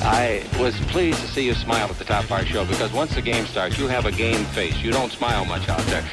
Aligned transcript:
I 0.00 0.44
was 0.60 0.78
pleased 0.82 1.20
to 1.20 1.26
see 1.26 1.44
you 1.44 1.54
smile 1.54 1.88
at 1.88 1.98
the 1.98 2.04
top 2.04 2.24
of 2.24 2.32
our 2.32 2.44
show 2.44 2.64
because 2.64 2.92
once 2.92 3.14
the 3.14 3.22
game 3.22 3.46
starts, 3.46 3.78
you 3.78 3.88
have 3.88 4.06
a 4.06 4.12
game 4.12 4.44
face. 4.46 4.76
You 4.80 4.92
don't 4.92 5.10
smile 5.10 5.44
much 5.44 5.68
out 5.68 5.80
there. 5.86 6.04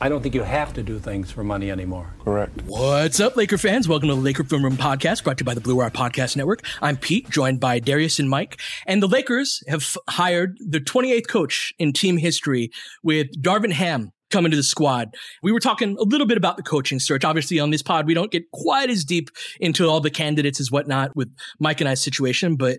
I 0.00 0.08
don't 0.08 0.22
think 0.22 0.34
you 0.34 0.42
have 0.42 0.72
to 0.74 0.82
do 0.82 0.98
things 0.98 1.30
for 1.30 1.42
money 1.42 1.70
anymore. 1.70 2.14
Correct. 2.24 2.62
What's 2.62 3.18
up, 3.18 3.36
Laker 3.36 3.58
fans? 3.58 3.88
Welcome 3.88 4.08
to 4.08 4.14
the 4.14 4.20
Laker 4.20 4.44
Film 4.44 4.64
Room 4.64 4.76
Podcast, 4.76 5.24
brought 5.24 5.38
to 5.38 5.42
you 5.42 5.46
by 5.46 5.54
the 5.54 5.60
Blue 5.60 5.76
Wire 5.76 5.90
Podcast 5.90 6.36
Network. 6.36 6.64
I'm 6.80 6.96
Pete, 6.96 7.30
joined 7.30 7.58
by 7.58 7.80
Darius 7.80 8.20
and 8.20 8.30
Mike. 8.30 8.60
And 8.86 9.02
the 9.02 9.08
Lakers 9.08 9.62
have 9.68 9.96
hired 10.08 10.56
the 10.60 10.78
28th 10.80 11.28
coach 11.28 11.72
in 11.78 11.92
team 11.92 12.16
history 12.16 12.70
with 13.02 13.42
Darvin 13.42 13.72
Ham 13.72 14.12
coming 14.30 14.50
to 14.50 14.56
the 14.56 14.62
squad. 14.62 15.14
We 15.42 15.52
were 15.52 15.60
talking 15.60 15.96
a 15.98 16.02
little 16.02 16.26
bit 16.26 16.36
about 16.36 16.56
the 16.56 16.62
coaching 16.62 17.00
search. 17.00 17.24
Obviously, 17.24 17.60
on 17.60 17.70
this 17.70 17.82
pod, 17.82 18.06
we 18.06 18.14
don't 18.14 18.30
get 18.30 18.50
quite 18.52 18.90
as 18.90 19.04
deep 19.04 19.30
into 19.60 19.86
all 19.86 20.00
the 20.00 20.10
candidates 20.10 20.60
as 20.60 20.70
whatnot 20.70 21.14
with 21.16 21.34
Mike 21.58 21.80
and 21.80 21.88
I's 21.88 22.02
situation, 22.02 22.56
but 22.56 22.78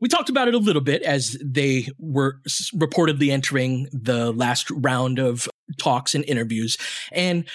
we 0.00 0.08
talked 0.08 0.28
about 0.28 0.48
it 0.48 0.54
a 0.54 0.58
little 0.58 0.82
bit 0.82 1.02
as 1.02 1.36
they 1.44 1.88
were 1.98 2.40
reportedly 2.74 3.30
entering 3.30 3.88
the 3.92 4.32
last 4.32 4.70
round 4.70 5.18
of 5.18 5.48
talks 5.78 6.14
and 6.14 6.24
interviews. 6.26 6.76
And 7.12 7.48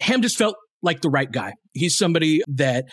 Ham 0.00 0.22
just 0.22 0.38
felt 0.38 0.56
like 0.82 1.00
the 1.00 1.10
right 1.10 1.30
guy. 1.30 1.54
He's 1.72 1.96
somebody 1.96 2.42
that 2.48 2.86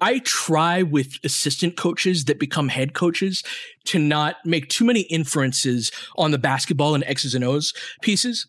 I 0.00 0.18
try 0.20 0.82
with 0.82 1.14
assistant 1.24 1.76
coaches 1.76 2.26
that 2.26 2.38
become 2.38 2.68
head 2.68 2.92
coaches 2.92 3.42
to 3.86 3.98
not 3.98 4.36
make 4.44 4.68
too 4.68 4.84
many 4.84 5.02
inferences 5.02 5.90
on 6.16 6.30
the 6.30 6.38
basketball 6.38 6.94
and 6.94 7.04
X's 7.04 7.34
and 7.34 7.44
O's 7.44 7.72
pieces. 8.02 8.46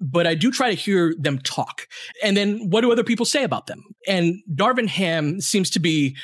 But 0.00 0.26
I 0.26 0.34
do 0.34 0.50
try 0.50 0.68
to 0.68 0.74
hear 0.74 1.14
them 1.18 1.38
talk. 1.38 1.86
And 2.22 2.36
then 2.36 2.70
what 2.70 2.82
do 2.82 2.92
other 2.92 3.04
people 3.04 3.26
say 3.26 3.44
about 3.44 3.66
them? 3.66 3.82
And 4.06 4.36
Darvin 4.54 4.88
Ham 4.88 5.40
seems 5.40 5.70
to 5.70 5.80
be 5.80 6.16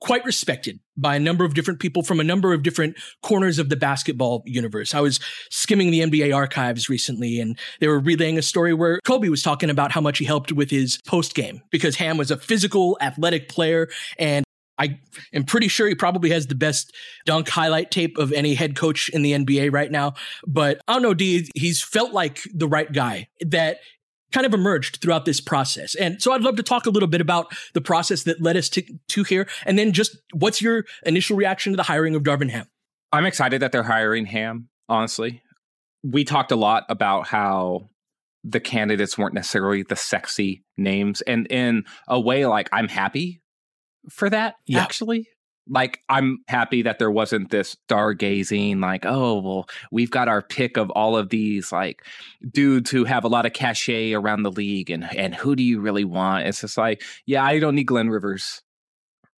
quite 0.00 0.24
respected 0.24 0.78
by 0.96 1.16
a 1.16 1.18
number 1.18 1.44
of 1.44 1.54
different 1.54 1.80
people 1.80 2.02
from 2.02 2.20
a 2.20 2.24
number 2.24 2.52
of 2.52 2.62
different 2.62 2.96
corners 3.22 3.58
of 3.58 3.68
the 3.68 3.76
basketball 3.76 4.42
universe. 4.46 4.94
I 4.94 5.00
was 5.00 5.18
skimming 5.50 5.90
the 5.90 6.00
NBA 6.00 6.34
archives 6.34 6.88
recently 6.88 7.40
and 7.40 7.58
they 7.80 7.88
were 7.88 7.98
relaying 7.98 8.38
a 8.38 8.42
story 8.42 8.74
where 8.74 9.00
Kobe 9.04 9.28
was 9.28 9.42
talking 9.42 9.70
about 9.70 9.90
how 9.90 10.00
much 10.00 10.18
he 10.18 10.24
helped 10.24 10.52
with 10.52 10.70
his 10.70 10.98
post 11.06 11.34
game 11.34 11.62
because 11.70 11.96
Ham 11.96 12.16
was 12.16 12.30
a 12.30 12.36
physical, 12.36 12.96
athletic 13.00 13.48
player 13.48 13.88
and 14.18 14.44
I 14.78 15.00
am 15.32 15.44
pretty 15.44 15.68
sure 15.68 15.88
he 15.88 15.94
probably 15.94 16.30
has 16.30 16.46
the 16.46 16.54
best 16.54 16.94
dunk 17.26 17.48
highlight 17.48 17.90
tape 17.90 18.18
of 18.18 18.32
any 18.32 18.54
head 18.54 18.76
coach 18.76 19.08
in 19.08 19.22
the 19.22 19.32
NBA 19.32 19.72
right 19.72 19.90
now. 19.90 20.14
But 20.46 20.80
I 20.86 20.94
don't 20.94 21.02
know, 21.02 21.14
D, 21.14 21.48
he's 21.54 21.82
felt 21.82 22.12
like 22.12 22.42
the 22.54 22.68
right 22.68 22.90
guy 22.92 23.28
that 23.40 23.78
kind 24.32 24.46
of 24.46 24.54
emerged 24.54 25.00
throughout 25.00 25.24
this 25.24 25.40
process. 25.40 25.94
And 25.94 26.20
so 26.20 26.32
I'd 26.32 26.42
love 26.42 26.56
to 26.56 26.62
talk 26.62 26.86
a 26.86 26.90
little 26.90 27.08
bit 27.08 27.20
about 27.20 27.52
the 27.72 27.80
process 27.80 28.24
that 28.24 28.42
led 28.42 28.56
us 28.56 28.68
to, 28.70 28.82
to 29.08 29.24
here. 29.24 29.48
And 29.64 29.78
then 29.78 29.92
just 29.92 30.16
what's 30.32 30.60
your 30.60 30.84
initial 31.04 31.36
reaction 31.36 31.72
to 31.72 31.76
the 31.76 31.82
hiring 31.82 32.14
of 32.14 32.22
Darvin 32.22 32.50
Ham? 32.50 32.66
I'm 33.10 33.24
excited 33.24 33.62
that 33.62 33.72
they're 33.72 33.82
hiring 33.82 34.26
Ham, 34.26 34.68
honestly. 34.88 35.42
We 36.04 36.24
talked 36.24 36.52
a 36.52 36.56
lot 36.56 36.84
about 36.88 37.26
how 37.26 37.88
the 38.44 38.60
candidates 38.60 39.16
weren't 39.18 39.34
necessarily 39.34 39.82
the 39.82 39.96
sexy 39.96 40.64
names. 40.76 41.22
And 41.22 41.46
in 41.50 41.84
a 42.06 42.20
way, 42.20 42.46
like, 42.46 42.68
I'm 42.70 42.88
happy 42.88 43.40
for 44.10 44.30
that, 44.30 44.56
yeah. 44.66 44.80
actually 44.80 45.28
like 45.68 46.00
I'm 46.08 46.38
happy 46.48 46.82
that 46.82 46.98
there 46.98 47.10
wasn't 47.10 47.50
this 47.50 47.76
stargazing, 47.88 48.80
like, 48.80 49.04
oh, 49.04 49.40
well, 49.40 49.68
we've 49.90 50.10
got 50.10 50.28
our 50.28 50.42
pick 50.42 50.76
of 50.76 50.90
all 50.90 51.16
of 51.16 51.28
these 51.28 51.72
like 51.72 52.02
dudes 52.50 52.90
who 52.90 53.04
have 53.04 53.24
a 53.24 53.28
lot 53.28 53.46
of 53.46 53.52
cachet 53.52 54.12
around 54.12 54.42
the 54.42 54.50
league 54.50 54.90
and 54.90 55.04
and 55.16 55.34
who 55.34 55.54
do 55.54 55.62
you 55.62 55.80
really 55.80 56.04
want? 56.04 56.46
It's 56.46 56.60
just 56.60 56.78
like, 56.78 57.02
yeah, 57.26 57.44
I 57.44 57.58
don't 57.58 57.74
need 57.74 57.84
Glenn 57.84 58.08
Rivers, 58.08 58.62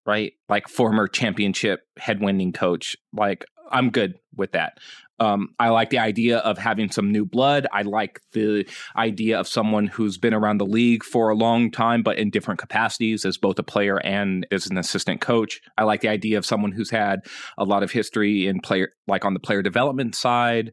right? 0.05 0.33
Like 0.49 0.67
former 0.67 1.07
championship 1.07 1.81
head 1.97 2.21
winning 2.21 2.53
coach. 2.53 2.95
Like, 3.13 3.45
I'm 3.71 3.89
good 3.89 4.15
with 4.35 4.53
that. 4.53 4.77
Um, 5.21 5.49
I 5.59 5.69
like 5.69 5.91
the 5.91 5.99
idea 5.99 6.39
of 6.39 6.57
having 6.57 6.89
some 6.89 7.11
new 7.11 7.25
blood. 7.25 7.67
I 7.71 7.83
like 7.83 8.21
the 8.33 8.67
idea 8.97 9.39
of 9.39 9.47
someone 9.47 9.85
who's 9.85 10.17
been 10.17 10.33
around 10.33 10.57
the 10.57 10.65
league 10.65 11.03
for 11.03 11.29
a 11.29 11.35
long 11.35 11.69
time, 11.69 12.01
but 12.01 12.17
in 12.17 12.31
different 12.31 12.59
capacities 12.59 13.23
as 13.23 13.37
both 13.37 13.59
a 13.59 13.63
player 13.63 14.03
and 14.03 14.47
as 14.49 14.65
an 14.65 14.79
assistant 14.79 15.21
coach. 15.21 15.61
I 15.77 15.83
like 15.83 16.01
the 16.01 16.07
idea 16.07 16.39
of 16.39 16.45
someone 16.45 16.71
who's 16.71 16.89
had 16.89 17.19
a 17.55 17.65
lot 17.65 17.83
of 17.83 17.91
history 17.91 18.47
in 18.47 18.61
player, 18.61 18.93
like 19.07 19.23
on 19.23 19.35
the 19.35 19.39
player 19.39 19.61
development 19.61 20.15
side. 20.15 20.71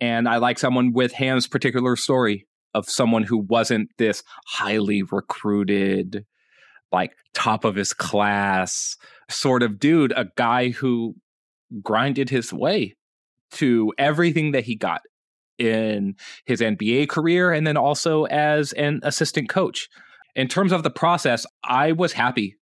And 0.00 0.28
I 0.28 0.36
like 0.36 0.58
someone 0.58 0.92
with 0.92 1.12
Ham's 1.12 1.46
particular 1.46 1.96
story 1.96 2.46
of 2.74 2.90
someone 2.90 3.22
who 3.22 3.38
wasn't 3.38 3.88
this 3.96 4.22
highly 4.48 5.02
recruited, 5.02 6.26
like 6.92 7.12
top 7.32 7.64
of 7.64 7.76
his 7.76 7.94
class 7.94 8.98
sort 9.30 9.62
of 9.62 9.78
dude, 9.78 10.12
a 10.14 10.26
guy 10.36 10.68
who 10.68 11.14
grinded 11.82 12.28
his 12.28 12.52
way 12.52 12.94
to 13.52 13.92
everything 13.98 14.52
that 14.52 14.64
he 14.64 14.74
got 14.74 15.02
in 15.58 16.14
his 16.46 16.60
NBA 16.60 17.08
career 17.08 17.52
and 17.52 17.66
then 17.66 17.76
also 17.76 18.24
as 18.24 18.72
an 18.74 19.00
assistant 19.02 19.48
coach. 19.48 19.88
In 20.34 20.48
terms 20.48 20.72
of 20.72 20.82
the 20.82 20.90
process, 20.90 21.44
I 21.64 21.92
was 21.92 22.12
happy 22.12 22.56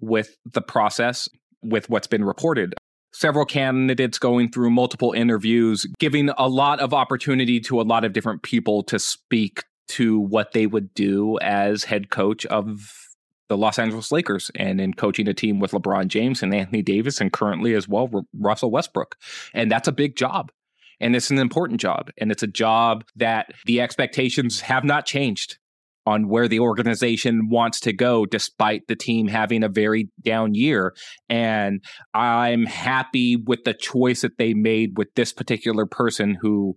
with 0.00 0.36
the 0.52 0.62
process, 0.62 1.28
with 1.62 1.90
what's 1.90 2.06
been 2.06 2.24
reported. 2.24 2.74
Several 3.12 3.46
candidates 3.46 4.18
going 4.18 4.50
through 4.50 4.70
multiple 4.70 5.12
interviews, 5.12 5.86
giving 5.98 6.28
a 6.36 6.48
lot 6.48 6.80
of 6.80 6.92
opportunity 6.92 7.58
to 7.60 7.80
a 7.80 7.82
lot 7.82 8.04
of 8.04 8.12
different 8.12 8.42
people 8.42 8.82
to 8.84 8.98
speak 8.98 9.64
to 9.88 10.18
what 10.20 10.52
they 10.52 10.66
would 10.66 10.92
do 10.94 11.38
as 11.40 11.84
head 11.84 12.10
coach 12.10 12.44
of 12.46 13.05
the 13.48 13.56
Los 13.56 13.78
Angeles 13.78 14.10
Lakers 14.10 14.50
and 14.54 14.80
in 14.80 14.94
coaching 14.94 15.28
a 15.28 15.34
team 15.34 15.60
with 15.60 15.72
LeBron 15.72 16.08
James 16.08 16.42
and 16.42 16.54
Anthony 16.54 16.82
Davis 16.82 17.20
and 17.20 17.32
currently 17.32 17.74
as 17.74 17.88
well 17.88 18.10
Russell 18.38 18.70
Westbrook. 18.70 19.16
And 19.54 19.70
that's 19.70 19.88
a 19.88 19.92
big 19.92 20.16
job. 20.16 20.50
And 21.00 21.14
it's 21.14 21.30
an 21.30 21.38
important 21.38 21.80
job. 21.80 22.10
And 22.18 22.32
it's 22.32 22.42
a 22.42 22.48
job 22.48 23.04
that 23.16 23.52
the 23.66 23.80
expectations 23.80 24.60
have 24.60 24.84
not 24.84 25.06
changed 25.06 25.58
on 26.06 26.28
where 26.28 26.46
the 26.46 26.60
organization 26.60 27.48
wants 27.50 27.80
to 27.80 27.92
go, 27.92 28.24
despite 28.24 28.86
the 28.86 28.94
team 28.94 29.26
having 29.26 29.64
a 29.64 29.68
very 29.68 30.08
down 30.22 30.54
year. 30.54 30.94
And 31.28 31.82
I'm 32.14 32.64
happy 32.64 33.36
with 33.36 33.64
the 33.64 33.74
choice 33.74 34.22
that 34.22 34.38
they 34.38 34.54
made 34.54 34.96
with 34.96 35.08
this 35.16 35.32
particular 35.32 35.84
person 35.84 36.38
who 36.40 36.76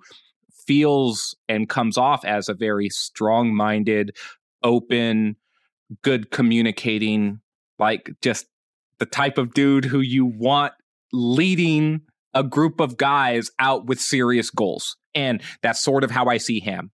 feels 0.65 1.35
and 1.47 1.69
comes 1.69 1.97
off 1.97 2.25
as 2.25 2.49
a 2.49 2.55
very 2.55 2.89
strong 2.89 3.55
minded, 3.55 4.15
open, 4.63 5.35
good 6.03 6.31
communicating, 6.31 7.39
like 7.77 8.11
just 8.21 8.45
the 8.99 9.05
type 9.05 9.37
of 9.37 9.53
dude 9.53 9.85
who 9.85 9.99
you 9.99 10.25
want 10.25 10.73
leading 11.11 12.01
a 12.33 12.43
group 12.43 12.79
of 12.79 12.97
guys 12.97 13.49
out 13.59 13.85
with 13.85 13.99
serious 13.99 14.49
goals. 14.49 14.95
And 15.15 15.41
that's 15.61 15.81
sort 15.81 16.03
of 16.03 16.11
how 16.11 16.25
I 16.25 16.37
see 16.37 16.59
him. 16.59 16.91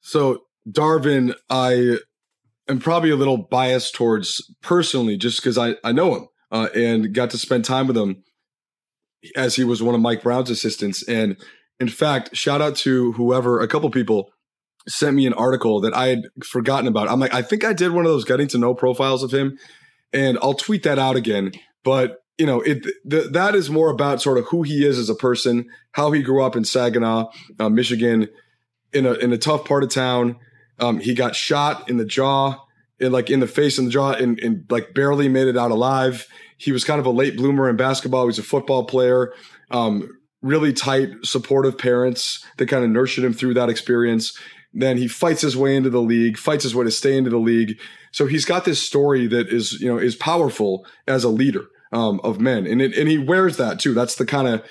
So 0.00 0.42
Darvin, 0.68 1.34
I 1.50 1.98
am 2.68 2.78
probably 2.78 3.10
a 3.10 3.16
little 3.16 3.38
biased 3.38 3.94
towards 3.94 4.42
personally, 4.62 5.16
just 5.16 5.40
because 5.40 5.58
I 5.58 5.76
I 5.82 5.92
know 5.92 6.14
him 6.14 6.28
uh, 6.50 6.68
and 6.74 7.12
got 7.12 7.30
to 7.30 7.38
spend 7.38 7.64
time 7.64 7.86
with 7.86 7.96
him 7.96 8.22
as 9.36 9.56
he 9.56 9.64
was 9.64 9.82
one 9.82 9.94
of 9.94 10.00
Mike 10.00 10.22
Brown's 10.22 10.50
assistants. 10.50 11.06
And 11.08 11.36
in 11.80 11.88
fact, 11.88 12.36
shout 12.36 12.60
out 12.60 12.76
to 12.76 13.12
whoever, 13.12 13.60
a 13.60 13.68
couple 13.68 13.90
people 13.90 14.30
sent 14.88 15.16
me 15.16 15.26
an 15.26 15.34
article 15.34 15.80
that 15.80 15.94
I 15.94 16.08
had 16.08 16.22
forgotten 16.44 16.86
about. 16.86 17.08
I'm 17.08 17.20
like, 17.20 17.34
I 17.34 17.42
think 17.42 17.64
I 17.64 17.72
did 17.72 17.92
one 17.92 18.04
of 18.04 18.10
those 18.10 18.24
getting 18.24 18.48
to 18.48 18.58
know 18.58 18.74
profiles 18.74 19.22
of 19.22 19.32
him, 19.32 19.58
and 20.12 20.38
I'll 20.42 20.54
tweet 20.54 20.82
that 20.84 20.98
out 20.98 21.16
again. 21.16 21.52
But 21.84 22.18
you 22.38 22.46
know, 22.46 22.60
it 22.60 22.86
th- 23.08 23.32
that 23.32 23.54
is 23.54 23.68
more 23.68 23.90
about 23.90 24.22
sort 24.22 24.38
of 24.38 24.46
who 24.46 24.62
he 24.62 24.86
is 24.86 24.98
as 24.98 25.10
a 25.10 25.14
person, 25.14 25.66
how 25.92 26.12
he 26.12 26.22
grew 26.22 26.42
up 26.42 26.56
in 26.56 26.64
Saginaw, 26.64 27.30
uh, 27.58 27.68
Michigan, 27.68 28.28
in 28.92 29.06
a 29.06 29.14
in 29.14 29.32
a 29.32 29.38
tough 29.38 29.64
part 29.64 29.82
of 29.82 29.90
town. 29.90 30.36
Um, 30.78 31.00
he 31.00 31.14
got 31.14 31.34
shot 31.34 31.90
in 31.90 31.96
the 31.96 32.04
jaw, 32.04 32.64
in 33.00 33.12
like 33.12 33.30
in 33.30 33.40
the 33.40 33.48
face 33.48 33.78
and 33.78 33.88
the 33.88 33.92
jaw, 33.92 34.12
and, 34.12 34.38
and 34.40 34.64
like 34.70 34.94
barely 34.94 35.28
made 35.28 35.48
it 35.48 35.56
out 35.56 35.72
alive. 35.72 36.26
He 36.56 36.72
was 36.72 36.84
kind 36.84 37.00
of 37.00 37.06
a 37.06 37.10
late 37.10 37.36
bloomer 37.36 37.68
in 37.68 37.76
basketball. 37.76 38.22
He 38.22 38.28
was 38.28 38.38
a 38.38 38.44
football 38.44 38.84
player. 38.84 39.32
Um, 39.70 40.18
really 40.42 40.72
tight, 40.72 41.10
supportive 41.24 41.76
parents 41.76 42.44
that 42.58 42.68
kind 42.68 42.84
of 42.84 42.90
nurtured 42.90 43.24
him 43.24 43.32
through 43.32 43.54
that 43.54 43.68
experience. 43.68 44.38
Then 44.72 44.98
he 44.98 45.08
fights 45.08 45.40
his 45.40 45.56
way 45.56 45.74
into 45.74 45.90
the 45.90 46.02
league, 46.02 46.36
fights 46.36 46.62
his 46.62 46.74
way 46.74 46.84
to 46.84 46.90
stay 46.90 47.16
into 47.16 47.30
the 47.30 47.38
league. 47.38 47.78
So 48.12 48.26
he's 48.26 48.44
got 48.44 48.64
this 48.64 48.82
story 48.82 49.26
that 49.28 49.48
is, 49.48 49.80
you 49.80 49.88
know, 49.88 49.98
is 49.98 50.14
powerful 50.14 50.86
as 51.06 51.24
a 51.24 51.28
leader 51.28 51.66
um, 51.92 52.20
of 52.22 52.40
men, 52.40 52.66
and 52.66 52.82
it, 52.82 52.96
and 52.96 53.08
he 53.08 53.18
wears 53.18 53.56
that 53.56 53.80
too. 53.80 53.94
That's 53.94 54.16
the 54.16 54.26
kind 54.26 54.48
of 54.48 54.62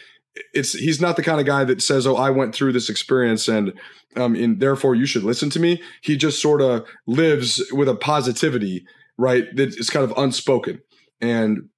it's 0.53 0.73
he's 0.73 1.01
not 1.01 1.15
the 1.15 1.23
kind 1.23 1.39
of 1.39 1.45
guy 1.45 1.63
that 1.63 1.81
says, 1.81 2.05
"Oh, 2.05 2.15
I 2.15 2.29
went 2.29 2.53
through 2.53 2.73
this 2.73 2.89
experience 2.89 3.47
and 3.47 3.73
um, 4.15 4.35
and 4.35 4.59
therefore 4.59 4.95
you 4.95 5.05
should 5.05 5.23
listen 5.23 5.49
to 5.51 5.59
me." 5.59 5.81
He 6.01 6.17
just 6.17 6.41
sort 6.41 6.61
of 6.61 6.85
lives 7.05 7.61
with 7.71 7.89
a 7.89 7.95
positivity, 7.95 8.85
right? 9.17 9.45
That 9.55 9.69
is 9.77 9.89
kind 9.89 10.03
of 10.03 10.17
unspoken. 10.17 10.81
And 11.21 11.69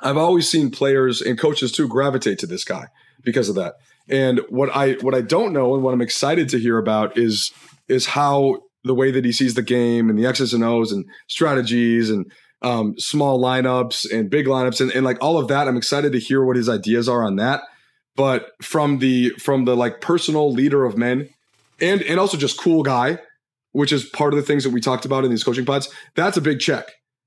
I've 0.00 0.16
always 0.16 0.48
seen 0.48 0.70
players 0.70 1.20
and 1.20 1.38
coaches 1.38 1.72
too 1.72 1.88
gravitate 1.88 2.38
to 2.40 2.46
this 2.46 2.64
guy 2.64 2.86
because 3.22 3.48
of 3.48 3.54
that. 3.56 3.74
And 4.08 4.40
what 4.48 4.74
I 4.74 4.92
what 4.94 5.14
I 5.14 5.20
don't 5.20 5.52
know 5.52 5.74
and 5.74 5.82
what 5.82 5.94
I'm 5.94 6.00
excited 6.00 6.48
to 6.50 6.58
hear 6.58 6.78
about 6.78 7.18
is 7.18 7.52
is 7.88 8.06
how 8.06 8.60
the 8.84 8.94
way 8.94 9.10
that 9.10 9.24
he 9.24 9.32
sees 9.32 9.54
the 9.54 9.62
game 9.62 10.08
and 10.08 10.18
the 10.18 10.26
X's 10.26 10.54
and 10.54 10.64
O's 10.64 10.92
and 10.92 11.04
strategies 11.26 12.10
and 12.10 12.30
um, 12.62 12.94
small 12.98 13.40
lineups 13.40 14.10
and 14.10 14.30
big 14.30 14.46
lineups 14.46 14.80
and, 14.80 14.90
and 14.92 15.04
like 15.04 15.18
all 15.20 15.38
of 15.38 15.48
that. 15.48 15.68
I'm 15.68 15.76
excited 15.76 16.12
to 16.12 16.18
hear 16.18 16.44
what 16.44 16.56
his 16.56 16.68
ideas 16.68 17.08
are 17.08 17.22
on 17.22 17.36
that. 17.36 17.62
But 18.16 18.50
from 18.62 18.98
the 18.98 19.30
from 19.30 19.64
the 19.64 19.76
like 19.76 20.00
personal 20.00 20.50
leader 20.50 20.84
of 20.84 20.96
men 20.96 21.28
and 21.80 22.02
and 22.02 22.18
also 22.18 22.36
just 22.36 22.58
cool 22.58 22.82
guy, 22.82 23.18
which 23.72 23.92
is 23.92 24.04
part 24.04 24.32
of 24.32 24.38
the 24.38 24.46
things 24.46 24.64
that 24.64 24.70
we 24.70 24.80
talked 24.80 25.04
about 25.04 25.24
in 25.24 25.30
these 25.30 25.44
coaching 25.44 25.66
pods, 25.66 25.88
that's 26.14 26.36
a 26.36 26.42
big 26.42 26.60
check. 26.60 26.86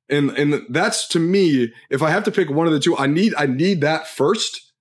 And 0.10 0.32
and 0.32 0.66
that's 0.70 1.08
to 1.10 1.20
me, 1.20 1.72
if 1.90 2.02
I 2.02 2.10
have 2.10 2.24
to 2.24 2.32
pick 2.32 2.50
one 2.50 2.68
of 2.68 2.74
the 2.74 2.80
two, 2.80 2.98
I 2.98 3.08
need 3.08 3.34
I 3.38 3.46
need 3.46 3.82
that 3.82 4.08
first 4.08 4.72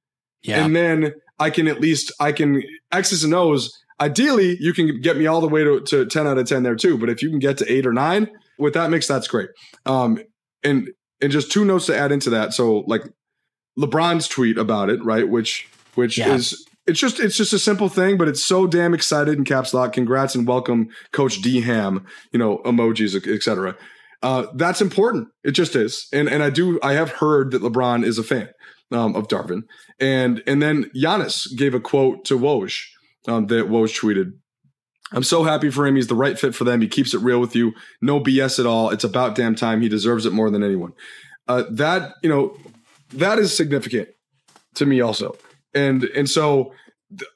yeah. 0.42 0.64
And 0.64 0.74
then 0.74 1.14
I 1.40 1.50
can 1.50 1.66
at 1.66 1.80
least 1.80 2.12
I 2.20 2.32
can 2.32 2.62
X's 2.92 3.24
and 3.24 3.34
O's. 3.34 3.76
Ideally, 4.00 4.56
you 4.60 4.72
can 4.72 5.00
get 5.00 5.16
me 5.16 5.26
all 5.26 5.40
the 5.40 5.48
way 5.48 5.64
to, 5.64 5.80
to 5.80 6.06
10 6.06 6.26
out 6.26 6.38
of 6.38 6.48
10 6.48 6.62
there 6.62 6.76
too. 6.76 6.96
But 6.96 7.10
if 7.10 7.22
you 7.22 7.28
can 7.28 7.38
get 7.38 7.58
to 7.58 7.70
eight 7.70 7.86
or 7.86 7.92
nine 7.92 8.30
with 8.58 8.74
that 8.74 8.90
mix, 8.90 9.06
that's 9.06 9.26
great. 9.26 9.50
Um, 9.84 10.18
and 10.62 10.90
and 11.20 11.32
just 11.32 11.50
two 11.50 11.64
notes 11.64 11.86
to 11.86 11.96
add 11.96 12.12
into 12.12 12.30
that. 12.30 12.52
So 12.52 12.84
like 12.86 13.02
LeBron's 13.78 14.28
tweet 14.28 14.58
about 14.58 14.90
it, 14.90 15.02
right? 15.04 15.28
Which 15.28 15.68
which 15.94 16.18
yeah. 16.18 16.34
is 16.34 16.66
it's 16.86 16.98
just 16.98 17.20
it's 17.20 17.36
just 17.36 17.52
a 17.52 17.58
simple 17.58 17.88
thing, 17.88 18.16
but 18.16 18.28
it's 18.28 18.44
so 18.44 18.66
damn 18.66 18.94
excited 18.94 19.36
in 19.36 19.44
caps 19.44 19.72
lock. 19.72 19.92
Congrats 19.92 20.34
and 20.34 20.46
welcome, 20.46 20.88
Coach 21.12 21.40
D 21.40 21.60
Ham. 21.60 22.06
You 22.32 22.38
know 22.38 22.58
emojis, 22.64 23.14
etc. 23.26 23.76
Uh, 24.22 24.46
that's 24.54 24.82
important. 24.82 25.28
It 25.44 25.52
just 25.52 25.76
is, 25.76 26.06
and 26.12 26.28
and 26.28 26.42
I 26.42 26.50
do 26.50 26.78
I 26.82 26.94
have 26.94 27.10
heard 27.10 27.52
that 27.52 27.62
LeBron 27.62 28.04
is 28.04 28.18
a 28.18 28.22
fan 28.22 28.48
um, 28.90 29.14
of 29.14 29.28
Darvin, 29.28 29.62
and 29.98 30.42
and 30.46 30.62
then 30.62 30.90
Giannis 30.96 31.56
gave 31.56 31.74
a 31.74 31.80
quote 31.80 32.24
to 32.26 32.38
Woj 32.38 32.82
um, 33.28 33.46
that 33.46 33.66
Woj 33.66 33.98
tweeted. 33.98 34.32
I'm 35.12 35.24
so 35.24 35.42
happy 35.42 35.70
for 35.70 35.86
him. 35.86 35.96
He's 35.96 36.06
the 36.06 36.14
right 36.14 36.38
fit 36.38 36.54
for 36.54 36.62
them. 36.62 36.80
He 36.80 36.86
keeps 36.86 37.14
it 37.14 37.18
real 37.18 37.40
with 37.40 37.56
you. 37.56 37.72
No 38.00 38.20
BS 38.20 38.60
at 38.60 38.66
all. 38.66 38.90
It's 38.90 39.02
about 39.02 39.34
damn 39.34 39.56
time. 39.56 39.80
He 39.80 39.88
deserves 39.88 40.24
it 40.24 40.32
more 40.32 40.50
than 40.50 40.62
anyone. 40.62 40.92
Uh, 41.48 41.64
that 41.68 42.12
you 42.22 42.28
know, 42.28 42.56
that 43.10 43.38
is 43.38 43.56
significant 43.56 44.08
to 44.74 44.86
me 44.86 45.00
also. 45.00 45.36
And 45.74 46.04
and 46.04 46.30
so 46.30 46.72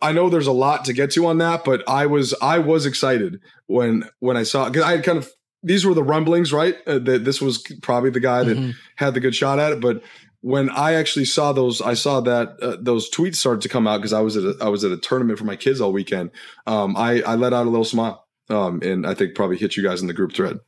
I 0.00 0.12
know 0.12 0.28
there's 0.28 0.46
a 0.46 0.52
lot 0.52 0.84
to 0.84 0.92
get 0.92 1.10
to 1.12 1.26
on 1.26 1.38
that, 1.38 1.64
but 1.64 1.82
I 1.88 2.06
was 2.06 2.34
I 2.40 2.58
was 2.58 2.86
excited 2.86 3.40
when 3.66 4.08
when 4.20 4.36
I 4.36 4.44
saw 4.44 4.68
because 4.68 4.84
I 4.84 4.92
had 4.92 5.04
kind 5.04 5.18
of 5.18 5.30
these 5.62 5.84
were 5.84 5.94
the 5.94 6.02
rumblings, 6.02 6.52
right? 6.52 6.76
Uh, 6.86 6.98
that 7.00 7.24
this 7.24 7.40
was 7.40 7.58
probably 7.82 8.10
the 8.10 8.20
guy 8.20 8.44
that 8.44 8.56
mm-hmm. 8.56 8.70
had 8.96 9.14
the 9.14 9.20
good 9.20 9.34
shot 9.34 9.58
at 9.58 9.72
it, 9.72 9.80
but 9.80 10.02
when 10.44 10.68
I 10.68 10.92
actually 10.92 11.24
saw 11.24 11.54
those, 11.54 11.80
I 11.80 11.94
saw 11.94 12.20
that 12.20 12.60
uh, 12.60 12.76
those 12.78 13.10
tweets 13.10 13.36
started 13.36 13.62
to 13.62 13.68
come 13.70 13.86
out 13.86 13.96
because 13.96 14.12
I 14.12 14.20
was 14.20 14.36
at 14.36 14.44
a, 14.44 14.54
I 14.60 14.68
was 14.68 14.84
at 14.84 14.92
a 14.92 14.98
tournament 14.98 15.38
for 15.38 15.46
my 15.46 15.56
kids 15.56 15.80
all 15.80 15.90
weekend. 15.90 16.32
Um, 16.66 16.98
I 16.98 17.22
I 17.22 17.34
let 17.34 17.54
out 17.54 17.66
a 17.66 17.70
little 17.70 17.86
smile, 17.86 18.26
um, 18.50 18.82
and 18.82 19.06
I 19.06 19.14
think 19.14 19.34
probably 19.34 19.56
hit 19.56 19.74
you 19.74 19.82
guys 19.82 20.02
in 20.02 20.06
the 20.06 20.12
group 20.12 20.34
thread. 20.34 20.58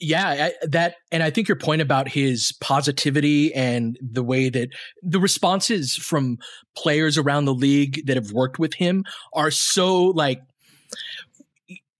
Yeah, 0.00 0.28
I, 0.28 0.66
that, 0.66 0.94
and 1.12 1.22
I 1.22 1.28
think 1.28 1.46
your 1.46 1.58
point 1.58 1.82
about 1.82 2.08
his 2.08 2.52
positivity 2.62 3.52
and 3.52 3.98
the 4.00 4.22
way 4.22 4.48
that 4.48 4.70
the 5.02 5.20
responses 5.20 5.94
from 5.94 6.38
players 6.74 7.18
around 7.18 7.44
the 7.44 7.54
league 7.54 8.06
that 8.06 8.16
have 8.16 8.32
worked 8.32 8.58
with 8.58 8.74
him 8.74 9.04
are 9.34 9.50
so 9.50 10.04
like 10.04 10.40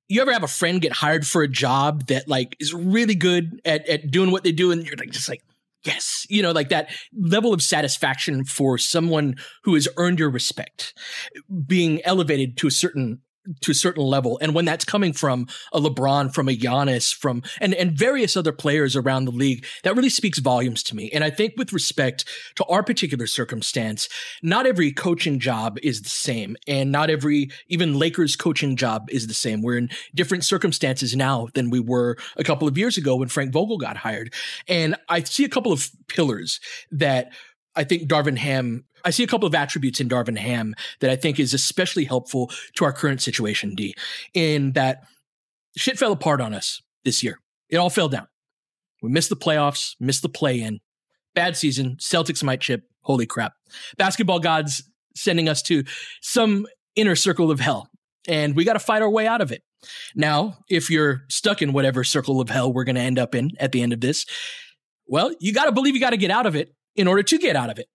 you 0.09 0.23
ever 0.23 0.33
have 0.33 0.45
a 0.45 0.49
friend 0.49 0.81
get 0.81 0.93
hired 0.93 1.27
for 1.27 1.43
a 1.43 1.49
job 1.49 2.07
that 2.07 2.27
like 2.27 2.57
is 2.59 2.73
really 2.73 3.17
good 3.17 3.61
at, 3.67 3.87
at 3.87 4.11
doing 4.11 4.31
what 4.31 4.45
they 4.45 4.53
do 4.53 4.71
and 4.71 4.87
you're 4.87 4.97
like 4.97 5.11
just 5.11 5.29
like 5.29 5.43
yes 5.85 6.27
you 6.29 6.43
know 6.43 6.53
like 6.53 6.69
that 6.69 6.91
level 7.17 7.53
of 7.53 7.63
satisfaction 7.63 8.45
for 8.45 8.79
someone 8.79 9.35
who 9.65 9.75
has 9.75 9.89
earned 9.97 10.19
your 10.19 10.31
respect 10.31 10.95
being 11.67 12.01
elevated 12.05 12.57
to 12.57 12.67
a 12.67 12.71
certain 12.71 13.21
to 13.61 13.71
a 13.71 13.75
certain 13.75 14.03
level. 14.03 14.39
And 14.41 14.55
when 14.55 14.65
that's 14.65 14.85
coming 14.85 15.13
from 15.13 15.47
a 15.73 15.81
LeBron, 15.81 16.35
from 16.35 16.49
a 16.49 16.57
Giannis, 16.57 17.15
from 17.15 17.43
and 17.61 17.75
and 17.75 17.93
various 17.93 18.37
other 18.37 18.53
players 18.53 18.97
around 18.97 19.25
the 19.25 19.31
league, 19.33 19.65
that 19.85 19.97
really 19.97 20.11
speaks 20.11 20.39
volumes 20.39 20.83
to 20.85 20.97
me. 20.97 21.11
And 21.11 21.25
I 21.25 21.31
think 21.31 21.55
with 21.57 21.73
respect 21.73 22.25
to 22.57 22.65
our 22.65 22.83
particular 22.83 23.27
circumstance, 23.27 24.09
not 24.43 24.67
every 24.67 24.93
coaching 24.93 25.39
job 25.39 25.79
is 25.83 26.03
the 26.03 26.09
same, 26.09 26.57
and 26.67 26.93
not 26.93 27.11
every 27.11 27.51
even 27.69 27.99
Lakers 27.99 28.37
coaching 28.37 28.77
job 28.77 29.09
is 29.11 29.27
the 29.27 29.35
same. 29.35 29.63
We're 29.63 29.79
in 29.79 29.91
different 30.15 30.45
circumstances 30.45 31.17
now 31.17 31.49
than 31.55 31.71
we 31.71 31.81
were 31.81 32.17
a 32.37 32.45
couple 32.45 32.69
of 32.69 32.77
years 32.77 32.97
ago 32.97 33.17
when 33.17 33.29
Frank 33.29 33.53
Vogel 33.53 33.79
got 33.79 33.97
hired. 33.97 34.33
And 34.67 34.97
I 35.09 35.23
see 35.23 35.45
a 35.45 35.49
couple 35.49 35.73
of 35.73 35.91
pillars 36.09 36.61
that 36.91 37.33
I 37.79 37.85
think 37.85 38.09
Darvin 38.09 38.37
Ham 38.37 38.85
I 39.05 39.11
see 39.11 39.23
a 39.23 39.29
couple 39.29 39.47
of 39.47 39.55
attributes 39.55 40.01
in 40.01 40.09
Darvin 40.09 40.37
Ham 40.37 40.75
that 41.01 41.11
I 41.11 41.17
think 41.17 41.39
is 41.39 41.55
especially 41.55 42.05
helpful 42.05 42.51
to 42.77 42.85
our 42.85 42.93
current 42.93 43.23
situation, 43.23 43.75
D, 43.75 43.95
in 44.35 44.73
that 44.73 45.05
shit 45.77 45.99
fell 45.99 46.13
apart 46.13 46.41
on 46.41 46.55
us 46.55 46.83
this 47.05 47.23
year. 47.23 47.41
It 47.69 47.77
all 47.77 47.91
fell 47.91 48.09
down. 48.09 48.27
We 49.03 49.11
missed 49.11 49.31
the 49.31 49.37
playoffs, 49.37 49.95
missed 50.01 50.23
the 50.23 50.29
play 50.29 50.61
in. 50.61 50.81
Bad 51.35 51.57
season. 51.57 51.97
Celtics 52.01 52.43
might 52.43 52.61
chip. 52.61 52.83
Holy 53.03 53.27
crap. 53.27 53.53
Basketball 53.97 54.41
gods 54.41 54.83
sending 55.15 55.49
us 55.49 55.63
to 55.63 55.85
some 56.21 56.67
inner 56.97 57.15
circle 57.15 57.51
of 57.51 57.61
hell. 57.61 57.89
And 58.27 58.57
we 58.57 58.65
got 58.65 58.73
to 58.73 58.81
fight 58.81 59.03
our 59.03 59.11
way 59.11 59.27
out 59.27 59.41
of 59.41 59.53
it. 59.53 59.63
Now, 60.17 60.59
if 60.69 60.91
you're 60.91 61.23
stuck 61.31 61.63
in 61.63 61.73
whatever 61.73 62.03
circle 62.03 62.41
of 62.41 62.51
hell 62.51 62.73
we're 62.73 62.85
going 62.85 62.97
to 62.97 63.01
end 63.01 63.19
up 63.19 63.35
in 63.35 63.53
at 63.61 63.71
the 63.71 63.83
end 63.83 63.93
of 63.93 64.01
this, 64.01 64.27
well, 65.07 65.33
you 65.41 65.53
got 65.53 65.67
to 65.67 65.73
believe 65.73 65.95
you 65.95 66.01
got 66.01 66.11
to 66.11 66.17
get 66.17 66.31
out 66.31 66.47
of 66.47 66.57
it 66.57 66.75
in 66.99 67.09
order 67.09 67.23
to 67.23 67.39
get 67.39 67.57
out 67.57 67.71
of 67.71 67.79
it 67.79 67.87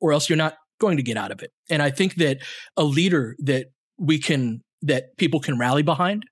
or 0.00 0.12
else 0.12 0.28
you're 0.28 0.36
not 0.36 0.54
going 0.78 0.98
to 0.98 1.02
get 1.02 1.16
out 1.16 1.32
of 1.32 1.42
it. 1.42 1.50
And 1.68 1.82
I 1.82 1.90
think 1.90 2.14
that 2.16 2.38
a 2.76 2.84
leader 2.84 3.34
that 3.40 3.66
we 3.98 4.18
can, 4.18 4.60
that 4.82 5.16
people 5.16 5.40
can 5.40 5.58
rally 5.58 5.82
behind, 5.82 6.24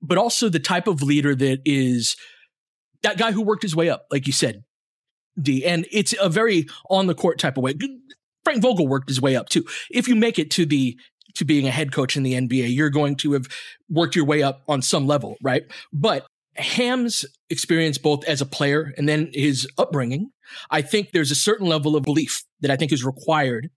but 0.00 0.18
also 0.18 0.48
the 0.48 0.60
type 0.60 0.86
of 0.86 1.02
leader 1.02 1.34
that 1.34 1.60
is 1.64 2.16
that 3.02 3.18
guy 3.18 3.32
who 3.32 3.42
worked 3.42 3.62
his 3.62 3.74
way 3.74 3.88
up, 3.88 4.04
like 4.10 4.26
you 4.26 4.32
said, 4.32 4.62
D. 5.40 5.64
And 5.64 5.86
it's 5.90 6.14
a 6.20 6.28
very 6.28 6.66
on 6.88 7.06
the 7.06 7.14
court 7.14 7.38
type 7.38 7.56
of 7.56 7.62
way. 7.62 7.74
Frank 8.44 8.62
Vogel 8.62 8.86
worked 8.86 9.08
his 9.08 9.20
way 9.20 9.36
up 9.36 9.48
too. 9.48 9.64
If 9.90 10.06
you 10.08 10.14
make 10.14 10.38
it 10.38 10.50
to 10.52 10.66
the 10.66 10.98
to 11.36 11.44
being 11.44 11.66
a 11.66 11.70
head 11.70 11.92
coach 11.92 12.16
in 12.16 12.24
the 12.24 12.34
NBA, 12.34 12.74
you're 12.74 12.90
going 12.90 13.16
to 13.16 13.32
have 13.32 13.46
worked 13.88 14.16
your 14.16 14.24
way 14.24 14.42
up 14.42 14.62
on 14.68 14.82
some 14.82 15.06
level, 15.06 15.36
right? 15.42 15.62
But 15.92 16.26
Ham's 16.60 17.24
experience 17.48 17.98
both 17.98 18.24
as 18.24 18.40
a 18.40 18.46
player 18.46 18.92
and 18.96 19.08
then 19.08 19.30
his 19.32 19.68
upbringing, 19.78 20.30
I 20.70 20.82
think 20.82 21.10
there's 21.12 21.30
a 21.30 21.36
certain 21.36 21.66
level 21.66 21.96
of 21.96 22.02
belief 22.02 22.44
that 22.60 22.70
I 22.70 22.76
think 22.76 22.92
is 22.92 23.04
required 23.04 23.70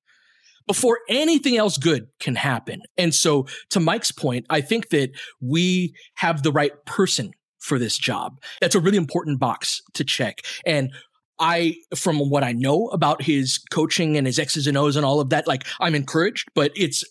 before 0.68 1.00
anything 1.10 1.58
else 1.58 1.78
good 1.78 2.08
can 2.20 2.36
happen. 2.36 2.82
And 2.98 3.14
so 3.14 3.48
to 3.72 3.80
Mike's 3.80 4.12
point, 4.12 4.46
I 4.50 4.62
think 4.62 4.90
that 4.90 5.12
we 5.42 5.94
have 6.16 6.44
the 6.44 6.52
right 6.52 6.72
person 6.86 7.32
for 7.60 7.80
this 7.80 7.98
job. 7.98 8.40
That's 8.62 8.76
a 8.76 8.80
really 8.80 8.98
important 8.98 9.40
box 9.40 9.82
to 9.94 10.04
check. 10.04 10.42
And 10.66 10.92
I, 11.40 11.76
from 11.96 12.30
what 12.30 12.44
I 12.44 12.52
know 12.52 12.88
about 12.90 13.24
his 13.24 13.60
coaching 13.72 14.18
and 14.18 14.28
his 14.28 14.40
X's 14.40 14.68
and 14.68 14.78
O's 14.78 14.96
and 14.96 15.06
all 15.06 15.20
of 15.20 15.30
that, 15.30 15.48
like 15.48 15.66
I'm 15.80 15.96
encouraged, 15.96 16.48
but 16.56 16.72
it's 16.76 17.04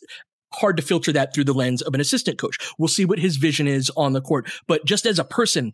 hard 0.54 0.76
to 0.76 0.82
filter 0.82 1.12
that 1.12 1.34
through 1.34 1.44
the 1.44 1.54
lens 1.54 1.82
of 1.82 1.94
an 1.94 2.00
assistant 2.00 2.38
coach. 2.38 2.58
We'll 2.78 2.88
see 2.88 3.04
what 3.04 3.18
his 3.18 3.36
vision 3.36 3.66
is 3.66 3.90
on 3.96 4.12
the 4.12 4.20
court. 4.20 4.50
But 4.66 4.84
just 4.84 5.06
as 5.06 5.18
a 5.18 5.24
person, 5.24 5.72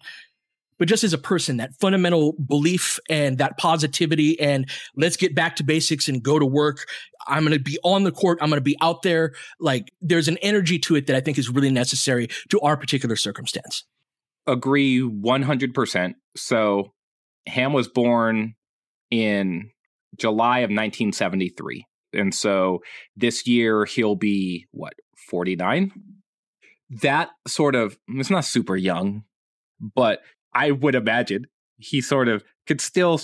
but 0.78 0.88
just 0.88 1.04
as 1.04 1.12
a 1.12 1.18
person, 1.18 1.56
that 1.56 1.74
fundamental 1.74 2.34
belief 2.34 2.98
and 3.10 3.38
that 3.38 3.58
positivity 3.58 4.38
and 4.40 4.68
let's 4.96 5.16
get 5.16 5.34
back 5.34 5.56
to 5.56 5.64
basics 5.64 6.08
and 6.08 6.22
go 6.22 6.38
to 6.38 6.46
work. 6.46 6.86
I'm 7.26 7.42
going 7.44 7.52
to 7.52 7.62
be 7.62 7.78
on 7.82 8.04
the 8.04 8.12
court. 8.12 8.38
I'm 8.40 8.48
going 8.48 8.58
to 8.58 8.64
be 8.64 8.76
out 8.80 9.02
there. 9.02 9.32
Like 9.58 9.92
there's 10.00 10.28
an 10.28 10.38
energy 10.38 10.78
to 10.80 10.94
it 10.94 11.08
that 11.08 11.16
I 11.16 11.20
think 11.20 11.36
is 11.36 11.50
really 11.50 11.70
necessary 11.70 12.28
to 12.50 12.60
our 12.60 12.76
particular 12.76 13.16
circumstance. 13.16 13.84
Agree 14.46 15.00
100%. 15.00 16.14
So 16.36 16.92
Ham 17.46 17.72
was 17.72 17.88
born 17.88 18.54
in 19.10 19.70
July 20.16 20.60
of 20.60 20.70
1973. 20.70 21.84
And 22.12 22.34
so 22.34 22.80
this 23.16 23.46
year 23.46 23.84
he'll 23.84 24.16
be 24.16 24.66
what, 24.70 24.94
49? 25.30 25.92
That 27.02 27.30
sort 27.46 27.74
of, 27.74 27.98
it's 28.08 28.30
not 28.30 28.44
super 28.44 28.76
young, 28.76 29.24
but 29.80 30.20
I 30.54 30.70
would 30.70 30.94
imagine 30.94 31.46
he 31.76 32.00
sort 32.00 32.28
of 32.28 32.44
could 32.66 32.80
still 32.80 33.20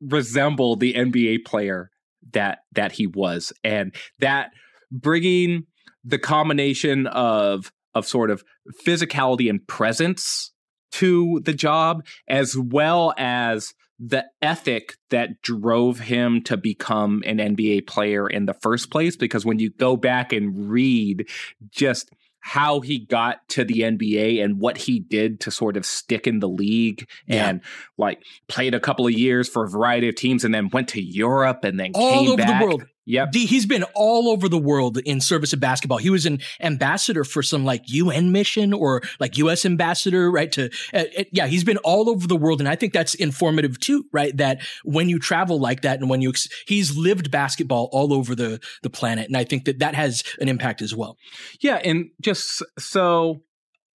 resemble 0.00 0.76
the 0.76 0.94
NBA 0.94 1.44
player 1.44 1.90
that 2.32 2.60
that 2.72 2.92
he 2.92 3.06
was 3.06 3.52
and 3.62 3.94
that 4.18 4.50
bringing 4.90 5.64
the 6.04 6.18
combination 6.18 7.06
of 7.06 7.70
of 7.94 8.06
sort 8.06 8.30
of 8.30 8.42
physicality 8.86 9.48
and 9.48 9.66
presence 9.66 10.52
to 10.92 11.40
the 11.44 11.52
job 11.52 12.04
as 12.28 12.56
well 12.56 13.14
as 13.18 13.74
the 14.06 14.26
ethic 14.42 14.96
that 15.08 15.40
drove 15.40 15.98
him 15.98 16.42
to 16.42 16.56
become 16.58 17.22
an 17.24 17.38
NBA 17.38 17.86
player 17.86 18.28
in 18.28 18.44
the 18.44 18.52
first 18.52 18.90
place 18.90 19.16
because 19.16 19.46
when 19.46 19.58
you 19.58 19.70
go 19.70 19.96
back 19.96 20.32
and 20.32 20.68
read 20.70 21.26
just 21.70 22.10
how 22.40 22.80
he 22.80 22.98
got 22.98 23.48
to 23.48 23.64
the 23.64 23.80
NBA 23.80 24.44
and 24.44 24.60
what 24.60 24.76
he 24.76 25.00
did 25.00 25.40
to 25.40 25.50
sort 25.50 25.78
of 25.78 25.86
stick 25.86 26.26
in 26.26 26.40
the 26.40 26.48
league 26.48 27.08
yeah. 27.26 27.48
and 27.48 27.60
like 27.96 28.22
played 28.48 28.74
a 28.74 28.80
couple 28.80 29.06
of 29.06 29.14
years 29.14 29.48
for 29.48 29.64
a 29.64 29.68
variety 29.68 30.10
of 30.10 30.16
teams 30.16 30.44
and 30.44 30.54
then 30.54 30.68
went 30.68 30.88
to 30.88 31.00
Europe 31.00 31.64
and 31.64 31.80
then 31.80 31.92
all 31.94 32.12
came 32.12 32.28
over 32.28 32.36
back. 32.36 32.60
the 32.60 32.66
world. 32.66 32.84
Yep. 33.06 33.34
He's 33.34 33.66
been 33.66 33.84
all 33.94 34.28
over 34.28 34.48
the 34.48 34.58
world 34.58 34.98
in 34.98 35.20
service 35.20 35.52
of 35.52 35.60
basketball. 35.60 35.98
He 35.98 36.10
was 36.10 36.24
an 36.24 36.40
ambassador 36.60 37.22
for 37.22 37.42
some 37.42 37.64
like 37.64 37.82
UN 37.86 38.32
mission 38.32 38.72
or 38.72 39.02
like 39.20 39.36
US 39.38 39.66
ambassador, 39.66 40.30
right? 40.30 40.50
To, 40.52 40.70
uh, 40.94 41.04
uh, 41.18 41.24
yeah, 41.30 41.46
he's 41.46 41.64
been 41.64 41.76
all 41.78 42.08
over 42.08 42.26
the 42.26 42.36
world. 42.36 42.60
And 42.60 42.68
I 42.68 42.76
think 42.76 42.92
that's 42.92 43.14
informative 43.14 43.78
too, 43.78 44.04
right? 44.12 44.34
That 44.36 44.62
when 44.84 45.08
you 45.08 45.18
travel 45.18 45.60
like 45.60 45.82
that 45.82 46.00
and 46.00 46.08
when 46.08 46.22
you, 46.22 46.30
ex- 46.30 46.48
he's 46.66 46.96
lived 46.96 47.30
basketball 47.30 47.90
all 47.92 48.14
over 48.14 48.34
the, 48.34 48.58
the 48.82 48.90
planet. 48.90 49.26
And 49.26 49.36
I 49.36 49.44
think 49.44 49.66
that 49.66 49.80
that 49.80 49.94
has 49.94 50.22
an 50.40 50.48
impact 50.48 50.80
as 50.80 50.94
well. 50.94 51.18
Yeah. 51.60 51.76
And 51.84 52.10
just 52.22 52.62
so 52.78 53.42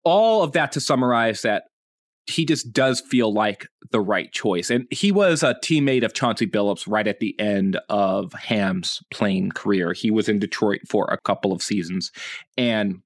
all 0.04 0.44
of 0.44 0.52
that 0.52 0.72
to 0.74 0.82
summarize 0.82 1.42
that 1.42 1.64
he 2.30 2.46
just 2.46 2.72
does 2.72 3.02
feel 3.02 3.34
like 3.34 3.68
the 3.92 4.00
right 4.00 4.32
choice. 4.32 4.70
And 4.70 4.86
he 4.92 5.12
was 5.12 5.44
a 5.44 5.56
teammate 5.56 6.04
of 6.04 6.14
Chauncey 6.14 6.48
Billups 6.48 6.86
right 6.88 7.08
at 7.08 7.20
the 7.20 7.38
end 7.40 7.80
of 7.90 8.34
Ham's 8.34 9.02
playing 9.12 9.52
career. 9.52 9.94
He 9.94 10.12
was 10.12 10.30
in 10.30 10.40
Detroit 10.40 10.82
for 10.88 11.06
a 11.06 11.20
couple 11.20 11.52
of 11.52 11.62
seasons. 11.62 12.12
And 12.58 13.02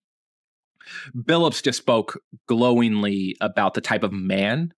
Billups 1.15 1.63
just 1.63 1.77
spoke 1.77 2.19
glowingly 2.47 3.35
about 3.41 3.73
the 3.73 3.81
type 3.81 4.03
of 4.03 4.11
man 4.11 4.73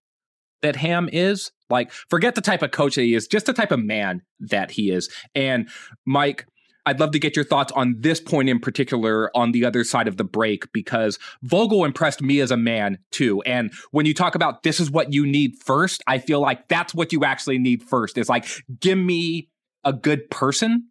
that 0.61 0.75
Ham 0.75 1.09
is. 1.11 1.51
Like, 1.69 1.91
forget 1.91 2.35
the 2.35 2.41
type 2.41 2.61
of 2.61 2.71
coach 2.71 2.95
that 2.95 3.01
he 3.01 3.15
is, 3.15 3.27
just 3.27 3.47
the 3.47 3.53
type 3.53 3.71
of 3.71 3.79
man 3.79 4.21
that 4.39 4.71
he 4.71 4.91
is. 4.91 5.09
And 5.33 5.69
Mike, 6.05 6.45
I'd 6.85 6.99
love 6.99 7.11
to 7.11 7.19
get 7.19 7.35
your 7.35 7.45
thoughts 7.45 7.71
on 7.73 7.95
this 7.99 8.19
point 8.19 8.49
in 8.49 8.59
particular 8.59 9.35
on 9.35 9.51
the 9.51 9.65
other 9.65 9.83
side 9.83 10.07
of 10.07 10.17
the 10.17 10.23
break 10.23 10.71
because 10.71 11.17
Vogel 11.43 11.85
impressed 11.85 12.21
me 12.21 12.39
as 12.39 12.51
a 12.51 12.57
man 12.57 12.99
too. 13.11 13.41
And 13.43 13.73
when 13.91 14.05
you 14.05 14.13
talk 14.13 14.35
about 14.35 14.63
this 14.63 14.79
is 14.79 14.91
what 14.91 15.13
you 15.13 15.25
need 15.25 15.55
first, 15.63 16.03
I 16.07 16.19
feel 16.19 16.39
like 16.39 16.67
that's 16.67 16.93
what 16.93 17.11
you 17.11 17.23
actually 17.25 17.57
need 17.57 17.83
first. 17.83 18.17
Is 18.17 18.29
like, 18.29 18.45
give 18.79 18.97
me 18.97 19.49
a 19.83 19.93
good 19.93 20.29
person 20.29 20.89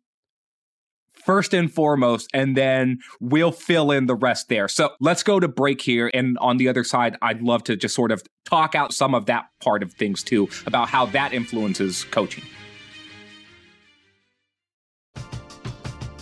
first 1.24 1.54
and 1.54 1.72
foremost, 1.72 2.28
and 2.34 2.56
then 2.56 2.98
we'll 3.20 3.52
fill 3.52 3.90
in 3.90 4.06
the 4.06 4.14
rest 4.14 4.48
there. 4.48 4.68
So 4.68 4.90
let's 5.00 5.22
go 5.22 5.40
to 5.40 5.48
break 5.48 5.80
here. 5.80 6.10
And 6.12 6.36
on 6.38 6.58
the 6.58 6.68
other 6.68 6.84
side, 6.84 7.16
I'd 7.22 7.42
love 7.42 7.64
to 7.64 7.76
just 7.76 7.94
sort 7.94 8.12
of 8.12 8.22
talk 8.44 8.74
out 8.74 8.92
some 8.92 9.14
of 9.14 9.26
that 9.26 9.46
part 9.60 9.82
of 9.82 9.92
things 9.92 10.22
too 10.22 10.48
about 10.66 10.88
how 10.88 11.06
that 11.06 11.32
influences 11.32 12.04
coaching. 12.04 12.44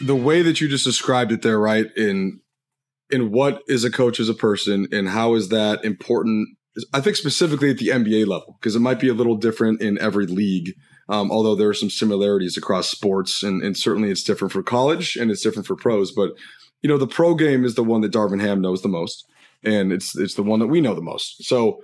the 0.00 0.16
way 0.16 0.42
that 0.42 0.60
you 0.60 0.68
just 0.68 0.84
described 0.84 1.32
it 1.32 1.42
there, 1.42 1.58
right? 1.58 1.86
In 1.96 2.40
in 3.10 3.32
what 3.32 3.62
is 3.66 3.84
a 3.84 3.90
coach 3.90 4.20
as 4.20 4.28
a 4.28 4.34
person 4.34 4.86
and 4.92 5.08
how 5.08 5.34
is 5.34 5.48
that 5.48 5.84
important? 5.84 6.48
I 6.92 7.00
think 7.00 7.16
specifically 7.16 7.70
at 7.70 7.78
the 7.78 7.88
NBA 7.88 8.26
level, 8.26 8.56
because 8.60 8.76
it 8.76 8.80
might 8.80 9.00
be 9.00 9.08
a 9.08 9.14
little 9.14 9.36
different 9.36 9.80
in 9.80 9.98
every 9.98 10.26
league. 10.26 10.74
Um, 11.08 11.32
although 11.32 11.54
there 11.54 11.70
are 11.70 11.74
some 11.74 11.88
similarities 11.88 12.58
across 12.58 12.90
sports, 12.90 13.42
and, 13.42 13.62
and 13.62 13.76
certainly 13.76 14.10
it's 14.10 14.22
different 14.22 14.52
for 14.52 14.62
college 14.62 15.16
and 15.16 15.30
it's 15.30 15.42
different 15.42 15.66
for 15.66 15.74
pros. 15.74 16.12
But 16.12 16.32
you 16.82 16.88
know, 16.88 16.98
the 16.98 17.06
pro 17.06 17.34
game 17.34 17.64
is 17.64 17.74
the 17.74 17.84
one 17.84 18.02
that 18.02 18.12
Darvin 18.12 18.40
Ham 18.40 18.60
knows 18.60 18.82
the 18.82 18.88
most, 18.88 19.24
and 19.64 19.92
it's 19.92 20.16
it's 20.16 20.34
the 20.34 20.42
one 20.42 20.60
that 20.60 20.66
we 20.66 20.80
know 20.80 20.94
the 20.94 21.00
most. 21.00 21.44
So 21.44 21.80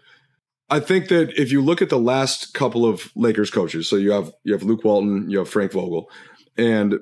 I 0.71 0.78
think 0.80 1.09
that 1.09 1.38
if 1.40 1.50
you 1.50 1.62
look 1.62 1.83
at 1.83 1.88
the 1.88 1.99
last 1.99 2.54
couple 2.54 2.87
of 2.87 3.11
Lakers 3.16 3.50
coaches, 3.50 3.88
so 3.88 3.97
you 3.97 4.12
have 4.12 4.33
you 4.44 4.52
have 4.52 4.62
Luke 4.62 4.85
Walton, 4.85 5.28
you 5.30 5.38
have 5.38 5.49
Frank 5.49 5.73
Vogel, 5.73 6.11
and 6.56 6.99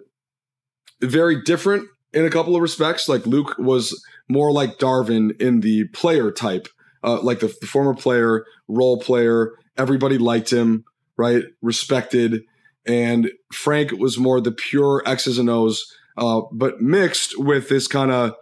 very 1.03 1.43
different 1.43 1.89
in 2.13 2.25
a 2.25 2.31
couple 2.31 2.55
of 2.55 2.63
respects. 2.63 3.09
Like 3.09 3.27
Luke 3.27 3.57
was 3.59 4.05
more 4.29 4.53
like 4.53 4.79
Darvin 4.79 5.41
in 5.41 5.61
the 5.61 5.85
player 5.89 6.31
type, 6.31 6.69
uh, 7.03 7.21
like 7.21 7.41
the, 7.41 7.55
the 7.61 7.67
former 7.67 7.95
player, 7.95 8.45
role 8.69 8.99
player. 9.01 9.53
Everybody 9.77 10.19
liked 10.19 10.53
him, 10.53 10.85
right? 11.17 11.45
Respected. 11.61 12.43
And 12.87 13.31
Frank 13.53 13.93
was 13.93 14.19
more 14.19 14.41
the 14.41 14.53
pure 14.53 15.03
X's 15.07 15.39
and 15.39 15.49
O's, 15.49 15.85
uh, 16.17 16.43
but 16.53 16.81
mixed 16.81 17.39
with 17.39 17.69
this 17.69 17.87
kind 17.87 18.11
of. 18.11 18.35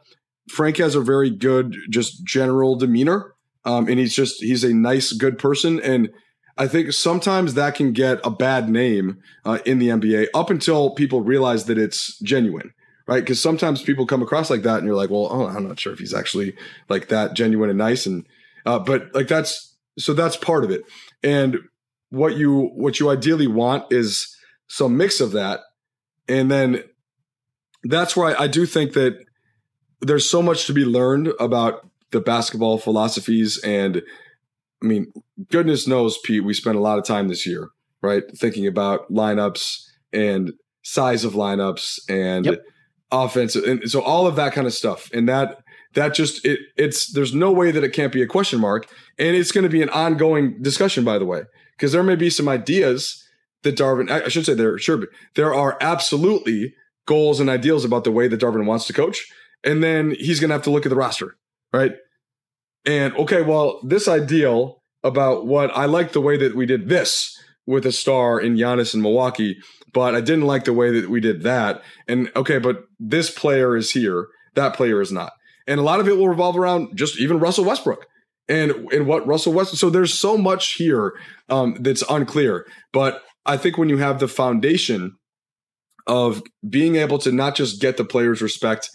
Frank 0.48 0.78
has 0.78 0.94
a 0.94 1.00
very 1.00 1.30
good, 1.30 1.76
just 1.90 2.24
general 2.24 2.76
demeanor, 2.76 3.34
um, 3.64 3.86
and 3.86 4.00
he's 4.00 4.14
just 4.14 4.42
he's 4.42 4.64
a 4.64 4.74
nice, 4.74 5.12
good 5.12 5.38
person, 5.38 5.78
and 5.80 6.08
I 6.60 6.68
think 6.68 6.92
sometimes 6.92 7.54
that 7.54 7.74
can 7.74 7.92
get 7.92 8.20
a 8.22 8.30
bad 8.30 8.68
name 8.68 9.18
uh, 9.44 9.58
in 9.64 9.80
the 9.80 9.88
NBA 9.88 10.28
up 10.34 10.50
until 10.50 10.94
people 10.94 11.22
realize 11.22 11.64
that 11.64 11.78
it's 11.78 12.18
genuine 12.20 12.72
right? 13.10 13.24
Because 13.24 13.42
sometimes 13.42 13.82
people 13.82 14.06
come 14.06 14.22
across 14.22 14.50
like 14.50 14.62
that, 14.62 14.78
and 14.78 14.86
you're 14.86 14.94
like, 14.94 15.10
well, 15.10 15.26
oh, 15.28 15.48
I'm 15.48 15.66
not 15.66 15.80
sure 15.80 15.92
if 15.92 15.98
he's 15.98 16.14
actually 16.14 16.54
like 16.88 17.08
that 17.08 17.34
genuine 17.34 17.68
and 17.68 17.78
nice, 17.78 18.06
and 18.06 18.24
uh, 18.64 18.78
but 18.78 19.12
like 19.12 19.26
that's 19.26 19.76
so 19.98 20.14
that's 20.14 20.36
part 20.36 20.62
of 20.62 20.70
it. 20.70 20.82
And 21.24 21.58
what 22.10 22.36
you 22.36 22.70
what 22.76 23.00
you 23.00 23.10
ideally 23.10 23.48
want 23.48 23.92
is 23.92 24.36
some 24.68 24.96
mix 24.96 25.20
of 25.20 25.32
that, 25.32 25.58
and 26.28 26.52
then 26.52 26.84
that's 27.82 28.16
where 28.16 28.28
I, 28.28 28.44
I 28.44 28.46
do 28.46 28.64
think 28.64 28.92
that 28.92 29.18
there's 30.00 30.30
so 30.30 30.40
much 30.40 30.66
to 30.66 30.72
be 30.72 30.84
learned 30.84 31.32
about 31.40 31.88
the 32.12 32.20
basketball 32.20 32.78
philosophies 32.78 33.58
and 33.64 34.02
I 34.82 34.86
mean, 34.86 35.12
goodness 35.50 35.86
knows, 35.86 36.18
Pete, 36.24 36.44
we 36.44 36.54
spent 36.54 36.76
a 36.76 36.80
lot 36.80 36.98
of 36.98 37.04
time 37.04 37.28
this 37.28 37.46
year, 37.46 37.68
right? 38.02 38.24
Thinking 38.36 38.66
about 38.66 39.10
lineups 39.10 39.84
and 40.12 40.52
size 40.82 41.24
of 41.24 41.34
lineups 41.34 41.98
and 42.08 42.46
yep 42.46 42.60
offensive, 43.12 43.64
and 43.64 43.90
so 43.90 44.02
all 44.02 44.26
of 44.26 44.36
that 44.36 44.52
kind 44.52 44.66
of 44.66 44.74
stuff, 44.74 45.10
and 45.12 45.28
that 45.28 45.58
that 45.94 46.14
just 46.14 46.44
it 46.44 46.60
it's 46.76 47.12
there's 47.12 47.34
no 47.34 47.50
way 47.50 47.70
that 47.70 47.84
it 47.84 47.92
can't 47.92 48.12
be 48.12 48.22
a 48.22 48.26
question 48.26 48.60
mark, 48.60 48.88
and 49.18 49.36
it's 49.36 49.52
going 49.52 49.64
to 49.64 49.70
be 49.70 49.82
an 49.82 49.88
ongoing 49.90 50.60
discussion, 50.62 51.04
by 51.04 51.18
the 51.18 51.26
way, 51.26 51.42
because 51.76 51.92
there 51.92 52.02
may 52.02 52.16
be 52.16 52.30
some 52.30 52.48
ideas 52.48 53.24
that 53.62 53.76
Darvin 53.76 54.10
I 54.10 54.28
should 54.28 54.46
say 54.46 54.54
there 54.54 54.78
sure 54.78 54.98
but 54.98 55.08
there 55.34 55.54
are 55.54 55.76
absolutely 55.80 56.74
goals 57.06 57.40
and 57.40 57.50
ideals 57.50 57.84
about 57.84 58.04
the 58.04 58.12
way 58.12 58.28
that 58.28 58.40
Darvin 58.40 58.66
wants 58.66 58.86
to 58.86 58.92
coach, 58.92 59.26
and 59.64 59.82
then 59.82 60.14
he's 60.18 60.40
going 60.40 60.50
to 60.50 60.54
have 60.54 60.64
to 60.64 60.70
look 60.70 60.86
at 60.86 60.90
the 60.90 60.96
roster, 60.96 61.36
right? 61.72 61.92
And 62.86 63.14
okay, 63.16 63.42
well, 63.42 63.80
this 63.84 64.08
ideal 64.08 64.82
about 65.02 65.46
what 65.46 65.70
I 65.76 65.86
like 65.86 66.12
the 66.12 66.20
way 66.20 66.36
that 66.38 66.54
we 66.54 66.66
did 66.66 66.88
this 66.88 67.36
with 67.66 67.86
a 67.86 67.92
star 67.92 68.40
in 68.40 68.56
Giannis 68.56 68.94
in 68.94 69.02
Milwaukee 69.02 69.58
but 69.92 70.14
I 70.14 70.20
didn't 70.20 70.46
like 70.46 70.64
the 70.64 70.72
way 70.72 71.00
that 71.00 71.10
we 71.10 71.20
did 71.20 71.42
that. 71.42 71.82
And 72.08 72.30
okay, 72.36 72.58
but 72.58 72.84
this 72.98 73.30
player 73.30 73.76
is 73.76 73.90
here, 73.92 74.28
that 74.54 74.76
player 74.76 75.00
is 75.00 75.12
not. 75.12 75.32
And 75.66 75.78
a 75.80 75.82
lot 75.82 76.00
of 76.00 76.08
it 76.08 76.16
will 76.16 76.28
revolve 76.28 76.56
around 76.56 76.96
just 76.96 77.18
even 77.18 77.38
Russell 77.38 77.64
Westbrook 77.64 78.06
and 78.48 78.72
and 78.92 79.06
what 79.06 79.26
Russell 79.26 79.52
West. 79.52 79.76
So 79.76 79.90
there's 79.90 80.18
so 80.18 80.36
much 80.36 80.74
here 80.74 81.14
um, 81.48 81.76
that's 81.80 82.02
unclear. 82.08 82.66
But 82.92 83.22
I 83.46 83.56
think 83.56 83.78
when 83.78 83.88
you 83.88 83.98
have 83.98 84.20
the 84.20 84.28
foundation 84.28 85.16
of 86.06 86.42
being 86.68 86.96
able 86.96 87.18
to 87.18 87.30
not 87.30 87.54
just 87.54 87.80
get 87.80 87.96
the 87.96 88.04
players' 88.04 88.42
respect, 88.42 88.90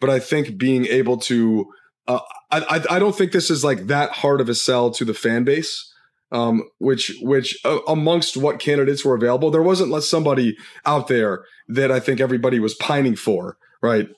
but 0.00 0.10
I 0.10 0.20
think 0.20 0.58
being 0.58 0.86
able 0.86 1.16
to, 1.18 1.66
uh, 2.08 2.20
I, 2.50 2.84
I 2.90 2.98
don't 2.98 3.16
think 3.16 3.32
this 3.32 3.50
is 3.50 3.62
like 3.62 3.86
that 3.86 4.10
hard 4.10 4.40
of 4.40 4.48
a 4.48 4.54
sell 4.54 4.90
to 4.92 5.04
the 5.04 5.14
fan 5.14 5.44
base 5.44 5.90
um, 6.32 6.62
which 6.78 7.16
which 7.20 7.58
uh, 7.64 7.80
amongst 7.88 8.36
what 8.36 8.58
candidates 8.58 9.04
were 9.04 9.14
available, 9.14 9.50
there 9.50 9.62
wasn't 9.62 9.90
less 9.90 10.08
somebody 10.08 10.56
out 10.86 11.08
there 11.08 11.44
that 11.68 11.90
I 11.90 12.00
think 12.00 12.20
everybody 12.20 12.58
was 12.58 12.74
pining 12.74 13.16
for, 13.16 13.56
right? 13.82 14.08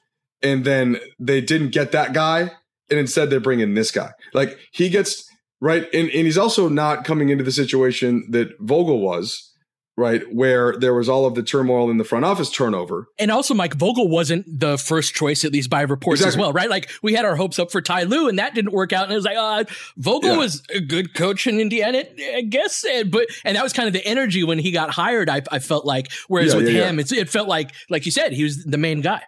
And 0.43 0.65
then 0.65 0.99
they 1.19 1.41
didn't 1.41 1.71
get 1.71 1.93
that 1.93 2.13
guy, 2.13 2.51
and 2.91 2.99
instead 2.99 3.31
they 3.31 3.39
bring 3.39 3.61
in 3.61 3.75
this 3.75 3.91
guy. 3.91 4.11
Like 4.35 4.59
he 4.73 4.89
gets 4.89 5.27
right, 5.61 5.85
and, 5.95 6.11
and 6.11 6.27
he's 6.27 6.39
also 6.39 6.69
not 6.69 7.05
coming 7.05 7.31
into 7.31 7.45
the 7.45 7.53
situation 7.53 8.27
that 8.31 8.49
Vogel 8.61 9.01
was, 9.01 9.52
right? 9.97 10.23
Where 10.33 10.77
there 10.77 10.95
was 10.95 11.09
all 11.09 11.27
of 11.27 11.35
the 11.35 11.43
turmoil 11.43 11.91
in 11.91 11.99
the 11.99 12.05
front 12.05 12.25
office 12.25 12.51
turnover. 12.51 13.09
And 13.19 13.31
also, 13.31 13.55
Mike 13.55 13.75
Vogel 13.75 14.09
wasn't 14.09 14.47
the 14.49 14.79
first 14.79 15.15
choice, 15.15 15.45
at 15.45 15.53
least 15.53 15.71
by 15.71 15.83
reports 15.83 16.21
exactly. 16.21 16.41
as 16.41 16.43
well, 16.43 16.53
right? 16.53 16.71
Like 16.71 16.91
we 17.03 17.15
had 17.15 17.25
our 17.25 17.37
hopes 17.37 17.59
up 17.59 17.71
for 17.71 17.83
Ty 17.83 18.05
Lue, 18.05 18.29
and 18.29 18.39
that 18.39 18.55
didn't 18.55 18.73
work 18.73 18.93
out. 18.93 19.05
And 19.05 19.13
it 19.13 19.17
was 19.17 19.25
like, 19.25 19.37
uh, 19.37 19.65
Vogel 19.97 20.33
yeah. 20.33 20.39
was 20.39 20.63
a 20.75 20.81
good 20.81 21.15
coach 21.15 21.47
in 21.47 21.61
Indiana, 21.61 22.05
I 22.35 22.43
guess. 22.43 22.85
But 23.09 23.27
and 23.45 23.57
that 23.57 23.63
was 23.63 23.73
kind 23.73 23.87
of 23.87 23.93
the 23.93 24.05
energy 24.07 24.45
when 24.45 24.59
he 24.59 24.71
got 24.71 24.91
hired. 24.91 25.29
I, 25.29 25.43
I 25.51 25.59
felt 25.59 25.85
like, 25.85 26.11
whereas 26.29 26.53
yeah, 26.53 26.59
with 26.59 26.69
yeah, 26.69 26.89
him, 26.89 26.99
it 26.99 27.29
felt 27.29 27.49
like, 27.49 27.73
like 27.91 28.07
you 28.07 28.13
said, 28.13 28.33
he 28.33 28.45
was 28.45 28.65
the 28.65 28.79
main 28.79 29.01
guy. 29.01 29.23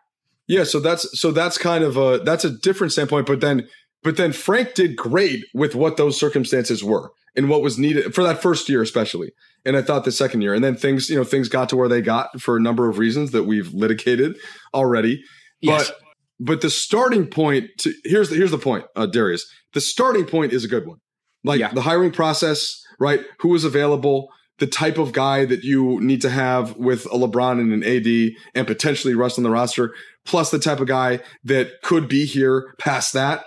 Yeah, 0.46 0.64
so 0.64 0.80
that's 0.80 1.18
so 1.18 1.30
that's 1.30 1.56
kind 1.56 1.84
of 1.84 1.96
a 1.96 2.20
that's 2.24 2.44
a 2.44 2.50
different 2.50 2.92
standpoint. 2.92 3.26
But 3.26 3.40
then, 3.40 3.66
but 4.02 4.16
then 4.16 4.32
Frank 4.32 4.74
did 4.74 4.96
great 4.96 5.44
with 5.54 5.74
what 5.74 5.96
those 5.96 6.18
circumstances 6.18 6.84
were 6.84 7.12
and 7.36 7.48
what 7.48 7.62
was 7.62 7.78
needed 7.78 8.14
for 8.14 8.22
that 8.22 8.40
first 8.40 8.68
year, 8.68 8.82
especially 8.82 9.32
and 9.64 9.76
I 9.76 9.82
thought 9.82 10.04
the 10.04 10.12
second 10.12 10.42
year, 10.42 10.54
and 10.54 10.62
then 10.62 10.76
things, 10.76 11.08
you 11.08 11.16
know, 11.16 11.24
things 11.24 11.48
got 11.48 11.68
to 11.70 11.76
where 11.76 11.88
they 11.88 12.02
got 12.02 12.40
for 12.40 12.56
a 12.56 12.60
number 12.60 12.88
of 12.88 12.98
reasons 12.98 13.30
that 13.30 13.44
we've 13.44 13.72
litigated 13.72 14.36
already. 14.72 15.22
Yes. 15.60 15.88
But 15.88 16.00
but 16.40 16.60
the 16.60 16.70
starting 16.70 17.26
point 17.26 17.70
to 17.78 17.94
here's 18.04 18.28
the 18.28 18.36
here's 18.36 18.50
the 18.50 18.58
point, 18.58 18.84
uh, 18.96 19.06
Darius. 19.06 19.46
The 19.72 19.80
starting 19.80 20.26
point 20.26 20.52
is 20.52 20.64
a 20.64 20.68
good 20.68 20.86
one. 20.86 20.98
Like 21.42 21.60
yeah. 21.60 21.72
the 21.72 21.82
hiring 21.82 22.10
process, 22.10 22.82
right? 22.98 23.20
who 23.40 23.54
is 23.54 23.64
available, 23.64 24.28
the 24.58 24.66
type 24.66 24.98
of 24.98 25.12
guy 25.12 25.44
that 25.44 25.62
you 25.62 26.00
need 26.00 26.20
to 26.22 26.30
have 26.30 26.76
with 26.76 27.06
a 27.06 27.16
LeBron 27.16 27.60
and 27.60 27.72
an 27.72 27.84
AD, 27.84 28.32
and 28.54 28.66
potentially 28.66 29.14
Russ 29.14 29.38
on 29.38 29.44
the 29.44 29.50
roster, 29.50 29.94
plus 30.24 30.50
the 30.50 30.58
type 30.58 30.80
of 30.80 30.88
guy 30.88 31.20
that 31.44 31.82
could 31.82 32.08
be 32.08 32.24
here 32.24 32.74
past 32.78 33.12
that, 33.12 33.44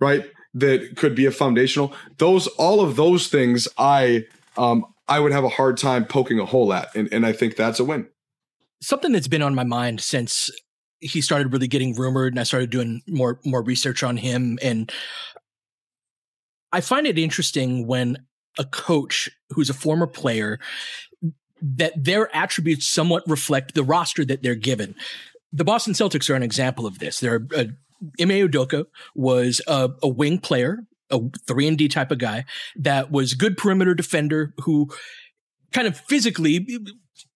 right? 0.00 0.24
That 0.58 0.96
could 0.96 1.14
be 1.14 1.26
a 1.26 1.30
foundational. 1.30 1.92
Those 2.18 2.46
all 2.46 2.80
of 2.80 2.96
those 2.96 3.28
things, 3.28 3.68
I 3.78 4.26
um, 4.56 4.84
I 5.08 5.20
would 5.20 5.32
have 5.32 5.44
a 5.44 5.48
hard 5.48 5.78
time 5.78 6.04
poking 6.04 6.38
a 6.38 6.44
hole 6.44 6.72
at. 6.72 6.94
And, 6.94 7.08
and 7.12 7.24
I 7.24 7.32
think 7.32 7.56
that's 7.56 7.80
a 7.80 7.84
win. 7.84 8.08
Something 8.80 9.12
that's 9.12 9.28
been 9.28 9.42
on 9.42 9.54
my 9.54 9.64
mind 9.64 10.00
since 10.00 10.50
he 11.00 11.20
started 11.20 11.52
really 11.52 11.68
getting 11.68 11.94
rumored 11.94 12.32
and 12.32 12.40
I 12.40 12.42
started 12.42 12.70
doing 12.70 13.02
more 13.06 13.40
more 13.44 13.62
research 13.62 14.02
on 14.02 14.16
him 14.16 14.58
and 14.62 14.92
I 16.72 16.80
find 16.80 17.06
it 17.06 17.18
interesting 17.18 17.86
when 17.86 18.18
a 18.58 18.64
coach 18.64 19.30
who's 19.50 19.70
a 19.70 19.74
former 19.74 20.06
player 20.06 20.58
that 21.62 21.92
their 21.96 22.34
attributes 22.36 22.86
somewhat 22.86 23.22
reflect 23.26 23.74
the 23.74 23.84
roster 23.84 24.24
that 24.24 24.42
they're 24.42 24.54
given. 24.54 24.94
The 25.52 25.64
Boston 25.64 25.94
Celtics 25.94 26.28
are 26.28 26.34
an 26.34 26.42
example 26.42 26.84
of 26.84 26.98
this. 26.98 27.20
They're 27.20 27.46
uh, 27.56 27.64
Ime 28.20 28.48
Udoka 28.48 28.84
was 29.14 29.60
a, 29.66 29.90
a 30.02 30.08
wing 30.08 30.38
player 30.38 30.80
a 31.10 31.20
three 31.46 31.66
and 31.66 31.78
D 31.78 31.88
type 31.88 32.10
of 32.10 32.18
guy 32.18 32.44
that 32.76 33.10
was 33.10 33.34
good 33.34 33.56
perimeter 33.56 33.94
defender 33.94 34.54
who 34.58 34.88
kind 35.72 35.86
of 35.86 35.96
physically 35.96 36.66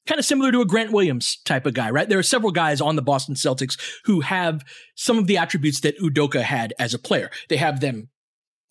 kind 0.06 0.18
of 0.18 0.24
similar 0.24 0.50
to 0.52 0.60
a 0.60 0.66
Grant 0.66 0.92
Williams 0.92 1.38
type 1.44 1.66
of 1.66 1.74
guy, 1.74 1.90
right? 1.90 2.08
There 2.08 2.18
are 2.18 2.24
several 2.24 2.52
guys 2.52 2.80
on 2.80 2.96
the 2.96 3.02
Boston 3.02 3.34
Celtics 3.34 3.78
who 4.04 4.20
have 4.20 4.62
some 4.94 5.18
of 5.18 5.26
the 5.26 5.36
attributes 5.36 5.80
that 5.80 5.98
Udoka 5.98 6.42
had 6.42 6.74
as 6.78 6.92
a 6.92 6.98
player. 6.98 7.30
They 7.48 7.56
have 7.56 7.80
them 7.80 8.08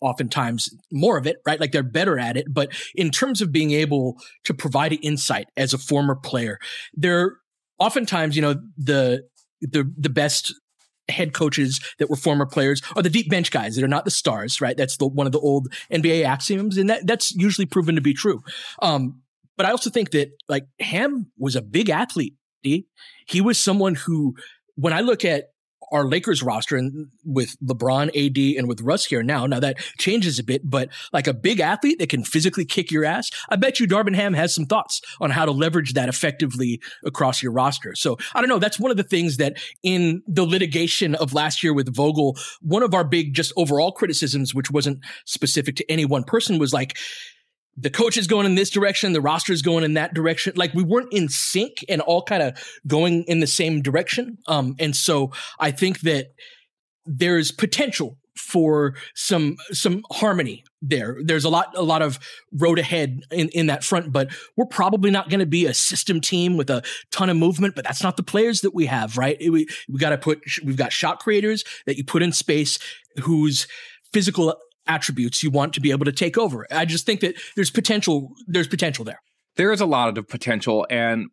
oftentimes 0.00 0.68
more 0.90 1.16
of 1.16 1.26
it, 1.26 1.36
right? 1.46 1.60
Like 1.60 1.72
they're 1.72 1.82
better 1.82 2.18
at 2.18 2.36
it. 2.36 2.46
But 2.52 2.72
in 2.94 3.10
terms 3.10 3.40
of 3.40 3.52
being 3.52 3.70
able 3.70 4.16
to 4.44 4.52
provide 4.52 4.98
insight 5.02 5.46
as 5.56 5.72
a 5.72 5.78
former 5.78 6.16
player, 6.16 6.58
they're 6.94 7.36
oftentimes, 7.78 8.36
you 8.36 8.42
know, 8.42 8.56
the 8.76 9.24
the 9.60 9.90
the 9.96 10.10
best 10.10 10.52
head 11.12 11.32
coaches 11.32 11.80
that 11.98 12.10
were 12.10 12.16
former 12.16 12.46
players 12.46 12.82
are 12.96 13.02
the 13.02 13.10
deep 13.10 13.30
bench 13.30 13.50
guys 13.50 13.76
that 13.76 13.84
are 13.84 13.88
not 13.88 14.04
the 14.04 14.10
stars, 14.10 14.60
right? 14.60 14.76
That's 14.76 14.96
the, 14.96 15.06
one 15.06 15.26
of 15.26 15.32
the 15.32 15.40
old 15.40 15.72
NBA 15.92 16.24
axioms, 16.24 16.76
and 16.76 16.90
that 16.90 17.06
that's 17.06 17.34
usually 17.34 17.66
proven 17.66 17.94
to 17.94 18.00
be 18.00 18.14
true. 18.14 18.42
Um, 18.80 19.22
but 19.56 19.66
I 19.66 19.70
also 19.70 19.90
think 19.90 20.10
that 20.10 20.30
like 20.48 20.66
Ham 20.80 21.30
was 21.38 21.56
a 21.56 21.62
big 21.62 21.90
athlete. 21.90 22.34
D. 22.62 22.86
He 23.26 23.40
was 23.40 23.58
someone 23.58 23.94
who, 23.94 24.34
when 24.76 24.92
I 24.92 25.00
look 25.00 25.24
at 25.24 25.51
our 25.92 26.06
Lakers 26.06 26.42
roster 26.42 26.76
and 26.76 27.08
with 27.24 27.56
LeBron, 27.60 28.08
AD, 28.08 28.58
and 28.58 28.68
with 28.68 28.80
Russ 28.80 29.04
here 29.04 29.22
now. 29.22 29.46
Now 29.46 29.60
that 29.60 29.78
changes 29.98 30.38
a 30.38 30.44
bit, 30.44 30.62
but 30.64 30.88
like 31.12 31.26
a 31.26 31.34
big 31.34 31.60
athlete 31.60 31.98
that 31.98 32.08
can 32.08 32.24
physically 32.24 32.64
kick 32.64 32.90
your 32.90 33.04
ass, 33.04 33.30
I 33.48 33.56
bet 33.56 33.78
you 33.78 33.86
Darvin 33.86 34.14
Ham 34.16 34.34
has 34.34 34.54
some 34.54 34.66
thoughts 34.66 35.00
on 35.20 35.30
how 35.30 35.44
to 35.44 35.52
leverage 35.52 35.92
that 35.92 36.08
effectively 36.08 36.80
across 37.04 37.42
your 37.42 37.52
roster. 37.52 37.94
So 37.94 38.16
I 38.34 38.40
don't 38.40 38.48
know. 38.48 38.58
That's 38.58 38.80
one 38.80 38.90
of 38.90 38.96
the 38.96 39.02
things 39.02 39.36
that 39.36 39.58
in 39.82 40.22
the 40.26 40.44
litigation 40.44 41.14
of 41.14 41.34
last 41.34 41.62
year 41.62 41.74
with 41.74 41.94
Vogel, 41.94 42.36
one 42.60 42.82
of 42.82 42.94
our 42.94 43.04
big 43.04 43.34
just 43.34 43.52
overall 43.56 43.92
criticisms, 43.92 44.54
which 44.54 44.70
wasn't 44.70 45.00
specific 45.26 45.76
to 45.76 45.90
any 45.90 46.04
one 46.04 46.24
person, 46.24 46.58
was 46.58 46.72
like, 46.72 46.96
the 47.76 47.90
coach 47.90 48.16
is 48.16 48.26
going 48.26 48.46
in 48.46 48.54
this 48.54 48.70
direction, 48.70 49.12
the 49.12 49.20
roster 49.20 49.52
is 49.52 49.62
going 49.62 49.84
in 49.84 49.94
that 49.94 50.14
direction. 50.14 50.52
Like 50.56 50.74
we 50.74 50.82
weren't 50.82 51.12
in 51.12 51.28
sync 51.28 51.84
and 51.88 52.00
all 52.00 52.22
kind 52.22 52.42
of 52.42 52.62
going 52.86 53.24
in 53.24 53.40
the 53.40 53.46
same 53.46 53.80
direction. 53.82 54.38
Um, 54.46 54.76
and 54.78 54.94
so 54.94 55.32
I 55.58 55.70
think 55.70 56.00
that 56.00 56.32
there's 57.06 57.50
potential 57.50 58.18
for 58.36 58.94
some 59.14 59.56
some 59.72 60.02
harmony 60.10 60.64
there. 60.80 61.18
There's 61.22 61.44
a 61.44 61.50
lot 61.50 61.76
a 61.76 61.82
lot 61.82 62.02
of 62.02 62.18
road 62.52 62.78
ahead 62.78 63.20
in, 63.30 63.48
in 63.50 63.66
that 63.66 63.84
front, 63.84 64.12
but 64.12 64.30
we're 64.56 64.66
probably 64.66 65.10
not 65.10 65.28
going 65.28 65.40
to 65.40 65.46
be 65.46 65.66
a 65.66 65.74
system 65.74 66.20
team 66.20 66.56
with 66.56 66.70
a 66.70 66.82
ton 67.10 67.30
of 67.30 67.36
movement. 67.36 67.74
But 67.74 67.84
that's 67.84 68.02
not 68.02 68.16
the 68.16 68.22
players 68.22 68.62
that 68.62 68.74
we 68.74 68.86
have, 68.86 69.18
right? 69.18 69.36
We 69.40 69.66
we 69.88 69.98
got 69.98 70.10
to 70.10 70.18
put 70.18 70.42
we've 70.64 70.76
got 70.76 70.92
shot 70.92 71.20
creators 71.20 71.64
that 71.86 71.96
you 71.96 72.04
put 72.04 72.22
in 72.22 72.32
space 72.32 72.78
whose 73.22 73.66
physical 74.12 74.56
attributes 74.86 75.42
you 75.42 75.50
want 75.50 75.72
to 75.74 75.80
be 75.80 75.90
able 75.90 76.04
to 76.04 76.12
take 76.12 76.36
over. 76.36 76.66
I 76.70 76.84
just 76.84 77.06
think 77.06 77.20
that 77.20 77.36
there's 77.56 77.70
potential. 77.70 78.32
There's 78.46 78.68
potential 78.68 79.04
there. 79.04 79.20
There 79.56 79.72
is 79.72 79.80
a 79.80 79.86
lot 79.86 80.16
of 80.16 80.28
potential, 80.28 80.86
and 80.90 81.26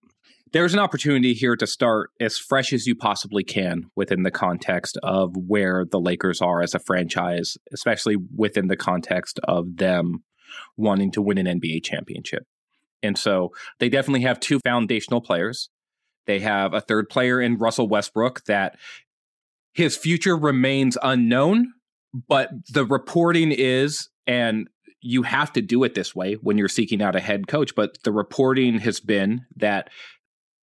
there's 0.51 0.73
an 0.73 0.79
opportunity 0.79 1.33
here 1.33 1.55
to 1.55 1.67
start 1.67 2.09
as 2.19 2.38
fresh 2.38 2.73
as 2.73 2.88
you 2.88 2.95
possibly 2.95 3.43
can 3.43 3.83
within 3.95 4.23
the 4.23 4.31
context 4.31 4.97
of 5.03 5.35
where 5.35 5.85
the 5.89 5.99
Lakers 5.99 6.41
are 6.41 6.62
as 6.62 6.73
a 6.73 6.79
franchise, 6.79 7.57
especially 7.71 8.15
within 8.35 8.67
the 8.67 8.77
context 8.77 9.39
of 9.43 9.77
them 9.77 10.23
wanting 10.75 11.12
to 11.12 11.21
win 11.21 11.38
an 11.38 11.59
NBA 11.59 11.83
championship. 11.83 12.45
And 13.03 13.17
so 13.17 13.51
they 13.79 13.89
definitely 13.89 14.21
have 14.21 14.39
two 14.39 14.59
foundational 14.59 15.21
players. 15.21 15.69
They 16.25 16.39
have 16.39 16.73
a 16.73 16.81
third 16.81 17.09
player 17.09 17.39
in 17.39 17.57
Russell 17.57 17.88
Westbrook 17.88 18.45
that 18.45 18.77
his 19.73 19.95
future 19.95 20.35
remains 20.35 20.97
unknown, 21.01 21.73
but 22.13 22.50
the 22.72 22.86
reporting 22.86 23.52
is, 23.52 24.10
and 24.28 24.67
you 25.02 25.24
have 25.24 25.54
to 25.54 25.62
do 25.62 25.84
it 25.84 25.95
this 25.95 26.15
way 26.15 26.34
when 26.36 26.58
you're 26.58 26.67
seeking 26.67 27.02
out 27.02 27.15
a 27.15 27.19
head 27.19 27.48
coach, 27.48 27.76
but 27.76 27.98
the 28.04 28.12
reporting 28.12 28.80
has 28.80 29.00
been 29.00 29.45
that 29.56 29.89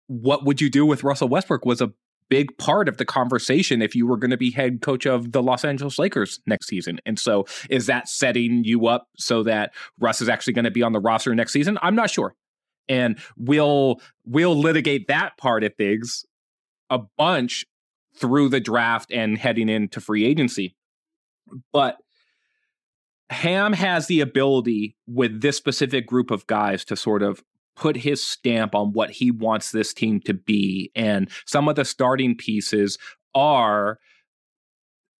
what 0.06 0.44
would 0.44 0.60
you 0.60 0.70
do 0.70 0.86
with 0.86 1.04
Russell 1.04 1.28
Westbrook 1.28 1.64
was 1.64 1.80
a 1.80 1.92
big 2.28 2.56
part 2.58 2.88
of 2.88 2.96
the 2.96 3.04
conversation 3.04 3.82
if 3.82 3.94
you 3.94 4.06
were 4.06 4.16
going 4.16 4.30
to 4.30 4.36
be 4.36 4.52
head 4.52 4.80
coach 4.80 5.04
of 5.04 5.32
the 5.32 5.42
Los 5.42 5.64
Angeles 5.64 5.98
Lakers 5.98 6.40
next 6.46 6.68
season. 6.68 7.00
And 7.04 7.18
so 7.18 7.44
is 7.68 7.86
that 7.86 8.08
setting 8.08 8.62
you 8.64 8.86
up 8.86 9.08
so 9.16 9.42
that 9.42 9.74
Russ 9.98 10.22
is 10.22 10.28
actually 10.28 10.52
going 10.52 10.64
to 10.64 10.70
be 10.70 10.82
on 10.82 10.92
the 10.92 11.00
roster 11.00 11.34
next 11.34 11.52
season? 11.52 11.76
I'm 11.82 11.96
not 11.96 12.10
sure. 12.10 12.34
And 12.88 13.18
we'll 13.36 14.00
we'll 14.24 14.56
litigate 14.56 15.08
that 15.08 15.36
part 15.38 15.64
of 15.64 15.74
things 15.74 16.24
a 16.88 17.00
bunch 17.18 17.64
through 18.16 18.48
the 18.48 18.60
draft 18.60 19.12
and 19.12 19.38
heading 19.38 19.68
into 19.68 20.00
free 20.00 20.24
agency. 20.24 20.74
But 21.72 21.96
Ham 23.30 23.72
has 23.72 24.06
the 24.06 24.20
ability 24.20 24.96
with 25.06 25.40
this 25.40 25.56
specific 25.56 26.06
group 26.06 26.30
of 26.30 26.46
guys 26.46 26.84
to 26.86 26.96
sort 26.96 27.22
of 27.22 27.42
put 27.76 27.96
his 27.96 28.26
stamp 28.26 28.74
on 28.74 28.92
what 28.92 29.10
he 29.10 29.30
wants 29.30 29.70
this 29.70 29.94
team 29.94 30.20
to 30.20 30.34
be. 30.34 30.90
And 30.94 31.30
some 31.46 31.68
of 31.68 31.76
the 31.76 31.84
starting 31.84 32.36
pieces 32.36 32.98
are 33.34 33.98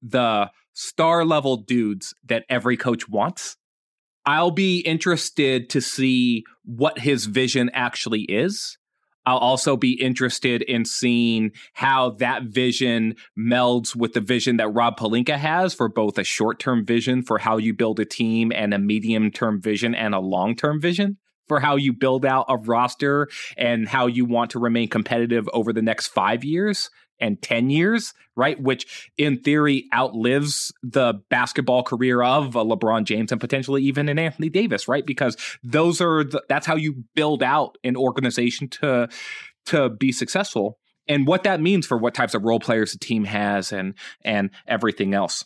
the 0.03 0.51
star 0.73 1.25
level 1.25 1.57
dudes 1.57 2.15
that 2.27 2.45
every 2.49 2.77
coach 2.77 3.09
wants. 3.09 3.57
I'll 4.27 4.51
be 4.51 4.81
interested 4.81 5.71
to 5.71 5.81
see 5.81 6.45
what 6.65 6.99
his 6.99 7.27
vision 7.27 7.71
actually 7.73 8.23
is. 8.23 8.77
I'll 9.27 9.39
also 9.39 9.77
be 9.77 9.93
interested 9.93 10.63
in 10.63 10.85
seeing 10.85 11.53
how 11.75 12.11
that 12.19 12.45
vision 12.45 13.17
melds 13.39 13.95
with 13.95 14.15
the 14.15 14.21
vision 14.21 14.57
that 14.57 14.69
Rob 14.69 14.99
Pelinka 14.99 15.37
has 15.37 15.75
for 15.75 15.89
both 15.89 16.19
a 16.19 16.25
short 16.25 16.59
term 16.59 16.85
vision 16.85 17.23
for 17.23 17.39
how 17.39 17.59
you 17.59 17.75
build 17.75 18.01
a 18.01 18.05
team 18.05 18.53
and 18.55 18.73
a 18.73 18.79
medium 18.79 19.31
term 19.31 19.61
vision 19.61 19.95
and 19.95 20.15
a 20.15 20.21
long 20.21 20.57
term 20.57 20.81
vision 20.81 21.19
for 21.49 21.61
how 21.61 21.77
you 21.77 21.93
build 21.93 22.25
out 22.25 22.47
a 22.49 22.57
roster 22.57 23.29
and 23.57 23.89
how 23.89 24.07
you 24.07 24.25
want 24.25 24.53
to 24.53 24.59
remain 24.59 24.89
competitive 24.89 25.49
over 25.53 25.73
the 25.73 25.83
next 25.83 26.07
five 26.07 26.45
years 26.45 26.91
and 27.21 27.41
10 27.43 27.71
years, 27.71 28.15
right? 28.37 28.61
Which 28.61 29.11
in 29.19 29.41
theory 29.41 29.89
outlives 29.95 30.73
the 30.83 31.15
basketball 31.29 31.83
career 31.83 32.23
of 32.23 32.57
a 32.57 32.65
LeBron 32.65 33.05
James 33.05 33.33
and 33.33 33.41
potentially 33.41 33.83
even 33.83 34.09
an 34.09 34.19
Anthony 34.19 34.49
Davis, 34.49 34.89
right? 34.89 35.05
Because 35.05 35.37
those 35.63 36.01
are 36.01 36.25
the, 36.25 36.43
that's 36.49 36.67
how 36.67 36.77
you 36.77 37.05
build 37.15 37.43
out 37.43 37.77
an 37.85 37.97
organization 37.97 38.69
to 38.69 39.09
to 39.67 39.91
be 39.91 40.11
successful 40.11 40.79
and 41.07 41.27
what 41.27 41.43
that 41.43 41.61
means 41.61 41.87
for 41.87 41.99
what 41.99 42.15
types 42.15 42.35
of 42.35 42.45
role 42.45 42.61
players 42.61 42.93
the 42.93 42.99
team 42.99 43.25
has 43.25 43.73
and 43.73 43.95
and 44.25 44.51
everything 44.67 45.13
else. 45.13 45.45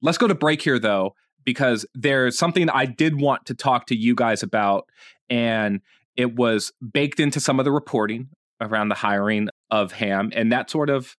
Let's 0.00 0.18
go 0.18 0.28
to 0.28 0.34
break 0.34 0.62
here 0.62 0.78
though 0.78 1.14
because 1.44 1.86
there's 1.94 2.38
something 2.38 2.68
I 2.68 2.84
did 2.84 3.20
want 3.20 3.46
to 3.46 3.54
talk 3.54 3.86
to 3.86 3.96
you 3.96 4.14
guys 4.14 4.42
about 4.42 4.88
and 5.30 5.80
it 6.16 6.34
was 6.34 6.72
baked 6.92 7.20
into 7.20 7.40
some 7.40 7.58
of 7.58 7.64
the 7.64 7.72
reporting 7.72 8.28
around 8.60 8.88
the 8.88 8.94
hiring 8.96 9.48
of 9.70 9.92
Ham 9.92 10.32
and 10.34 10.52
that 10.52 10.70
sort 10.70 10.90
of 10.90 11.16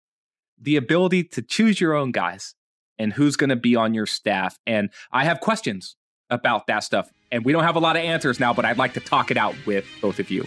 the 0.60 0.76
ability 0.76 1.24
to 1.24 1.42
choose 1.42 1.80
your 1.80 1.94
own 1.94 2.12
guys 2.12 2.54
and 2.98 3.14
who's 3.14 3.36
going 3.36 3.50
to 3.50 3.56
be 3.56 3.76
on 3.76 3.94
your 3.94 4.06
staff. 4.06 4.58
And 4.68 4.90
I 5.12 5.24
have 5.24 5.40
questions 5.40 5.96
about 6.30 6.68
that 6.68 6.84
stuff. 6.84 7.10
And 7.32 7.46
we 7.46 7.54
don't 7.54 7.64
have 7.64 7.76
a 7.76 7.80
lot 7.80 7.96
of 7.96 8.04
answers 8.04 8.40
now, 8.40 8.54
but 8.54 8.66
I'd 8.66 8.78
like 8.78 8.94
to 8.94 9.00
talk 9.00 9.32
it 9.32 9.38
out 9.38 9.56
with 9.66 9.86
both 10.02 10.20
of 10.20 10.30
you. 10.30 10.46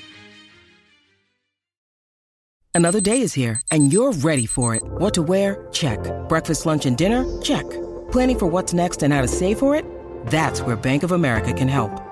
Another 2.75 3.01
day 3.01 3.21
is 3.21 3.35
here 3.35 3.61
and 3.71 3.93
you're 3.93 4.13
ready 4.13 4.47
for 4.47 4.75
it. 4.75 4.83
What 4.85 5.15
to 5.15 5.23
wear? 5.23 5.67
Check. 5.73 5.99
Breakfast, 6.29 6.67
lunch, 6.67 6.87
and 6.87 6.97
dinner? 6.97 7.25
Check. 7.41 7.69
Planning 8.11 8.39
for 8.39 8.47
what's 8.47 8.75
next 8.75 9.03
and 9.03 9.13
how 9.13 9.23
to 9.23 9.29
save 9.29 9.59
for 9.59 9.75
it? 9.75 9.85
That's 10.27 10.61
where 10.63 10.77
Bank 10.77 11.03
of 11.03 11.13
America 11.13 11.53
can 11.53 11.69
help. 11.69 12.12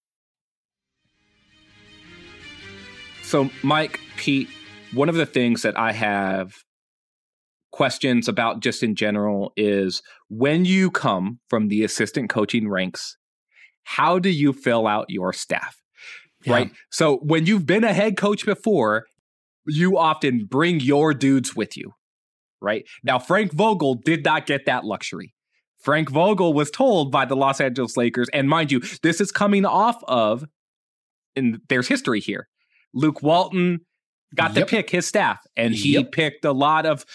So, 3.31 3.49
Mike, 3.63 3.97
Pete, 4.17 4.49
one 4.91 5.07
of 5.07 5.15
the 5.15 5.25
things 5.25 5.61
that 5.61 5.79
I 5.79 5.93
have 5.93 6.51
questions 7.71 8.27
about 8.27 8.59
just 8.59 8.83
in 8.83 8.93
general 8.93 9.53
is 9.55 10.01
when 10.27 10.65
you 10.65 10.91
come 10.91 11.39
from 11.47 11.69
the 11.69 11.85
assistant 11.85 12.29
coaching 12.29 12.67
ranks, 12.67 13.15
how 13.85 14.19
do 14.19 14.29
you 14.29 14.51
fill 14.51 14.85
out 14.85 15.05
your 15.07 15.31
staff? 15.31 15.77
Yeah. 16.43 16.53
Right. 16.53 16.71
So, 16.89 17.19
when 17.19 17.45
you've 17.45 17.65
been 17.65 17.85
a 17.85 17.93
head 17.93 18.17
coach 18.17 18.45
before, 18.45 19.05
you 19.65 19.97
often 19.97 20.43
bring 20.43 20.81
your 20.81 21.13
dudes 21.13 21.55
with 21.55 21.77
you. 21.77 21.93
Right. 22.59 22.83
Now, 23.01 23.17
Frank 23.17 23.53
Vogel 23.53 23.95
did 23.95 24.25
not 24.25 24.45
get 24.45 24.65
that 24.65 24.83
luxury. 24.83 25.33
Frank 25.79 26.09
Vogel 26.09 26.51
was 26.51 26.69
told 26.69 27.13
by 27.13 27.23
the 27.23 27.37
Los 27.37 27.61
Angeles 27.61 27.95
Lakers, 27.95 28.27
and 28.33 28.49
mind 28.49 28.73
you, 28.73 28.81
this 29.03 29.21
is 29.21 29.31
coming 29.31 29.63
off 29.63 30.03
of, 30.03 30.43
and 31.37 31.61
there's 31.69 31.87
history 31.87 32.19
here. 32.19 32.49
Luke 32.93 33.21
Walton 33.21 33.79
got 34.35 34.55
yep. 34.55 34.67
to 34.67 34.69
pick 34.69 34.89
his 34.89 35.05
staff, 35.05 35.39
and 35.55 35.73
he 35.73 35.93
yep. 35.93 36.11
picked 36.11 36.45
a 36.45 36.51
lot 36.51 36.85
of 36.85 37.05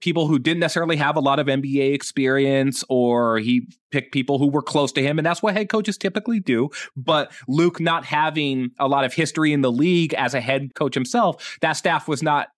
people 0.00 0.26
who 0.26 0.38
didn't 0.38 0.60
necessarily 0.60 0.96
have 0.96 1.16
a 1.16 1.20
lot 1.20 1.38
of 1.38 1.46
NBA 1.46 1.94
experience, 1.94 2.84
or 2.88 3.38
he 3.38 3.66
picked 3.90 4.12
people 4.12 4.38
who 4.38 4.48
were 4.48 4.62
close 4.62 4.92
to 4.92 5.02
him, 5.02 5.18
and 5.18 5.24
that's 5.24 5.42
what 5.42 5.54
head 5.54 5.68
coaches 5.68 5.96
typically 5.96 6.40
do. 6.40 6.68
But 6.94 7.32
Luke 7.48 7.80
not 7.80 8.04
having 8.04 8.70
a 8.78 8.86
lot 8.86 9.04
of 9.04 9.14
history 9.14 9.52
in 9.52 9.62
the 9.62 9.72
league 9.72 10.12
as 10.14 10.34
a 10.34 10.40
head 10.40 10.74
coach 10.74 10.94
himself, 10.94 11.56
that 11.62 11.72
staff 11.72 12.06
was 12.06 12.22
not 12.22 12.48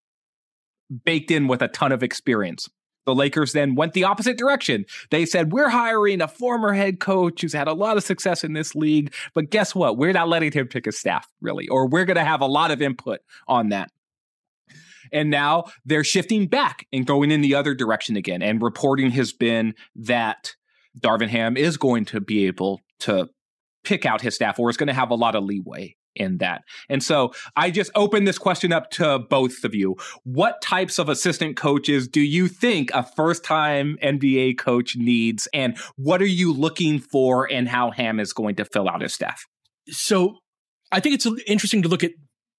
baked 1.05 1.31
in 1.31 1.47
with 1.47 1.63
a 1.63 1.69
ton 1.69 1.93
of 1.93 2.03
experience. 2.03 2.69
The 3.07 3.15
Lakers 3.15 3.53
then 3.53 3.77
went 3.77 3.93
the 3.93 4.05
opposite 4.05 4.37
direction. 4.37 4.85
They 5.11 5.25
said, 5.25 5.53
We're 5.53 5.69
hiring 5.69 6.21
a 6.21 6.29
former 6.29 6.73
head 6.73 7.01
coach 7.01 7.41
who's 7.41 7.53
had 7.53 7.69
a 7.69 7.73
lot 7.73 7.97
of 7.97 8.03
success 8.03 8.45
in 8.45 8.53
this 8.53 8.75
league, 8.75 9.15
but 9.33 9.51
guess 9.51 9.75
what? 9.75 9.97
We're 9.97 10.13
not 10.13 10.29
letting 10.29 10.53
him 10.53 10.67
pick 10.67 10.85
his 10.85 10.99
staff, 10.99 11.27
really, 11.41 11.69
or 11.69 11.89
we're 11.89 12.05
going 12.05 12.17
to 12.17 12.25
have 12.25 12.41
a 12.41 12.47
lot 12.47 12.71
of 12.71 12.83
input 12.83 13.21
on 13.47 13.71
that. 13.71 13.91
And 15.13 15.31
now 15.31 15.67
they're 15.85 16.05
shifting 16.05 16.49
back 16.49 16.87
and 16.93 17.07
going 17.07 17.31
in 17.31 17.41
the 17.41 17.55
other 17.55 17.75
direction 17.75 18.17
again. 18.17 18.43
And 18.43 18.61
reporting 18.61 19.11
has 19.13 19.33
been 19.33 19.75
that 19.95 20.57
Darvin 20.99 21.29
Ham 21.29 21.57
is 21.57 21.77
going 21.77 22.07
to 22.07 22.21
be 22.21 22.47
able 22.47 22.81
to 23.01 23.29
pick 23.85 24.05
out 24.05 24.21
his 24.21 24.35
staff 24.35 24.59
or 24.59 24.69
is 24.69 24.77
going 24.77 24.89
to 24.89 24.93
have 24.93 25.11
a 25.11 25.15
lot 25.15 25.37
of 25.37 25.45
leeway 25.45 25.96
in 26.17 26.39
that. 26.39 26.63
And 26.89 27.03
so 27.03 27.33
I 27.57 27.71
just 27.71 27.91
open 27.95 28.25
this 28.25 28.39
question 28.39 28.73
up 28.73 28.91
to 28.93 29.19
both 29.19 29.65
of 29.65 29.75
you. 29.75 29.97
What 30.25 30.61
types 30.63 30.99
of 30.99 31.09
assistant 31.09 31.57
coaches 31.57 32.09
do 32.09 32.21
you 32.21 32.49
think 32.49 32.91
a 32.93 33.03
first 33.03 33.45
time 33.45 33.99
NBA 34.03 34.59
coach 34.59 34.97
needs? 34.97 35.49
And 35.53 35.79
what 35.97 36.21
are 36.23 36.27
you 36.27 36.53
looking 36.53 36.99
for 36.99 37.51
and 37.51 37.69
how 37.69 37.91
Ham 37.91 38.21
is 38.21 38.33
going 38.33 38.57
to 38.57 38.65
fill 38.65 38.89
out 38.89 39.03
his 39.03 39.15
staff? 39.15 39.47
So 39.89 40.39
I 40.93 41.01
think 41.01 41.15
it's 41.15 41.27
interesting 41.47 41.83
to 41.83 41.89
look 41.89 42.05
at 42.05 42.13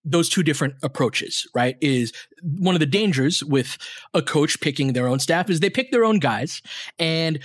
those 0.03 0.29
two 0.29 0.43
different 0.43 0.75
approaches, 0.83 1.45
right? 1.53 1.75
Is 1.81 2.13
one 2.41 2.75
of 2.75 2.79
the 2.79 2.85
dangers 2.85 3.43
with 3.43 3.77
a 4.13 4.21
coach 4.21 4.59
picking 4.61 4.93
their 4.93 5.07
own 5.07 5.19
staff 5.19 5.49
is 5.49 5.59
they 5.59 5.69
pick 5.69 5.91
their 5.91 6.05
own 6.05 6.19
guys 6.19 6.61
and 6.97 7.39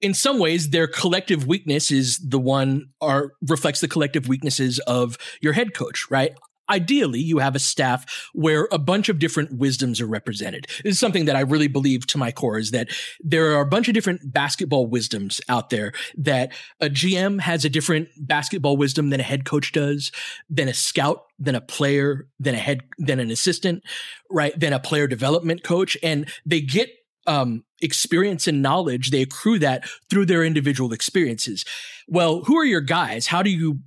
in 0.00 0.14
some 0.14 0.38
ways 0.38 0.70
their 0.70 0.86
collective 0.86 1.46
weakness 1.46 1.90
is 1.90 2.18
the 2.18 2.38
one 2.38 2.88
or 3.00 3.32
reflects 3.48 3.80
the 3.80 3.88
collective 3.88 4.28
weaknesses 4.28 4.78
of 4.80 5.18
your 5.40 5.52
head 5.52 5.74
coach, 5.74 6.10
right? 6.10 6.32
Ideally, 6.68 7.18
you 7.18 7.38
have 7.38 7.56
a 7.56 7.58
staff 7.58 8.28
where 8.32 8.68
a 8.70 8.78
bunch 8.78 9.08
of 9.08 9.18
different 9.18 9.58
wisdoms 9.58 10.00
are 10.00 10.06
represented. 10.06 10.68
This 10.84 10.92
is 10.92 11.00
something 11.00 11.24
that 11.24 11.34
I 11.34 11.40
really 11.40 11.66
believe 11.66 12.06
to 12.06 12.18
my 12.18 12.30
core 12.30 12.58
is 12.58 12.70
that 12.70 12.88
there 13.18 13.56
are 13.56 13.60
a 13.60 13.66
bunch 13.66 13.88
of 13.88 13.94
different 13.94 14.32
basketball 14.32 14.86
wisdoms 14.86 15.40
out 15.48 15.70
there 15.70 15.92
that 16.16 16.52
a 16.80 16.88
GM 16.88 17.40
has 17.40 17.64
a 17.64 17.68
different 17.68 18.08
basketball 18.16 18.76
wisdom 18.76 19.10
than 19.10 19.18
a 19.18 19.24
head 19.24 19.44
coach 19.44 19.72
does, 19.72 20.12
than 20.48 20.68
a 20.68 20.74
scout, 20.74 21.24
than 21.40 21.56
a 21.56 21.60
player, 21.60 22.28
than 22.38 22.54
a 22.54 22.58
head, 22.58 22.82
than 22.98 23.18
an 23.18 23.32
assistant, 23.32 23.82
right? 24.30 24.58
Than 24.58 24.72
a 24.72 24.78
player 24.78 25.08
development 25.08 25.64
coach. 25.64 25.96
And 26.04 26.30
they 26.46 26.60
get 26.60 26.90
um, 27.26 27.64
experience 27.80 28.46
and 28.46 28.62
knowledge, 28.62 29.10
they 29.10 29.22
accrue 29.22 29.58
that 29.58 29.88
through 30.08 30.26
their 30.26 30.44
individual 30.44 30.92
experiences. 30.92 31.64
Well, 32.08 32.44
who 32.44 32.56
are 32.58 32.64
your 32.64 32.80
guys? 32.80 33.26
How 33.26 33.42
do 33.42 33.50
you 33.50 33.80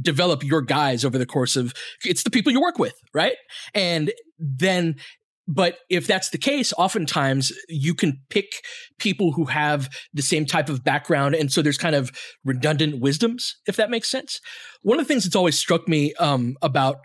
develop 0.00 0.44
your 0.44 0.62
guys 0.62 1.04
over 1.04 1.18
the 1.18 1.26
course 1.26 1.56
of 1.56 1.74
it's 2.04 2.22
the 2.22 2.30
people 2.30 2.52
you 2.52 2.60
work 2.60 2.78
with, 2.78 2.94
right? 3.12 3.36
And 3.74 4.12
then 4.38 4.96
but 5.52 5.78
if 5.88 6.06
that's 6.06 6.30
the 6.30 6.38
case, 6.38 6.72
oftentimes 6.78 7.52
you 7.68 7.92
can 7.92 8.20
pick 8.28 8.52
people 9.00 9.32
who 9.32 9.46
have 9.46 9.90
the 10.14 10.22
same 10.22 10.46
type 10.46 10.68
of 10.68 10.84
background. 10.84 11.34
And 11.34 11.50
so 11.50 11.60
there's 11.60 11.76
kind 11.76 11.96
of 11.96 12.12
redundant 12.44 13.00
wisdoms, 13.00 13.56
if 13.66 13.74
that 13.74 13.90
makes 13.90 14.08
sense. 14.08 14.40
One 14.82 15.00
of 15.00 15.06
the 15.06 15.12
things 15.12 15.24
that's 15.24 15.34
always 15.34 15.58
struck 15.58 15.88
me 15.88 16.14
um, 16.14 16.56
about 16.62 16.98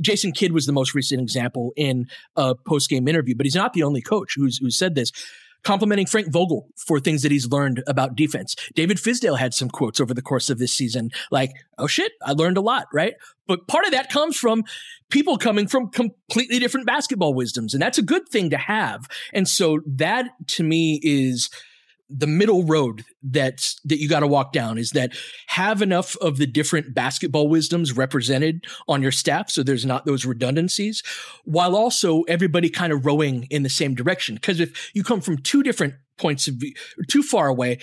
Jason 0.00 0.32
Kidd 0.32 0.52
was 0.52 0.66
the 0.66 0.72
most 0.72 0.94
recent 0.94 1.20
example 1.20 1.72
in 1.76 2.06
a 2.36 2.54
post 2.54 2.88
game 2.88 3.08
interview, 3.08 3.34
but 3.36 3.46
he's 3.46 3.54
not 3.54 3.72
the 3.72 3.82
only 3.82 4.00
coach 4.00 4.34
who's, 4.36 4.58
who 4.58 4.70
said 4.70 4.94
this 4.94 5.12
complimenting 5.64 6.06
Frank 6.06 6.32
Vogel 6.32 6.68
for 6.76 6.98
things 6.98 7.22
that 7.22 7.30
he's 7.30 7.48
learned 7.48 7.82
about 7.86 8.16
defense. 8.16 8.56
David 8.74 8.96
Fizdale 8.96 9.38
had 9.38 9.54
some 9.54 9.68
quotes 9.68 10.00
over 10.00 10.12
the 10.14 10.22
course 10.22 10.50
of 10.50 10.58
this 10.58 10.72
season, 10.72 11.10
like, 11.30 11.52
oh 11.78 11.86
shit, 11.86 12.12
I 12.24 12.32
learned 12.32 12.56
a 12.56 12.60
lot, 12.60 12.86
right? 12.92 13.14
But 13.46 13.68
part 13.68 13.84
of 13.84 13.92
that 13.92 14.10
comes 14.10 14.36
from 14.36 14.64
people 15.10 15.36
coming 15.38 15.68
from 15.68 15.90
completely 15.90 16.58
different 16.58 16.86
basketball 16.86 17.34
wisdoms. 17.34 17.74
And 17.74 17.82
that's 17.82 17.98
a 17.98 18.02
good 18.02 18.28
thing 18.28 18.50
to 18.50 18.56
have. 18.56 19.06
And 19.32 19.46
so 19.46 19.80
that 19.86 20.26
to 20.48 20.64
me 20.64 21.00
is 21.02 21.48
the 22.14 22.26
middle 22.26 22.64
road 22.64 23.04
that's 23.22 23.80
that 23.84 23.98
you 23.98 24.08
got 24.08 24.20
to 24.20 24.26
walk 24.26 24.52
down 24.52 24.78
is 24.78 24.90
that 24.90 25.12
have 25.46 25.80
enough 25.80 26.16
of 26.16 26.36
the 26.36 26.46
different 26.46 26.94
basketball 26.94 27.48
wisdoms 27.48 27.96
represented 27.96 28.64
on 28.88 29.02
your 29.02 29.12
staff 29.12 29.50
so 29.50 29.62
there's 29.62 29.86
not 29.86 30.04
those 30.04 30.24
redundancies 30.24 31.02
while 31.44 31.74
also 31.74 32.22
everybody 32.22 32.68
kind 32.68 32.92
of 32.92 33.06
rowing 33.06 33.44
in 33.50 33.62
the 33.62 33.68
same 33.68 33.94
direction. 33.94 34.34
Because 34.34 34.60
if 34.60 34.90
you 34.94 35.02
come 35.02 35.20
from 35.20 35.38
two 35.38 35.62
different 35.62 35.94
points 36.18 36.48
of 36.48 36.54
view 36.54 36.72
too 37.08 37.22
far 37.22 37.48
away 37.48 37.78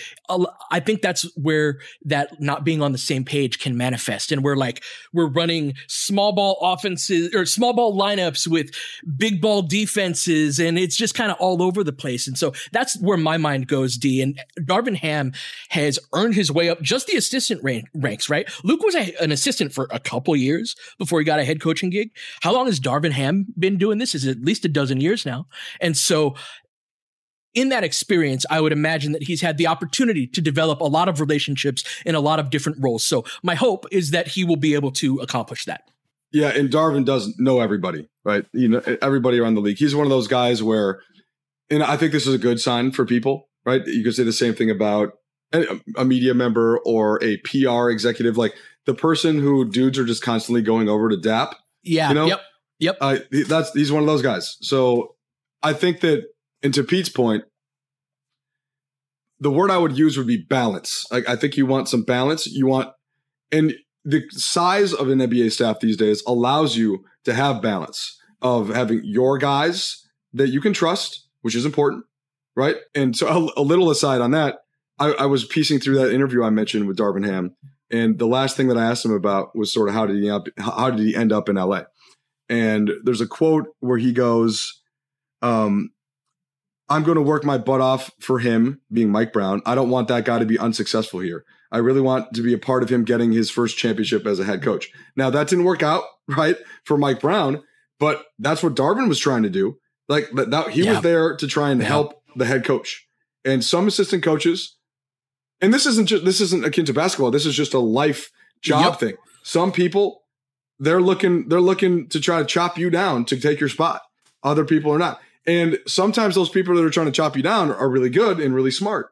i 0.71 0.79
think 0.79 1.01
that's 1.01 1.29
where 1.35 1.79
that 2.05 2.39
not 2.39 2.63
being 2.63 2.81
on 2.81 2.91
the 2.91 2.97
same 2.97 3.23
page 3.23 3.59
can 3.59 3.77
manifest. 3.77 4.31
And 4.31 4.43
we're 4.43 4.55
like 4.55 4.83
we're 5.13 5.29
running 5.29 5.73
small 5.87 6.33
ball 6.33 6.57
offenses 6.61 7.33
or 7.33 7.45
small 7.45 7.73
ball 7.73 7.97
lineups 7.97 8.47
with 8.47 8.71
big 9.17 9.41
ball 9.41 9.61
defenses 9.61 10.59
and 10.59 10.77
it's 10.77 10.95
just 10.95 11.15
kind 11.15 11.31
of 11.31 11.37
all 11.39 11.61
over 11.61 11.83
the 11.83 11.93
place. 11.93 12.27
And 12.27 12.37
so 12.37 12.53
that's 12.71 12.99
where 13.01 13.17
my 13.17 13.37
mind 13.37 13.67
goes 13.67 13.97
d. 13.97 14.21
And 14.21 14.39
darvin 14.59 14.95
ham 14.95 15.33
has 15.69 15.99
earned 16.13 16.35
his 16.35 16.51
way 16.51 16.69
up 16.69 16.81
just 16.81 17.07
the 17.07 17.17
assistant 17.17 17.61
ranks 17.93 18.29
right? 18.29 18.49
Luke 18.63 18.83
was 18.83 18.95
a, 18.95 19.13
an 19.21 19.31
assistant 19.31 19.73
for 19.73 19.87
a 19.91 19.99
couple 19.99 20.35
years 20.35 20.75
before 20.97 21.19
he 21.19 21.25
got 21.25 21.39
a 21.39 21.45
head 21.45 21.61
coaching 21.61 21.89
gig. 21.89 22.11
How 22.41 22.53
long 22.53 22.65
has 22.65 22.79
darvin 22.79 23.11
ham 23.11 23.47
been 23.57 23.77
doing 23.77 23.97
this? 23.97 24.15
Is 24.15 24.27
at 24.27 24.41
least 24.41 24.65
a 24.65 24.69
dozen 24.69 25.01
years 25.01 25.25
now. 25.25 25.47
And 25.79 25.95
so 25.95 26.35
in 27.53 27.69
that 27.69 27.83
experience, 27.83 28.45
I 28.49 28.61
would 28.61 28.71
imagine 28.71 29.11
that 29.13 29.23
he's 29.23 29.41
had 29.41 29.57
the 29.57 29.67
opportunity 29.67 30.27
to 30.27 30.41
develop 30.41 30.81
a 30.81 30.85
lot 30.85 31.09
of 31.09 31.19
relationships 31.19 31.83
in 32.05 32.15
a 32.15 32.19
lot 32.19 32.39
of 32.39 32.49
different 32.49 32.77
roles. 32.81 33.05
So 33.05 33.25
my 33.43 33.55
hope 33.55 33.85
is 33.91 34.11
that 34.11 34.27
he 34.27 34.43
will 34.43 34.55
be 34.55 34.75
able 34.75 34.91
to 34.93 35.17
accomplish 35.19 35.65
that. 35.65 35.81
Yeah, 36.31 36.49
and 36.49 36.69
Darvin 36.69 37.05
doesn't 37.05 37.39
know 37.39 37.59
everybody, 37.59 38.07
right? 38.23 38.45
You 38.53 38.67
know, 38.67 38.81
everybody 39.01 39.39
around 39.39 39.55
the 39.55 39.61
league. 39.61 39.77
He's 39.77 39.95
one 39.95 40.05
of 40.05 40.11
those 40.11 40.27
guys 40.27 40.61
where, 40.61 41.01
and 41.71 41.81
I 41.81 41.97
think 41.97 42.11
this 42.11 42.27
is 42.27 42.35
a 42.35 42.39
good 42.39 42.59
sign 42.59 42.91
for 42.91 43.03
people, 43.03 43.49
right? 43.65 43.81
You 43.87 44.03
could 44.03 44.13
say 44.13 44.23
the 44.23 44.31
same 44.31 44.53
thing 44.53 44.69
about 44.69 45.13
a 45.97 46.05
media 46.05 46.35
member 46.35 46.77
or 46.85 47.23
a 47.23 47.37
PR 47.37 47.89
executive, 47.89 48.37
like 48.37 48.53
the 48.85 48.93
person 48.93 49.39
who 49.39 49.67
dudes 49.67 49.97
are 49.97 50.05
just 50.05 50.21
constantly 50.21 50.61
going 50.61 50.87
over 50.87 51.09
to 51.09 51.17
DAP. 51.17 51.55
Yeah. 51.83 52.09
You 52.09 52.15
know? 52.15 52.25
Yep. 52.27 52.41
Yep. 52.79 52.97
Uh, 53.01 53.17
that's 53.47 53.73
he's 53.73 53.91
one 53.91 54.03
of 54.03 54.07
those 54.07 54.21
guys. 54.21 54.57
So 54.61 55.15
I 55.63 55.73
think 55.73 56.01
that 56.01 56.25
and 56.63 56.73
to 56.73 56.83
Pete's 56.83 57.09
point, 57.09 57.43
the 59.39 59.51
word 59.51 59.71
I 59.71 59.77
would 59.77 59.97
use 59.97 60.17
would 60.17 60.27
be 60.27 60.45
balance. 60.49 61.05
Like 61.11 61.27
I 61.29 61.35
think 61.35 61.57
you 61.57 61.65
want 61.65 61.87
some 61.87 62.03
balance. 62.03 62.45
You 62.45 62.67
want, 62.67 62.89
and 63.51 63.73
the 64.03 64.23
size 64.31 64.93
of 64.93 65.09
an 65.09 65.19
NBA 65.19 65.51
staff 65.51 65.79
these 65.79 65.97
days 65.97 66.23
allows 66.27 66.75
you 66.75 67.03
to 67.25 67.33
have 67.33 67.61
balance 67.61 68.17
of 68.41 68.69
having 68.69 69.01
your 69.03 69.37
guys 69.37 70.05
that 70.33 70.49
you 70.49 70.61
can 70.61 70.73
trust, 70.73 71.27
which 71.41 71.55
is 71.55 71.65
important, 71.65 72.05
right? 72.55 72.77
And 72.95 73.15
so 73.15 73.27
a, 73.27 73.61
a 73.61 73.63
little 73.63 73.89
aside 73.89 74.21
on 74.21 74.31
that, 74.31 74.59
I, 74.97 75.11
I, 75.11 75.25
was 75.25 75.45
piecing 75.45 75.79
through 75.79 75.95
that 75.95 76.13
interview 76.13 76.43
I 76.43 76.49
mentioned 76.49 76.87
with 76.87 76.97
Darvin 76.97 77.25
Ham, 77.25 77.55
and 77.91 78.19
the 78.19 78.27
last 78.27 78.55
thing 78.55 78.67
that 78.67 78.77
I 78.77 78.85
asked 78.85 79.05
him 79.05 79.13
about 79.13 79.55
was 79.55 79.73
sort 79.73 79.89
of 79.89 79.95
how 79.95 80.05
did 80.05 80.21
he 80.21 80.29
up, 80.29 80.47
how 80.57 80.89
did 80.89 80.99
he 80.99 81.15
end 81.15 81.31
up 81.31 81.49
in 81.49 81.55
LA? 81.55 81.83
And 82.49 82.91
there's 83.03 83.21
a 83.21 83.27
quote 83.27 83.67
where 83.79 83.97
he 83.97 84.11
goes, 84.11 84.81
um, 85.41 85.91
I'm 86.89 87.03
going 87.03 87.15
to 87.15 87.21
work 87.21 87.43
my 87.43 87.57
butt 87.57 87.81
off 87.81 88.11
for 88.19 88.39
him 88.39 88.81
being 88.91 89.11
Mike 89.11 89.31
Brown. 89.31 89.61
I 89.65 89.75
don't 89.75 89.89
want 89.89 90.07
that 90.07 90.25
guy 90.25 90.39
to 90.39 90.45
be 90.45 90.57
unsuccessful 90.57 91.19
here. 91.19 91.45
I 91.71 91.77
really 91.77 92.01
want 92.01 92.33
to 92.33 92.41
be 92.41 92.53
a 92.53 92.57
part 92.57 92.81
of 92.81 92.89
him 92.89 93.03
getting 93.03 93.31
his 93.31 93.51
first 93.51 93.77
championship 93.77 94.25
as 94.25 94.39
a 94.39 94.43
head 94.43 94.63
coach. 94.63 94.89
Now 95.15 95.29
that 95.29 95.47
didn't 95.47 95.65
work 95.65 95.83
out, 95.83 96.03
right, 96.27 96.57
for 96.83 96.97
Mike 96.97 97.19
Brown, 97.19 97.63
but 97.99 98.25
that's 98.39 98.63
what 98.63 98.75
Darvin 98.75 99.07
was 99.07 99.19
trying 99.19 99.43
to 99.43 99.49
do. 99.49 99.77
Like 100.07 100.31
that, 100.31 100.49
that 100.49 100.69
he 100.71 100.83
yeah. 100.83 100.93
was 100.93 101.01
there 101.01 101.35
to 101.35 101.47
try 101.47 101.69
and 101.69 101.79
yeah. 101.79 101.87
help 101.87 102.23
the 102.35 102.45
head 102.45 102.65
coach. 102.65 103.07
And 103.45 103.63
some 103.63 103.87
assistant 103.87 104.23
coaches, 104.23 104.75
and 105.61 105.73
this 105.73 105.85
isn't 105.85 106.07
just 106.07 106.25
this 106.25 106.41
isn't 106.41 106.65
akin 106.65 106.85
to 106.85 106.93
basketball. 106.93 107.31
This 107.31 107.45
is 107.45 107.55
just 107.55 107.73
a 107.73 107.79
life 107.79 108.31
job 108.61 108.93
yep. 108.93 108.99
thing. 108.99 109.15
Some 109.43 109.71
people 109.71 110.23
they're 110.79 111.01
looking 111.01 111.47
they're 111.49 111.61
looking 111.61 112.07
to 112.09 112.19
try 112.19 112.39
to 112.39 112.45
chop 112.45 112.77
you 112.77 112.89
down 112.89 113.25
to 113.25 113.39
take 113.39 113.59
your 113.59 113.69
spot. 113.69 114.01
Other 114.43 114.65
people 114.65 114.91
are 114.91 114.97
not. 114.97 115.21
And 115.49 115.79
sometimes 115.87 116.35
those 116.35 116.51
people 116.51 116.75
that 116.75 116.85
are 116.85 116.91
trying 116.91 117.07
to 117.07 117.11
chop 117.11 117.35
you 117.35 117.41
down 117.41 117.71
are 117.71 117.89
really 117.89 118.11
good 118.11 118.39
and 118.39 118.53
really 118.53 118.69
smart. 118.69 119.09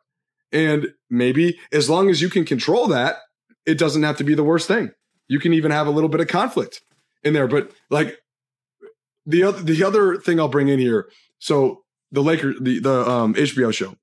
And 0.52 0.94
maybe 1.10 1.58
as 1.72 1.90
long 1.90 2.12
as 2.12 2.22
you 2.22 2.30
can 2.30 2.46
control 2.46 2.86
that, 2.90 3.16
it 3.66 3.80
doesn't 3.80 4.04
have 4.04 4.18
to 4.18 4.24
be 4.24 4.36
the 4.36 4.44
worst 4.44 4.68
thing. 4.68 4.92
You 5.28 5.40
can 5.40 5.52
even 5.52 5.72
have 5.72 5.88
a 5.88 5.90
little 5.90 6.10
bit 6.10 6.22
of 6.22 6.28
conflict 6.28 6.82
in 7.24 7.34
there. 7.34 7.48
But 7.48 7.72
like 7.90 8.20
the 9.26 9.42
other 9.46 9.64
the 9.64 9.84
other 9.84 10.18
thing 10.18 10.40
I'll 10.40 10.48
bring 10.48 10.68
in 10.68 10.78
here, 10.78 11.10
so 11.40 11.84
the 12.12 12.22
Lakers 12.22 12.58
the 12.62 12.80
the 12.80 13.10
um, 13.10 13.34
HBO 13.34 13.74
show, 13.74 13.96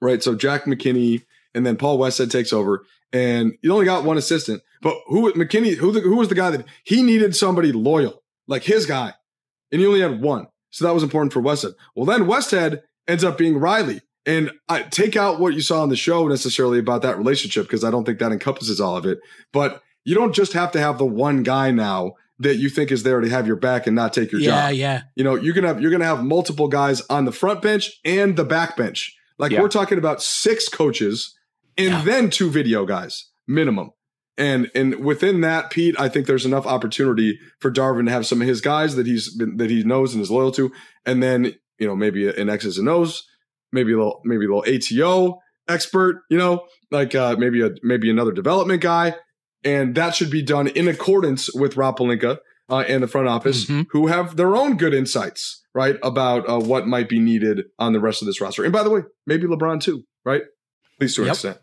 right? 0.00 0.22
So 0.22 0.36
Jack 0.36 0.66
McKinney 0.66 1.24
and 1.56 1.66
then 1.66 1.76
Paul 1.76 1.98
Westhead 1.98 2.30
takes 2.30 2.52
over, 2.52 2.86
and 3.12 3.54
you 3.62 3.72
only 3.72 3.84
got 3.84 4.04
one 4.04 4.16
assistant. 4.16 4.62
But 4.80 4.94
who 5.08 5.32
McKinney? 5.32 5.74
Who 5.74 5.90
the, 5.90 6.00
who 6.02 6.16
was 6.16 6.28
the 6.28 6.36
guy 6.36 6.50
that 6.50 6.66
he 6.84 7.02
needed 7.02 7.34
somebody 7.34 7.72
loyal, 7.72 8.22
like 8.46 8.62
his 8.62 8.86
guy, 8.86 9.12
and 9.72 9.80
he 9.80 9.86
only 9.88 10.02
had 10.02 10.22
one. 10.22 10.46
So 10.72 10.84
that 10.84 10.94
was 10.94 11.04
important 11.04 11.32
for 11.32 11.40
Westhead. 11.40 11.74
Well, 11.94 12.06
then 12.06 12.24
Westhead 12.24 12.82
ends 13.06 13.22
up 13.22 13.38
being 13.38 13.58
Riley. 13.58 14.00
And 14.24 14.52
I 14.68 14.82
take 14.82 15.16
out 15.16 15.40
what 15.40 15.54
you 15.54 15.60
saw 15.60 15.82
on 15.82 15.88
the 15.88 15.96
show 15.96 16.26
necessarily 16.26 16.78
about 16.78 17.02
that 17.02 17.18
relationship 17.18 17.64
because 17.64 17.84
I 17.84 17.90
don't 17.90 18.04
think 18.04 18.18
that 18.18 18.32
encompasses 18.32 18.80
all 18.80 18.96
of 18.96 19.04
it. 19.04 19.20
But 19.52 19.82
you 20.04 20.14
don't 20.14 20.34
just 20.34 20.52
have 20.52 20.72
to 20.72 20.80
have 20.80 20.98
the 20.98 21.06
one 21.06 21.42
guy 21.42 21.70
now 21.70 22.14
that 22.38 22.56
you 22.56 22.68
think 22.68 22.90
is 22.90 23.02
there 23.02 23.20
to 23.20 23.28
have 23.28 23.46
your 23.46 23.56
back 23.56 23.86
and 23.86 23.94
not 23.94 24.12
take 24.12 24.32
your 24.32 24.40
yeah, 24.40 24.46
job. 24.46 24.56
Yeah, 24.56 24.70
yeah. 24.70 25.02
You 25.14 25.24
know, 25.24 25.34
you're 25.34 25.54
gonna 25.54 25.68
have 25.68 25.80
you're 25.80 25.90
gonna 25.90 26.04
have 26.04 26.24
multiple 26.24 26.68
guys 26.68 27.00
on 27.02 27.24
the 27.24 27.32
front 27.32 27.62
bench 27.62 28.00
and 28.04 28.36
the 28.36 28.44
back 28.44 28.76
bench. 28.76 29.16
Like 29.38 29.52
yeah. 29.52 29.60
we're 29.60 29.68
talking 29.68 29.98
about 29.98 30.22
six 30.22 30.68
coaches 30.68 31.36
and 31.76 31.88
yeah. 31.88 32.02
then 32.02 32.30
two 32.30 32.50
video 32.50 32.84
guys 32.84 33.28
minimum. 33.46 33.90
And 34.42 34.72
and 34.74 34.96
within 34.96 35.40
that, 35.42 35.70
Pete, 35.70 35.94
I 36.00 36.08
think 36.08 36.26
there's 36.26 36.44
enough 36.44 36.66
opportunity 36.66 37.38
for 37.60 37.70
Darvin 37.70 38.06
to 38.06 38.10
have 38.10 38.26
some 38.26 38.42
of 38.42 38.48
his 38.48 38.60
guys 38.60 38.96
that 38.96 39.06
he's 39.06 39.32
been 39.32 39.56
that 39.58 39.70
he 39.70 39.84
knows 39.84 40.14
and 40.14 40.20
is 40.20 40.32
loyal 40.32 40.50
to, 40.52 40.72
and 41.06 41.22
then 41.22 41.54
you 41.78 41.86
know 41.86 41.94
maybe 41.94 42.28
an 42.28 42.50
X's 42.50 42.76
and 42.76 42.88
O's, 42.88 43.24
maybe 43.70 43.92
a 43.92 43.96
little 43.96 44.20
maybe 44.24 44.44
a 44.44 44.48
little 44.52 44.64
ATO 44.66 45.38
expert, 45.68 46.22
you 46.28 46.36
know, 46.36 46.66
like 46.90 47.14
uh, 47.14 47.36
maybe 47.38 47.62
a 47.62 47.70
maybe 47.84 48.10
another 48.10 48.32
development 48.32 48.82
guy, 48.82 49.14
and 49.62 49.94
that 49.94 50.16
should 50.16 50.30
be 50.30 50.42
done 50.42 50.66
in 50.66 50.88
accordance 50.88 51.48
with 51.54 51.76
Rob 51.76 51.98
Pelinka 51.98 52.38
uh, 52.68 52.78
and 52.88 53.00
the 53.00 53.06
front 53.06 53.28
office, 53.28 53.66
mm-hmm. 53.66 53.82
who 53.90 54.08
have 54.08 54.34
their 54.34 54.56
own 54.56 54.76
good 54.76 54.92
insights, 54.92 55.64
right, 55.72 55.98
about 56.02 56.50
uh, 56.50 56.58
what 56.58 56.88
might 56.88 57.08
be 57.08 57.20
needed 57.20 57.66
on 57.78 57.92
the 57.92 58.00
rest 58.00 58.20
of 58.20 58.26
this 58.26 58.40
roster. 58.40 58.64
And 58.64 58.72
by 58.72 58.82
the 58.82 58.90
way, 58.90 59.02
maybe 59.24 59.46
LeBron 59.46 59.80
too, 59.80 60.02
right? 60.24 60.42
At 60.42 61.00
least 61.00 61.14
to 61.14 61.22
an 61.22 61.26
yep. 61.26 61.34
extent. 61.34 61.58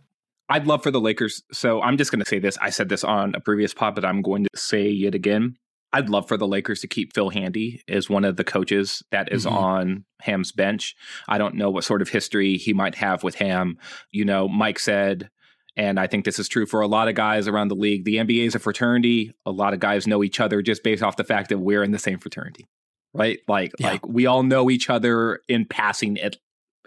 I'd 0.49 0.67
love 0.67 0.81
for 0.81 0.91
the 0.91 0.99
Lakers. 0.99 1.43
So 1.51 1.81
I'm 1.81 1.97
just 1.97 2.11
going 2.11 2.23
to 2.23 2.29
say 2.29 2.39
this. 2.39 2.57
I 2.59 2.71
said 2.71 2.89
this 2.89 3.03
on 3.03 3.35
a 3.35 3.39
previous 3.39 3.73
pod, 3.73 3.95
but 3.95 4.03
I'm 4.03 4.21
going 4.21 4.43
to 4.43 4.59
say 4.59 4.89
it 4.89 5.13
again. 5.13 5.55
I'd 5.91 6.09
love 6.09 6.27
for 6.27 6.37
the 6.37 6.47
Lakers 6.47 6.81
to 6.81 6.87
keep 6.87 7.13
Phil 7.13 7.29
Handy 7.29 7.81
as 7.87 8.09
one 8.09 8.23
of 8.23 8.35
the 8.35 8.43
coaches 8.43 9.03
that 9.11 9.31
is 9.31 9.45
mm-hmm. 9.45 9.57
on 9.57 10.05
Ham's 10.21 10.51
bench. 10.51 10.95
I 11.27 11.37
don't 11.37 11.55
know 11.55 11.69
what 11.69 11.83
sort 11.83 12.01
of 12.01 12.09
history 12.09 12.57
he 12.57 12.73
might 12.73 12.95
have 12.95 13.23
with 13.23 13.35
Ham. 13.35 13.77
You 14.11 14.25
know, 14.25 14.47
Mike 14.47 14.79
said, 14.79 15.29
and 15.75 15.99
I 15.99 16.07
think 16.07 16.25
this 16.25 16.39
is 16.39 16.47
true 16.47 16.65
for 16.65 16.81
a 16.81 16.87
lot 16.87 17.07
of 17.07 17.15
guys 17.15 17.47
around 17.47 17.69
the 17.69 17.75
league, 17.75 18.05
the 18.05 18.17
NBA 18.17 18.45
is 18.45 18.55
a 18.55 18.59
fraternity. 18.59 19.33
A 19.45 19.51
lot 19.51 19.73
of 19.73 19.79
guys 19.79 20.05
know 20.05 20.23
each 20.23 20.39
other 20.39 20.61
just 20.61 20.83
based 20.83 21.01
off 21.01 21.15
the 21.15 21.23
fact 21.23 21.49
that 21.49 21.59
we're 21.59 21.83
in 21.83 21.91
the 21.91 21.99
same 21.99 22.19
fraternity. 22.19 22.67
Right? 23.13 23.39
Like 23.47 23.71
yeah. 23.79 23.91
like 23.91 24.07
we 24.07 24.27
all 24.27 24.43
know 24.43 24.69
each 24.69 24.89
other 24.89 25.39
in 25.47 25.65
passing 25.65 26.19
at 26.19 26.37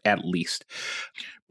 at 0.05 0.25
least 0.25 0.65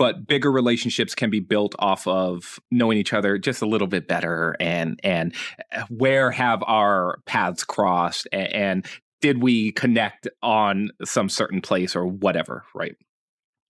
but 0.02 0.26
bigger 0.26 0.52
relationships 0.52 1.14
can 1.14 1.30
be 1.30 1.40
built 1.40 1.76
off 1.78 2.08
of 2.08 2.60
knowing 2.72 2.98
each 2.98 3.14
other 3.14 3.38
just 3.38 3.62
a 3.62 3.68
little 3.68 3.86
bit 3.86 4.08
better 4.08 4.56
and 4.60 5.00
and 5.04 5.32
uh, 5.76 5.84
where 5.90 6.32
have 6.32 6.64
our 6.66 7.20
paths 7.28 7.64
crossed 7.64 8.28
and, 8.32 8.52
and 8.52 8.86
did 9.22 9.44
we 9.44 9.72
connect 9.74 10.28
on 10.42 10.90
some 11.06 11.30
certain 11.30 11.62
place 11.62 11.96
or 11.96 12.08
whatever 12.08 12.64
right 12.74 12.96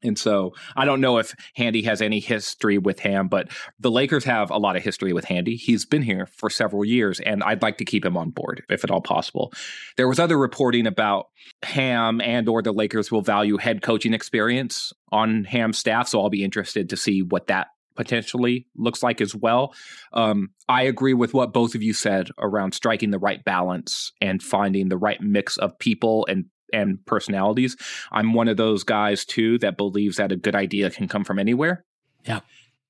and 0.04 0.18
so 0.18 0.54
I 0.76 0.86
don't 0.86 1.02
know 1.02 1.18
if 1.18 1.36
Handy 1.56 1.84
has 1.84 2.02
any 2.02 2.20
history 2.20 2.78
with 2.78 3.00
Ham, 3.00 3.28
but 3.28 3.50
the 3.80 3.92
Lakers 3.92 4.24
have 4.26 4.50
a 4.50 4.58
lot 4.58 4.76
of 4.76 4.84
history 4.84 5.14
with 5.14 5.26
Handy. 5.26 5.56
He's 5.56 5.86
been 5.86 6.02
here 6.02 6.26
for 6.26 6.50
several 6.50 6.86
years, 6.86 7.20
and 7.20 7.44
I'd 7.44 7.62
like 7.62 7.78
to 7.78 7.86
keep 7.86 8.06
him 8.06 8.18
on 8.18 8.32
board 8.32 8.64
if 8.70 8.84
at 8.84 8.92
all 8.92 9.02
possible. 9.02 9.54
There 9.98 10.08
was 10.08 10.20
other 10.20 10.38
reporting 10.38 10.88
about 10.88 11.28
Ham 11.64 12.22
and 12.22 12.48
or 12.50 12.62
the 12.62 12.72
Lakers 12.72 13.12
will 13.12 13.22
value 13.22 13.58
head 13.58 13.82
coaching 13.82 14.14
experience 14.14 14.94
on 15.12 15.44
Ham's 15.46 15.78
staff, 15.78 16.08
so 16.08 16.22
I'll 16.22 16.30
be 16.30 16.44
interested 16.44 16.90
to 16.90 16.98
see 16.98 17.22
what 17.22 17.48
that 17.48 17.68
potentially 17.96 18.68
looks 18.76 19.04
like 19.04 19.22
as 19.22 19.36
well. 19.36 19.74
Um, 20.14 20.50
I 20.70 20.84
agree 20.84 21.14
with 21.14 21.34
what 21.34 21.54
both 21.54 21.76
of 21.76 21.84
you 21.84 21.94
said 21.94 22.30
around 22.40 22.74
striking 22.74 23.12
the 23.12 23.20
right 23.20 23.44
balance 23.44 24.14
and 24.22 24.42
finding 24.42 24.90
the 24.90 24.98
right 24.98 25.22
mix 25.22 25.58
of 25.58 25.78
people 25.78 26.26
and 26.28 26.46
and 26.74 27.04
personalities. 27.06 27.76
I'm 28.12 28.34
one 28.34 28.48
of 28.48 28.58
those 28.58 28.84
guys 28.84 29.26
too 29.26 29.58
that 29.60 29.78
believes 29.78 30.18
that 30.18 30.32
a 30.32 30.36
good 30.36 30.56
idea 30.56 30.90
can 30.90 31.08
come 31.08 31.24
from 31.24 31.40
anywhere. 31.40 31.86
Yeah. 32.26 32.42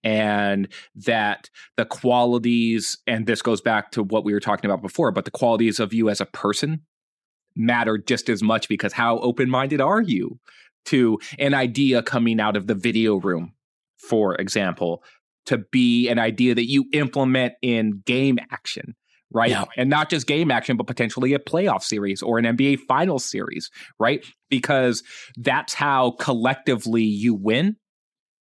And 0.04 0.68
that 0.96 1.50
the 1.78 1.86
qualities, 1.86 2.98
and 3.06 3.28
this 3.28 3.42
goes 3.42 3.62
back 3.62 3.92
to 3.92 4.04
what 4.04 4.26
we 4.26 4.34
were 4.34 4.40
talking 4.40 4.70
about 4.70 4.82
before, 4.82 5.12
but 5.12 5.26
the 5.26 5.32
qualities 5.32 5.80
of 5.80 5.94
you 5.94 6.10
as 6.10 6.20
a 6.20 6.26
person 6.26 6.82
matter 7.56 7.98
just 7.98 8.30
as 8.30 8.42
much 8.42 8.68
because 8.68 8.94
how 8.94 9.20
open 9.20 9.50
minded 9.50 9.82
are 9.82 10.02
you 10.02 10.40
to 10.86 11.20
an 11.38 11.54
idea 11.54 12.02
coming 12.02 12.40
out 12.40 12.56
of 12.56 12.68
the 12.68 12.76
video 12.76 13.18
room, 13.18 13.54
for 13.98 14.36
example, 14.36 15.04
to 15.46 15.60
be 15.72 16.10
an 16.10 16.20
idea 16.20 16.56
that 16.56 16.70
you 16.70 16.86
implement 16.94 17.54
in 17.62 18.02
game 18.06 18.40
action 18.52 18.96
right? 19.32 19.50
Yeah. 19.50 19.66
And 19.78 19.90
not 19.90 20.10
just 20.10 20.28
game 20.28 20.52
action, 20.52 20.78
but 20.78 20.88
potentially 20.88 21.34
a 21.34 21.40
playoff 21.40 21.84
series 21.84 22.22
or 22.22 22.38
an 22.38 22.46
NBA 22.46 22.80
finals 22.88 23.26
series, 23.26 23.70
right? 24.00 24.24
Because 24.50 25.04
that's 25.38 25.74
how 25.74 26.12
collectively 26.20 27.04
you 27.04 27.34
win. 27.34 27.78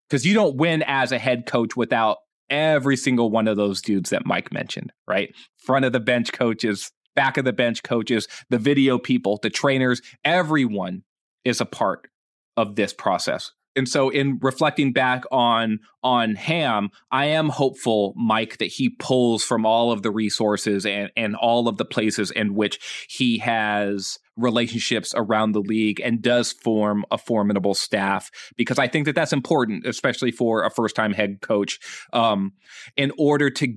Because 0.08 0.24
you 0.24 0.34
don't 0.34 0.56
win 0.56 0.82
as 0.86 1.12
a 1.12 1.18
head 1.18 1.46
coach 1.46 1.76
without 1.76 2.18
every 2.48 2.96
single 2.96 3.30
one 3.30 3.46
of 3.46 3.56
those 3.56 3.82
dudes 3.82 4.10
that 4.10 4.24
Mike 4.24 4.52
mentioned, 4.52 4.92
right? 5.06 5.34
Front 5.58 5.84
of 5.84 5.92
the 5.92 6.00
bench 6.00 6.32
coaches, 6.32 6.90
back 7.14 7.36
of 7.36 7.44
the 7.44 7.52
bench 7.52 7.82
coaches, 7.82 8.26
the 8.48 8.58
video 8.58 8.98
people, 8.98 9.38
the 9.42 9.50
trainers, 9.50 10.00
everyone 10.24 11.02
is 11.44 11.60
a 11.60 11.66
part 11.66 12.08
of 12.56 12.76
this 12.76 12.92
process 12.92 13.52
and 13.78 13.88
so 13.88 14.10
in 14.10 14.38
reflecting 14.42 14.92
back 14.92 15.22
on 15.30 15.78
on 16.02 16.34
ham 16.34 16.90
i 17.10 17.24
am 17.24 17.48
hopeful 17.48 18.12
mike 18.16 18.58
that 18.58 18.66
he 18.66 18.90
pulls 18.90 19.44
from 19.44 19.64
all 19.64 19.90
of 19.90 20.02
the 20.02 20.10
resources 20.10 20.84
and 20.84 21.10
and 21.16 21.36
all 21.36 21.68
of 21.68 21.76
the 21.76 21.84
places 21.84 22.30
in 22.32 22.54
which 22.54 23.06
he 23.08 23.38
has 23.38 24.18
relationships 24.36 25.14
around 25.16 25.52
the 25.52 25.60
league 25.60 26.00
and 26.00 26.22
does 26.22 26.52
form 26.52 27.04
a 27.10 27.18
formidable 27.18 27.74
staff 27.74 28.30
because 28.56 28.78
i 28.78 28.86
think 28.86 29.06
that 29.06 29.14
that's 29.14 29.32
important 29.32 29.86
especially 29.86 30.30
for 30.30 30.62
a 30.62 30.70
first 30.70 30.94
time 30.94 31.12
head 31.12 31.40
coach. 31.40 31.78
Um, 32.12 32.52
in 32.96 33.12
order 33.18 33.50
to 33.50 33.74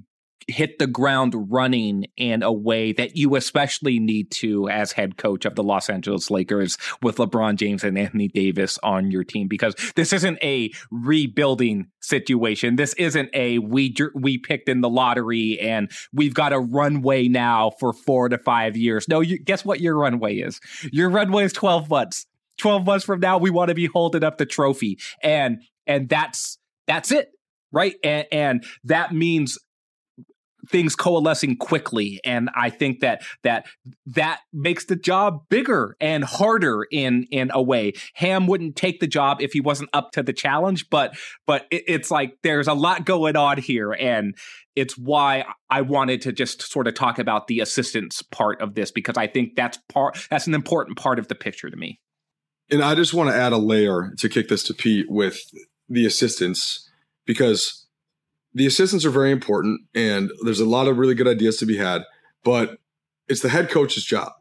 hit 0.47 0.79
the 0.79 0.87
ground 0.87 1.51
running 1.51 2.05
in 2.17 2.43
a 2.43 2.51
way 2.51 2.93
that 2.93 3.15
you 3.15 3.35
especially 3.35 3.99
need 3.99 4.31
to 4.31 4.69
as 4.69 4.91
head 4.91 5.17
coach 5.17 5.45
of 5.45 5.55
the 5.55 5.63
Los 5.63 5.89
Angeles 5.89 6.31
Lakers 6.31 6.77
with 7.01 7.17
LeBron 7.17 7.55
James 7.55 7.83
and 7.83 7.97
Anthony 7.97 8.27
Davis 8.27 8.79
on 8.83 9.11
your 9.11 9.23
team 9.23 9.47
because 9.47 9.75
this 9.95 10.13
isn't 10.13 10.39
a 10.43 10.71
rebuilding 10.89 11.87
situation. 12.01 12.75
This 12.75 12.93
isn't 12.93 13.29
a 13.33 13.59
we 13.59 13.95
we 14.15 14.37
picked 14.37 14.69
in 14.69 14.81
the 14.81 14.89
lottery 14.89 15.59
and 15.59 15.91
we've 16.13 16.33
got 16.33 16.53
a 16.53 16.59
runway 16.59 17.27
now 17.27 17.71
for 17.79 17.93
4 17.93 18.29
to 18.29 18.37
5 18.37 18.77
years. 18.77 19.07
No, 19.07 19.21
you, 19.21 19.39
guess 19.39 19.63
what 19.63 19.79
your 19.79 19.97
runway 19.97 20.37
is? 20.37 20.59
Your 20.91 21.09
runway 21.09 21.45
is 21.45 21.53
12 21.53 21.89
months. 21.89 22.25
12 22.57 22.85
months 22.85 23.05
from 23.05 23.19
now 23.19 23.37
we 23.37 23.49
want 23.49 23.69
to 23.69 23.75
be 23.75 23.87
holding 23.87 24.23
up 24.23 24.37
the 24.37 24.45
trophy 24.45 24.99
and 25.23 25.63
and 25.87 26.09
that's 26.09 26.59
that's 26.85 27.11
it 27.11 27.29
right 27.71 27.95
and 28.03 28.27
and 28.31 28.63
that 28.83 29.13
means 29.13 29.57
things 30.71 30.95
coalescing 30.95 31.55
quickly 31.57 32.19
and 32.23 32.49
i 32.55 32.69
think 32.69 33.01
that 33.01 33.21
that 33.43 33.65
that 34.05 34.39
makes 34.53 34.85
the 34.85 34.95
job 34.95 35.43
bigger 35.49 35.95
and 35.99 36.23
harder 36.23 36.85
in 36.91 37.25
in 37.31 37.51
a 37.53 37.61
way. 37.61 37.93
Ham 38.15 38.47
wouldn't 38.47 38.75
take 38.75 38.99
the 38.99 39.07
job 39.07 39.41
if 39.41 39.53
he 39.53 39.61
wasn't 39.61 39.89
up 39.93 40.11
to 40.11 40.23
the 40.23 40.33
challenge 40.33 40.89
but 40.89 41.15
but 41.45 41.65
it, 41.71 41.83
it's 41.87 42.11
like 42.11 42.37
there's 42.43 42.67
a 42.67 42.73
lot 42.73 43.05
going 43.05 43.35
on 43.35 43.57
here 43.57 43.91
and 43.93 44.35
it's 44.75 44.97
why 44.97 45.45
i 45.69 45.81
wanted 45.81 46.21
to 46.21 46.31
just 46.31 46.61
sort 46.61 46.87
of 46.87 46.93
talk 46.93 47.19
about 47.19 47.47
the 47.47 47.59
assistance 47.59 48.21
part 48.21 48.61
of 48.61 48.75
this 48.75 48.91
because 48.91 49.17
i 49.17 49.27
think 49.27 49.55
that's 49.55 49.77
part 49.89 50.17
that's 50.29 50.47
an 50.47 50.53
important 50.53 50.97
part 50.97 51.19
of 51.19 51.27
the 51.27 51.35
picture 51.35 51.69
to 51.69 51.77
me. 51.77 51.99
And 52.69 52.83
i 52.83 52.95
just 52.95 53.13
want 53.13 53.29
to 53.29 53.35
add 53.35 53.53
a 53.53 53.57
layer 53.57 54.13
to 54.19 54.29
kick 54.29 54.47
this 54.47 54.63
to 54.63 54.73
pete 54.73 55.09
with 55.09 55.39
the 55.89 56.05
assistance 56.05 56.89
because 57.25 57.80
the 58.53 58.65
assistants 58.65 59.05
are 59.05 59.11
very 59.11 59.31
important 59.31 59.81
and 59.95 60.31
there's 60.43 60.59
a 60.59 60.65
lot 60.65 60.87
of 60.87 60.97
really 60.97 61.15
good 61.15 61.27
ideas 61.27 61.57
to 61.57 61.65
be 61.65 61.77
had, 61.77 62.03
but 62.43 62.77
it's 63.27 63.41
the 63.41 63.49
head 63.49 63.69
coach's 63.69 64.03
job. 64.03 64.31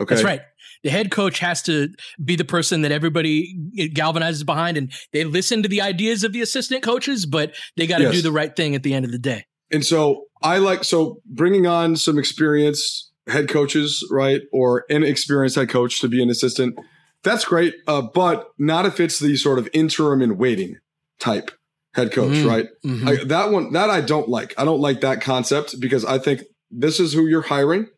Okay. 0.00 0.14
That's 0.14 0.24
right. 0.24 0.40
The 0.82 0.90
head 0.90 1.10
coach 1.10 1.38
has 1.38 1.62
to 1.62 1.88
be 2.22 2.36
the 2.36 2.44
person 2.44 2.82
that 2.82 2.92
everybody 2.92 3.56
galvanizes 3.76 4.44
behind 4.44 4.76
and 4.76 4.92
they 5.12 5.24
listen 5.24 5.62
to 5.62 5.68
the 5.68 5.80
ideas 5.80 6.24
of 6.24 6.32
the 6.32 6.42
assistant 6.42 6.82
coaches, 6.82 7.24
but 7.24 7.54
they 7.76 7.86
got 7.86 7.98
to 7.98 8.04
yes. 8.04 8.14
do 8.14 8.22
the 8.22 8.32
right 8.32 8.54
thing 8.54 8.74
at 8.74 8.82
the 8.82 8.92
end 8.92 9.04
of 9.04 9.12
the 9.12 9.18
day. 9.18 9.46
And 9.70 9.84
so 9.84 10.26
I 10.42 10.58
like, 10.58 10.84
so 10.84 11.22
bringing 11.24 11.66
on 11.66 11.96
some 11.96 12.18
experienced 12.18 13.12
head 13.26 13.48
coaches, 13.48 14.06
right? 14.10 14.42
Or 14.52 14.84
inexperienced 14.90 15.56
head 15.56 15.70
coach 15.70 16.00
to 16.00 16.08
be 16.08 16.22
an 16.22 16.28
assistant. 16.28 16.78
That's 17.22 17.46
great. 17.46 17.74
Uh, 17.86 18.02
but 18.02 18.48
not 18.58 18.84
if 18.84 19.00
it's 19.00 19.18
the 19.18 19.36
sort 19.36 19.58
of 19.58 19.68
interim 19.72 20.20
and 20.20 20.38
waiting 20.38 20.76
type 21.18 21.50
head 21.94 22.12
coach, 22.12 22.32
mm-hmm. 22.32 22.48
right? 22.48 22.68
Mm-hmm. 22.84 23.08
I, 23.08 23.24
that 23.24 23.50
one, 23.50 23.72
that 23.72 23.90
I 23.90 24.00
don't 24.00 24.28
like. 24.28 24.54
I 24.58 24.64
don't 24.64 24.80
like 24.80 25.00
that 25.00 25.20
concept 25.20 25.80
because 25.80 26.04
I 26.04 26.18
think 26.18 26.42
this 26.70 27.00
is 27.00 27.12
who 27.12 27.26
you're 27.26 27.42
hiring. 27.42 27.88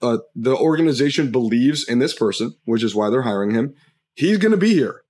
Uh, 0.00 0.18
the 0.34 0.56
organization 0.56 1.32
believes 1.32 1.88
in 1.88 1.98
this 1.98 2.14
person, 2.14 2.54
which 2.64 2.82
is 2.82 2.94
why 2.94 3.10
they're 3.10 3.22
hiring 3.22 3.52
him. 3.52 3.74
He's 4.14 4.38
going 4.38 4.52
to 4.52 4.58
be 4.58 4.74
here, 4.74 5.02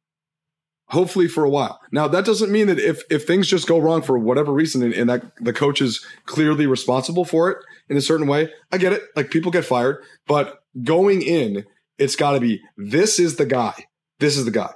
hopefully 0.88 1.28
for 1.28 1.44
a 1.44 1.50
while. 1.50 1.80
Now, 1.92 2.08
that 2.08 2.24
doesn't 2.24 2.52
mean 2.52 2.68
that 2.68 2.78
if 2.78 3.02
if 3.10 3.26
things 3.26 3.48
just 3.48 3.68
go 3.68 3.78
wrong 3.78 4.02
for 4.02 4.18
whatever 4.18 4.52
reason, 4.52 4.82
and, 4.82 4.94
and 4.94 5.10
that 5.10 5.24
the 5.40 5.52
coach 5.52 5.80
is 5.82 6.04
clearly 6.24 6.66
responsible 6.66 7.24
for 7.24 7.50
it 7.50 7.58
in 7.88 7.96
a 7.96 8.00
certain 8.00 8.26
way, 8.26 8.50
I 8.72 8.78
get 8.78 8.92
it. 8.92 9.02
Like 9.14 9.30
people 9.30 9.52
get 9.52 9.64
fired, 9.64 10.02
but 10.26 10.62
going 10.82 11.22
in, 11.22 11.66
it's 11.98 12.16
got 12.16 12.32
to 12.32 12.40
be 12.40 12.60
this 12.76 13.18
is 13.18 13.36
the 13.36 13.46
guy. 13.46 13.74
This 14.18 14.38
is 14.38 14.44
the 14.44 14.50
guy 14.50 14.72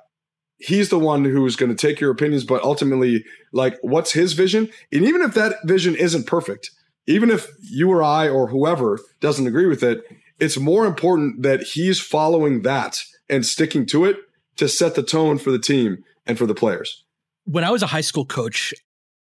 he's 0.60 0.88
the 0.88 0.98
one 0.98 1.24
who's 1.24 1.56
going 1.56 1.74
to 1.74 1.86
take 1.86 2.00
your 2.00 2.10
opinions, 2.10 2.44
but 2.44 2.62
ultimately, 2.62 3.24
like, 3.52 3.78
what's 3.82 4.12
his 4.12 4.34
vision? 4.34 4.68
And 4.92 5.04
even 5.04 5.22
if 5.22 5.34
that 5.34 5.56
vision 5.64 5.96
isn't 5.96 6.26
perfect, 6.26 6.70
even 7.06 7.30
if 7.30 7.48
you 7.62 7.90
or 7.90 8.02
I 8.02 8.28
or 8.28 8.48
whoever 8.48 8.98
doesn't 9.20 9.46
agree 9.46 9.66
with 9.66 9.82
it, 9.82 10.02
it's 10.38 10.58
more 10.58 10.86
important 10.86 11.42
that 11.42 11.62
he's 11.62 12.00
following 12.00 12.62
that 12.62 13.02
and 13.28 13.44
sticking 13.44 13.86
to 13.86 14.04
it 14.04 14.16
to 14.56 14.68
set 14.68 14.94
the 14.94 15.02
tone 15.02 15.38
for 15.38 15.50
the 15.50 15.58
team 15.58 16.04
and 16.26 16.38
for 16.38 16.46
the 16.46 16.54
players. 16.54 17.04
When 17.44 17.64
I 17.64 17.70
was 17.70 17.82
a 17.82 17.88
high 17.88 18.00
school 18.02 18.24
coach, 18.24 18.74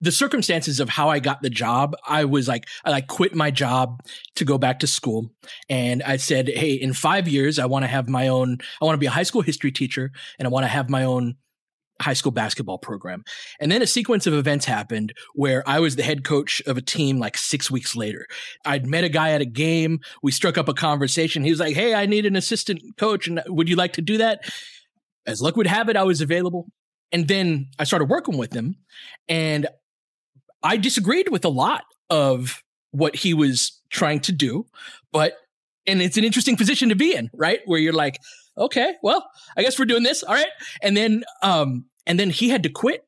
the 0.02 0.12
circumstances 0.12 0.80
of 0.80 0.90
how 0.90 1.10
I 1.10 1.20
got 1.20 1.42
the 1.42 1.50
job, 1.50 1.96
I 2.08 2.26
was 2.26 2.48
like, 2.48 2.68
I 2.84 2.92
like 2.92 3.08
quit 3.08 3.34
my 3.34 3.52
job 3.52 4.02
to 4.36 4.46
go 4.46 4.58
back 4.58 4.80
to 4.80 4.88
school. 4.88 5.32
And 5.70 6.04
I 6.04 6.18
said, 6.18 6.50
Hey, 6.50 6.74
in 6.74 6.94
five 6.94 7.28
years, 7.28 7.60
I 7.60 7.66
want 7.66 7.84
to 7.84 7.88
have 7.88 8.10
my 8.10 8.28
own, 8.28 8.58
I 8.82 8.86
want 8.86 8.96
to 8.96 9.00
be 9.00 9.06
a 9.06 9.12
high 9.12 9.24
school 9.24 9.42
history 9.42 9.72
teacher 9.72 10.12
and 10.38 10.48
I 10.48 10.52
want 10.52 10.64
to 10.64 10.70
have 10.70 10.90
my 10.90 11.04
own 11.06 11.36
high 12.02 12.14
school 12.14 12.32
basketball 12.32 12.78
program. 12.78 13.24
And 13.60 13.72
then 13.72 13.82
a 13.82 13.88
sequence 13.88 14.28
of 14.28 14.34
events 14.34 14.66
happened 14.66 15.14
where 15.34 15.64
I 15.66 15.80
was 15.80 15.96
the 15.96 16.04
head 16.04 16.26
coach 16.26 16.62
of 16.68 16.76
a 16.76 16.82
team 16.82 17.20
like 17.20 17.38
six 17.38 17.72
weeks 17.72 17.96
later. 17.96 18.28
I'd 18.66 18.86
met 18.86 19.06
a 19.06 19.10
guy 19.10 19.32
at 19.32 19.40
a 19.40 19.46
game. 19.46 20.02
We 20.22 20.34
struck 20.34 20.58
up 20.58 20.68
a 20.68 20.74
conversation. 20.74 21.46
He 21.46 21.52
was 21.52 21.60
like, 21.60 21.76
Hey, 21.76 21.94
I 21.94 22.06
need 22.06 22.26
an 22.26 22.36
assistant 22.36 22.82
coach. 22.98 23.28
And 23.28 23.42
would 23.48 23.70
you 23.70 23.78
like 23.78 23.94
to 23.94 24.02
do 24.02 24.18
that? 24.18 24.42
As 25.26 25.42
luck 25.42 25.56
would 25.56 25.68
have 25.68 25.90
it, 25.90 25.96
I 25.96 26.04
was 26.04 26.22
available. 26.22 26.68
And 27.12 27.28
then 27.28 27.68
I 27.80 27.86
started 27.86 28.10
working 28.10 28.38
with 28.38 28.54
him 28.54 28.76
and 29.30 29.68
I 30.66 30.78
disagreed 30.78 31.30
with 31.30 31.46
a 31.46 31.50
lot 31.50 31.86
of 32.10 32.64
what 32.92 33.16
he 33.16 33.34
was 33.34 33.80
trying 33.90 34.20
to 34.22 34.32
do, 34.32 34.66
but 35.14 35.34
and 35.88 36.02
it's 36.02 36.18
an 36.18 36.24
interesting 36.24 36.58
position 36.58 36.90
to 36.90 36.96
be 36.96 37.16
in, 37.16 37.30
right? 37.34 37.60
Where 37.66 37.80
you're 37.80 37.94
like, 37.94 38.20
okay, 38.58 38.96
well, 39.04 39.30
I 39.56 39.62
guess 39.62 39.78
we're 39.78 39.86
doing 39.86 40.04
this, 40.04 40.24
all 40.24 40.34
right. 40.34 40.48
And 40.82 40.98
then, 40.98 41.24
um, 41.44 41.86
and 42.08 42.20
then 42.20 42.32
he 42.32 42.50
had 42.50 42.64
to 42.64 42.70
quit 42.70 43.05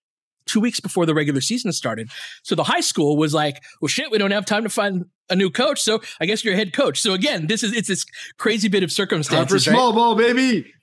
two 0.48 0.60
weeks 0.60 0.80
before 0.80 1.06
the 1.06 1.14
regular 1.14 1.42
season 1.42 1.72
started. 1.72 2.10
So 2.44 2.56
the 2.56 2.64
high 2.64 2.82
school 2.82 3.18
was 3.18 3.34
like, 3.34 3.64
well, 3.82 3.88
shit, 3.88 4.12
we 4.12 4.18
don't 4.18 4.32
have 4.32 4.46
time 4.46 4.64
to 4.64 4.70
find 4.70 5.06
a 5.30 5.36
new 5.36 5.50
coach. 5.50 5.82
So 5.82 6.02
I 6.20 6.26
guess 6.26 6.44
you're 6.44 6.54
a 6.54 6.58
head 6.58 6.74
coach. 6.74 7.00
So 7.00 7.14
again, 7.14 7.48
this 7.48 7.64
is, 7.64 7.74
it's 7.74 7.88
this 7.88 8.06
crazy 8.38 8.70
bit 8.70 8.84
of 8.84 8.92
circumstance. 8.92 9.52
For 9.52 9.60
small 9.60 9.92
right? 9.92 9.96
ball, 9.96 10.16
baby. 10.16 10.74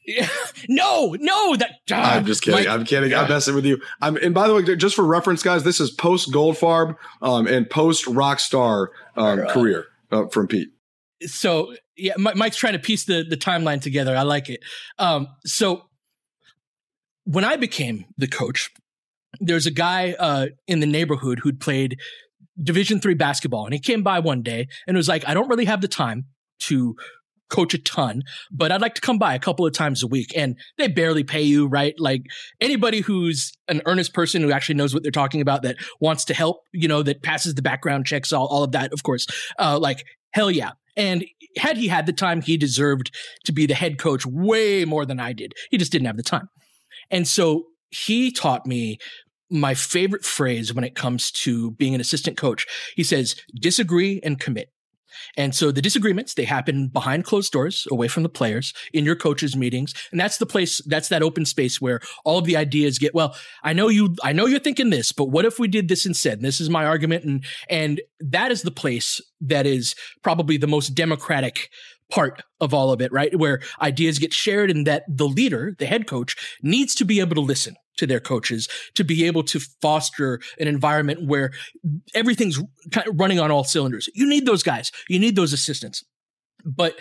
no, 0.68 1.16
no, 1.18 1.56
that. 1.56 1.78
Uh, 1.90 1.94
I'm 1.94 2.26
just 2.26 2.42
kidding. 2.42 2.68
I'm 2.68 2.84
kidding. 2.84 3.10
Yeah. 3.10 3.22
I'm 3.22 3.28
messing 3.28 3.54
with 3.54 3.64
you. 3.64 3.80
I'm, 4.02 4.16
and 4.16 4.34
by 4.34 4.46
the 4.46 4.54
way, 4.54 4.76
just 4.76 4.94
for 4.94 5.04
reference, 5.04 5.42
guys, 5.42 5.64
this 5.64 5.80
is 5.80 5.90
post 5.90 6.30
Goldfarb 6.30 6.96
um, 7.22 7.46
and 7.46 7.68
post 7.68 8.04
Rockstar 8.04 8.88
um, 9.16 9.40
right. 9.40 9.48
career 9.48 9.86
uh, 10.12 10.26
from 10.26 10.46
Pete. 10.46 10.68
So 11.26 11.74
yeah, 11.96 12.14
Mike's 12.18 12.56
trying 12.56 12.74
to 12.74 12.78
piece 12.78 13.04
the 13.04 13.24
the 13.28 13.36
timeline 13.36 13.80
together. 13.80 14.16
I 14.16 14.22
like 14.22 14.50
it. 14.50 14.60
Um, 14.98 15.28
so 15.44 15.88
when 17.24 17.44
I 17.44 17.56
became 17.56 18.04
the 18.18 18.26
coach, 18.26 18.70
there's 19.40 19.66
a 19.66 19.70
guy 19.70 20.14
uh, 20.18 20.46
in 20.66 20.80
the 20.80 20.86
neighborhood 20.86 21.40
who'd 21.42 21.60
played 21.60 21.98
Division 22.62 23.00
three 23.00 23.14
basketball, 23.14 23.64
and 23.64 23.74
he 23.74 23.80
came 23.80 24.02
by 24.02 24.20
one 24.20 24.42
day 24.42 24.68
and 24.86 24.96
was 24.96 25.08
like, 25.08 25.26
"I 25.28 25.34
don't 25.34 25.48
really 25.48 25.64
have 25.64 25.80
the 25.80 25.88
time 25.88 26.26
to 26.60 26.94
coach 27.50 27.74
a 27.74 27.78
ton, 27.78 28.22
but 28.50 28.72
I'd 28.72 28.80
like 28.80 28.94
to 28.94 29.00
come 29.00 29.18
by 29.18 29.34
a 29.34 29.38
couple 29.38 29.66
of 29.66 29.72
times 29.72 30.02
a 30.02 30.06
week. 30.06 30.32
And 30.36 30.56
they 30.78 30.88
barely 30.88 31.24
pay 31.24 31.42
you, 31.42 31.66
right? 31.66 31.94
Like 31.98 32.22
anybody 32.60 33.00
who's 33.00 33.52
an 33.68 33.82
earnest 33.86 34.12
person 34.14 34.42
who 34.42 34.50
actually 34.50 34.76
knows 34.76 34.92
what 34.92 35.02
they're 35.02 35.12
talking 35.12 35.40
about, 35.40 35.62
that 35.62 35.76
wants 36.00 36.24
to 36.26 36.34
help, 36.34 36.58
you 36.72 36.88
know, 36.88 37.02
that 37.02 37.22
passes 37.22 37.54
the 37.54 37.62
background 37.62 38.06
checks, 38.06 38.32
all, 38.32 38.46
all 38.46 38.64
of 38.64 38.72
that, 38.72 38.92
of 38.92 39.02
course, 39.02 39.26
uh, 39.58 39.78
like 39.78 40.04
hell 40.32 40.50
yeah. 40.50 40.72
And 40.96 41.24
had 41.58 41.76
he 41.76 41.88
had 41.88 42.06
the 42.06 42.12
time, 42.12 42.40
he 42.40 42.56
deserved 42.56 43.14
to 43.44 43.52
be 43.52 43.66
the 43.66 43.74
head 43.74 43.98
coach 43.98 44.24
way 44.26 44.84
more 44.84 45.04
than 45.04 45.20
I 45.20 45.32
did. 45.32 45.52
He 45.70 45.78
just 45.78 45.92
didn't 45.92 46.06
have 46.06 46.16
the 46.16 46.22
time. 46.22 46.48
And 47.10 47.26
so 47.26 47.64
he 47.90 48.32
taught 48.32 48.66
me 48.66 48.98
my 49.50 49.74
favorite 49.74 50.24
phrase 50.24 50.72
when 50.72 50.84
it 50.84 50.94
comes 50.94 51.30
to 51.30 51.72
being 51.72 51.94
an 51.94 52.00
assistant 52.00 52.36
coach. 52.36 52.66
He 52.96 53.04
says, 53.04 53.36
disagree 53.60 54.20
and 54.22 54.40
commit. 54.40 54.70
And 55.36 55.54
so 55.54 55.70
the 55.70 55.82
disagreements, 55.82 56.34
they 56.34 56.44
happen 56.44 56.88
behind 56.88 57.24
closed 57.24 57.52
doors, 57.52 57.86
away 57.90 58.08
from 58.08 58.22
the 58.22 58.28
players, 58.28 58.72
in 58.92 59.04
your 59.04 59.16
coaches' 59.16 59.56
meetings. 59.56 59.94
And 60.10 60.20
that's 60.20 60.38
the 60.38 60.46
place, 60.46 60.80
that's 60.86 61.08
that 61.08 61.22
open 61.22 61.44
space 61.44 61.80
where 61.80 62.00
all 62.24 62.38
of 62.38 62.44
the 62.44 62.56
ideas 62.56 62.98
get, 62.98 63.14
well, 63.14 63.36
I 63.62 63.72
know 63.72 63.88
you, 63.88 64.14
I 64.22 64.32
know 64.32 64.46
you're 64.46 64.58
thinking 64.58 64.90
this, 64.90 65.12
but 65.12 65.26
what 65.26 65.44
if 65.44 65.58
we 65.58 65.68
did 65.68 65.88
this 65.88 66.06
instead? 66.06 66.38
And 66.38 66.44
this 66.44 66.60
is 66.60 66.70
my 66.70 66.84
argument. 66.84 67.24
And, 67.24 67.44
and 67.68 68.00
that 68.20 68.50
is 68.50 68.62
the 68.62 68.70
place 68.70 69.20
that 69.42 69.66
is 69.66 69.94
probably 70.22 70.56
the 70.56 70.66
most 70.66 70.90
democratic 70.90 71.70
part 72.10 72.42
of 72.60 72.74
all 72.74 72.92
of 72.92 73.00
it, 73.00 73.12
right? 73.12 73.36
Where 73.38 73.60
ideas 73.80 74.18
get 74.18 74.32
shared 74.32 74.70
and 74.70 74.86
that 74.86 75.04
the 75.08 75.26
leader, 75.26 75.74
the 75.78 75.86
head 75.86 76.06
coach, 76.06 76.36
needs 76.62 76.94
to 76.96 77.04
be 77.04 77.20
able 77.20 77.34
to 77.36 77.40
listen 77.40 77.76
to 77.96 78.06
their 78.06 78.20
coaches 78.20 78.68
to 78.94 79.04
be 79.04 79.26
able 79.26 79.42
to 79.44 79.60
foster 79.80 80.40
an 80.58 80.68
environment 80.68 81.26
where 81.26 81.52
everything's 82.14 82.60
kind 82.90 83.08
of 83.08 83.18
running 83.18 83.40
on 83.40 83.50
all 83.50 83.64
cylinders. 83.64 84.08
You 84.14 84.28
need 84.28 84.46
those 84.46 84.62
guys. 84.62 84.90
You 85.08 85.18
need 85.18 85.36
those 85.36 85.52
assistants. 85.52 86.04
But 86.64 86.98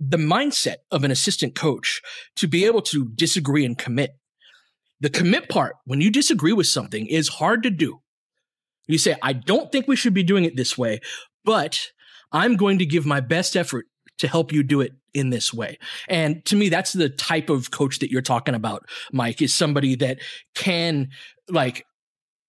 the 0.00 0.16
mindset 0.16 0.76
of 0.90 1.04
an 1.04 1.10
assistant 1.10 1.54
coach 1.54 2.02
to 2.36 2.46
be 2.46 2.64
able 2.64 2.82
to 2.82 3.08
disagree 3.14 3.64
and 3.64 3.78
commit. 3.78 4.16
The 5.00 5.10
commit 5.10 5.48
part, 5.48 5.76
when 5.84 6.00
you 6.00 6.10
disagree 6.10 6.52
with 6.52 6.66
something, 6.66 7.06
is 7.06 7.28
hard 7.28 7.62
to 7.62 7.70
do. 7.70 8.00
You 8.86 8.98
say, 8.98 9.16
I 9.22 9.32
don't 9.32 9.72
think 9.72 9.88
we 9.88 9.96
should 9.96 10.14
be 10.14 10.22
doing 10.22 10.44
it 10.44 10.56
this 10.56 10.76
way, 10.76 11.00
but 11.44 11.88
I'm 12.32 12.56
going 12.56 12.78
to 12.78 12.86
give 12.86 13.06
my 13.06 13.20
best 13.20 13.56
effort 13.56 13.86
to 14.18 14.28
help 14.28 14.52
you 14.52 14.62
do 14.62 14.80
it 14.80 14.92
in 15.12 15.30
this 15.30 15.52
way. 15.52 15.78
And 16.08 16.44
to 16.46 16.56
me, 16.56 16.68
that's 16.68 16.92
the 16.92 17.08
type 17.08 17.50
of 17.50 17.70
coach 17.70 17.98
that 18.00 18.10
you're 18.10 18.22
talking 18.22 18.54
about, 18.54 18.88
Mike, 19.12 19.40
is 19.40 19.54
somebody 19.54 19.94
that 19.96 20.18
can 20.54 21.08
like 21.48 21.86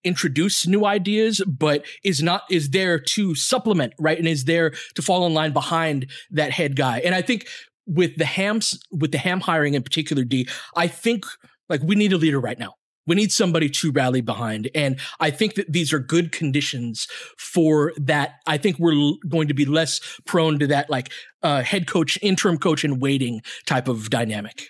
introduce 0.03 0.67
new 0.67 0.85
ideas, 0.85 1.41
but 1.47 1.85
is 2.03 2.21
not, 2.21 2.43
is 2.49 2.69
there 2.69 2.99
to 2.99 3.35
supplement, 3.35 3.93
right? 3.99 4.17
And 4.17 4.27
is 4.27 4.45
there 4.45 4.71
to 4.95 5.01
fall 5.01 5.25
in 5.25 5.33
line 5.33 5.51
behind 5.51 6.09
that 6.31 6.51
head 6.51 6.75
guy. 6.75 6.99
And 6.99 7.15
I 7.15 7.21
think 7.21 7.47
with 7.87 8.15
the 8.17 8.25
hams, 8.25 8.79
with 8.91 9.11
the 9.11 9.17
ham 9.17 9.41
hiring 9.41 9.73
in 9.73 9.83
particular, 9.83 10.23
D, 10.23 10.47
I 10.75 10.87
think 10.87 11.25
like 11.69 11.81
we 11.83 11.95
need 11.95 12.13
a 12.13 12.17
leader 12.17 12.39
right 12.39 12.57
now. 12.57 12.75
We 13.07 13.15
need 13.15 13.31
somebody 13.31 13.69
to 13.69 13.91
rally 13.91 14.21
behind. 14.21 14.69
And 14.73 14.99
I 15.19 15.29
think 15.31 15.55
that 15.55 15.71
these 15.71 15.93
are 15.93 15.99
good 15.99 16.31
conditions 16.31 17.07
for 17.37 17.93
that. 17.97 18.35
I 18.47 18.57
think 18.57 18.79
we're 18.79 18.95
l- 18.95 19.17
going 19.27 19.47
to 19.47 19.53
be 19.53 19.65
less 19.65 20.01
prone 20.25 20.59
to 20.59 20.67
that, 20.67 20.89
like, 20.89 21.11
uh, 21.43 21.61
head 21.61 21.87
coach, 21.87 22.17
interim 22.21 22.57
coach 22.57 22.83
in 22.83 22.99
waiting 22.99 23.41
type 23.65 23.87
of 23.87 24.09
dynamic. 24.09 24.67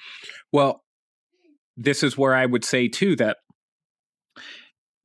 Well, 0.51 0.83
this 1.77 2.03
is 2.03 2.17
where 2.17 2.35
I 2.35 2.45
would 2.45 2.65
say, 2.65 2.87
too, 2.87 3.15
that 3.17 3.37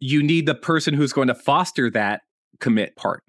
you 0.00 0.22
need 0.22 0.46
the 0.46 0.54
person 0.54 0.94
who's 0.94 1.12
going 1.12 1.28
to 1.28 1.34
foster 1.34 1.90
that 1.90 2.22
commit 2.58 2.96
part 2.96 3.22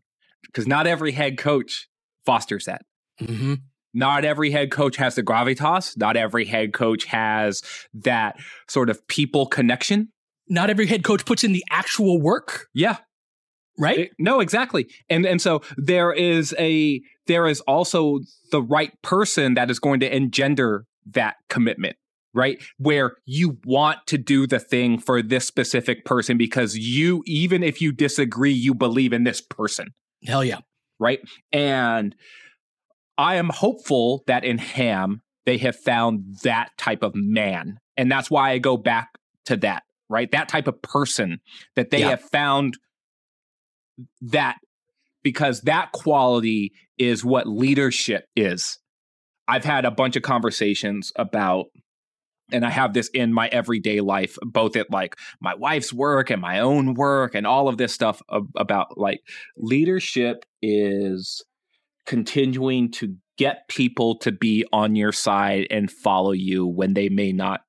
because 0.45 0.67
not 0.67 0.87
every 0.87 1.11
head 1.11 1.37
coach 1.37 1.87
fosters 2.25 2.65
that. 2.65 2.81
Mm-hmm. 3.21 3.55
Not 3.93 4.23
every 4.23 4.51
head 4.51 4.71
coach 4.71 4.97
has 4.97 5.15
the 5.15 5.23
gravitas. 5.23 5.97
Not 5.97 6.15
every 6.15 6.45
head 6.45 6.73
coach 6.73 7.05
has 7.05 7.61
that 7.93 8.37
sort 8.67 8.89
of 8.89 9.05
people 9.07 9.45
connection. 9.45 10.09
Not 10.47 10.69
every 10.69 10.87
head 10.87 11.03
coach 11.03 11.25
puts 11.25 11.43
in 11.43 11.51
the 11.51 11.63
actual 11.69 12.21
work. 12.21 12.67
Yeah. 12.73 12.97
Right? 13.77 13.99
It, 13.99 14.11
no, 14.19 14.39
exactly. 14.39 14.87
And 15.09 15.25
and 15.25 15.41
so 15.41 15.61
there 15.77 16.11
is 16.11 16.53
a 16.59 17.01
there 17.27 17.47
is 17.47 17.61
also 17.61 18.19
the 18.51 18.61
right 18.61 18.91
person 19.01 19.53
that 19.55 19.71
is 19.71 19.79
going 19.79 20.01
to 20.01 20.15
engender 20.15 20.85
that 21.05 21.35
commitment 21.49 21.95
right? 22.33 22.61
Where 22.77 23.17
you 23.25 23.57
want 23.65 23.99
to 24.07 24.17
do 24.17 24.47
the 24.47 24.59
thing 24.59 24.97
for 24.99 25.21
this 25.21 25.45
specific 25.45 26.05
person 26.05 26.37
because 26.37 26.77
you, 26.77 27.23
even 27.25 27.63
if 27.63 27.81
you 27.81 27.91
disagree, 27.91 28.53
you 28.53 28.73
believe 28.73 29.13
in 29.13 29.23
this 29.23 29.41
person. 29.41 29.89
Hell 30.25 30.43
yeah. 30.43 30.59
Right. 30.99 31.19
And 31.51 32.15
I 33.21 33.35
am 33.35 33.49
hopeful 33.49 34.23
that 34.25 34.43
in 34.43 34.57
Ham, 34.57 35.21
they 35.45 35.57
have 35.59 35.75
found 35.75 36.39
that 36.43 36.69
type 36.77 37.03
of 37.03 37.13
man. 37.13 37.79
And 37.95 38.11
that's 38.11 38.31
why 38.31 38.49
I 38.49 38.57
go 38.57 38.77
back 38.77 39.09
to 39.45 39.57
that, 39.57 39.83
right? 40.09 40.31
That 40.31 40.49
type 40.49 40.67
of 40.67 40.81
person 40.81 41.39
that 41.75 41.91
they 41.91 41.99
yeah. 41.99 42.09
have 42.09 42.21
found 42.21 42.79
that 44.21 44.57
because 45.23 45.61
that 45.61 45.91
quality 45.91 46.71
is 46.97 47.23
what 47.23 47.47
leadership 47.47 48.25
is. 48.35 48.79
I've 49.47 49.65
had 49.65 49.85
a 49.85 49.91
bunch 49.91 50.15
of 50.15 50.23
conversations 50.23 51.11
about 51.15 51.65
and 52.51 52.65
I 52.65 52.69
have 52.69 52.93
this 52.93 53.07
in 53.09 53.33
my 53.33 53.47
everyday 53.47 54.01
life, 54.01 54.35
both 54.41 54.75
at 54.75 54.91
like 54.91 55.15
my 55.39 55.55
wife's 55.55 55.93
work 55.93 56.29
and 56.31 56.41
my 56.41 56.59
own 56.59 56.95
work 56.95 57.35
and 57.35 57.47
all 57.47 57.69
of 57.69 57.77
this 57.77 57.93
stuff 57.93 58.21
about 58.57 58.97
like 58.97 59.21
leadership 59.55 60.43
is 60.61 61.43
continuing 62.05 62.91
to 62.91 63.15
get 63.37 63.67
people 63.67 64.17
to 64.19 64.31
be 64.31 64.65
on 64.71 64.95
your 64.95 65.11
side 65.11 65.67
and 65.71 65.89
follow 65.89 66.31
you 66.31 66.67
when 66.67 66.93
they 66.93 67.09
may 67.09 67.31
not 67.31 67.61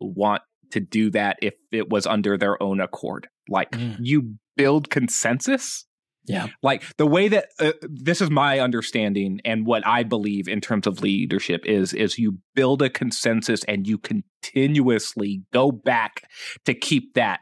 want 0.00 0.42
to 0.72 0.80
do 0.80 1.10
that 1.10 1.38
if 1.42 1.54
it 1.72 1.90
was 1.90 2.06
under 2.06 2.36
their 2.36 2.60
own 2.62 2.80
accord. 2.80 3.28
Like 3.48 3.72
mm. 3.72 3.96
you 4.00 4.34
build 4.56 4.90
consensus. 4.90 5.86
Yeah. 6.26 6.48
Like 6.62 6.84
the 6.96 7.06
way 7.06 7.28
that 7.28 7.46
uh, 7.58 7.72
this 7.82 8.20
is 8.20 8.30
my 8.30 8.60
understanding 8.60 9.40
and 9.44 9.66
what 9.66 9.86
I 9.86 10.02
believe 10.02 10.48
in 10.48 10.60
terms 10.60 10.86
of 10.86 11.00
leadership 11.00 11.62
is 11.64 11.92
is 11.92 12.18
you 12.18 12.38
build 12.54 12.82
a 12.82 12.90
consensus 12.90 13.64
and 13.64 13.86
you 13.86 13.98
continuously 13.98 15.42
go 15.52 15.72
back 15.72 16.24
to 16.66 16.74
keep 16.74 17.14
that 17.14 17.40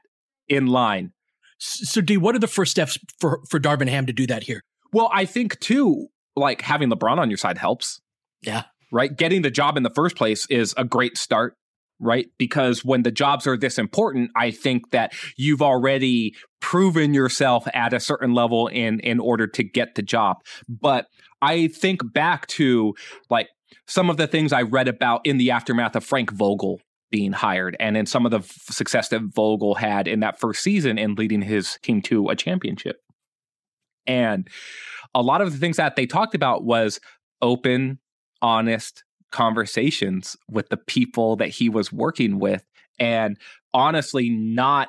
in 0.48 0.66
line. 0.68 1.12
So 1.58 2.00
D, 2.00 2.16
what 2.16 2.34
are 2.34 2.38
the 2.38 2.46
first 2.46 2.70
steps 2.70 2.98
for 3.18 3.40
for 3.50 3.58
Darvin 3.58 3.88
Ham 3.88 4.06
to 4.06 4.12
do 4.12 4.26
that 4.28 4.44
here? 4.44 4.62
Well, 4.92 5.10
I 5.12 5.24
think 5.24 5.58
too 5.58 6.08
like 6.38 6.62
having 6.62 6.90
LeBron 6.90 7.18
on 7.18 7.30
your 7.30 7.36
side 7.36 7.58
helps. 7.58 8.00
Yeah. 8.42 8.64
Right. 8.90 9.14
Getting 9.14 9.42
the 9.42 9.50
job 9.50 9.76
in 9.76 9.82
the 9.82 9.90
first 9.90 10.16
place 10.16 10.46
is 10.48 10.74
a 10.76 10.84
great 10.84 11.18
start. 11.18 11.54
right? 12.00 12.26
Because 12.38 12.84
when 12.84 13.02
the 13.02 13.10
jobs 13.10 13.46
are 13.46 13.56
this 13.56 13.78
important, 13.78 14.30
I 14.36 14.50
think 14.50 14.90
that 14.90 15.12
you've 15.36 15.62
already 15.62 16.34
proven 16.60 17.14
yourself 17.14 17.66
at 17.74 17.92
a 17.92 18.00
certain 18.00 18.34
level 18.34 18.68
in 18.68 19.00
in 19.00 19.20
order 19.20 19.46
to 19.46 19.64
get 19.64 19.94
the 19.94 20.02
job. 20.02 20.38
But 20.68 21.06
I 21.42 21.68
think 21.68 22.12
back 22.12 22.46
to 22.48 22.94
like 23.30 23.48
some 23.86 24.10
of 24.10 24.16
the 24.16 24.26
things 24.26 24.52
I 24.52 24.62
read 24.62 24.88
about 24.88 25.22
in 25.24 25.38
the 25.38 25.50
aftermath 25.50 25.96
of 25.96 26.04
Frank 26.04 26.30
Vogel 26.32 26.80
being 27.10 27.32
hired 27.32 27.76
and 27.80 27.96
in 27.96 28.06
some 28.06 28.26
of 28.26 28.32
the 28.32 28.42
success 28.72 29.08
that 29.08 29.22
Vogel 29.34 29.76
had 29.76 30.06
in 30.06 30.20
that 30.20 30.38
first 30.38 30.62
season 30.62 30.98
in 30.98 31.14
leading 31.14 31.42
his 31.42 31.78
team 31.82 32.02
to 32.02 32.28
a 32.28 32.36
championship. 32.36 32.96
And 34.06 34.48
a 35.18 35.22
lot 35.22 35.40
of 35.40 35.52
the 35.52 35.58
things 35.58 35.76
that 35.78 35.96
they 35.96 36.06
talked 36.06 36.34
about 36.34 36.64
was 36.64 37.00
open, 37.42 37.98
honest 38.40 39.02
conversations 39.32 40.36
with 40.48 40.68
the 40.68 40.76
people 40.76 41.36
that 41.36 41.48
he 41.48 41.68
was 41.68 41.92
working 41.92 42.38
with 42.38 42.64
and 42.98 43.36
honestly 43.74 44.30
not 44.30 44.88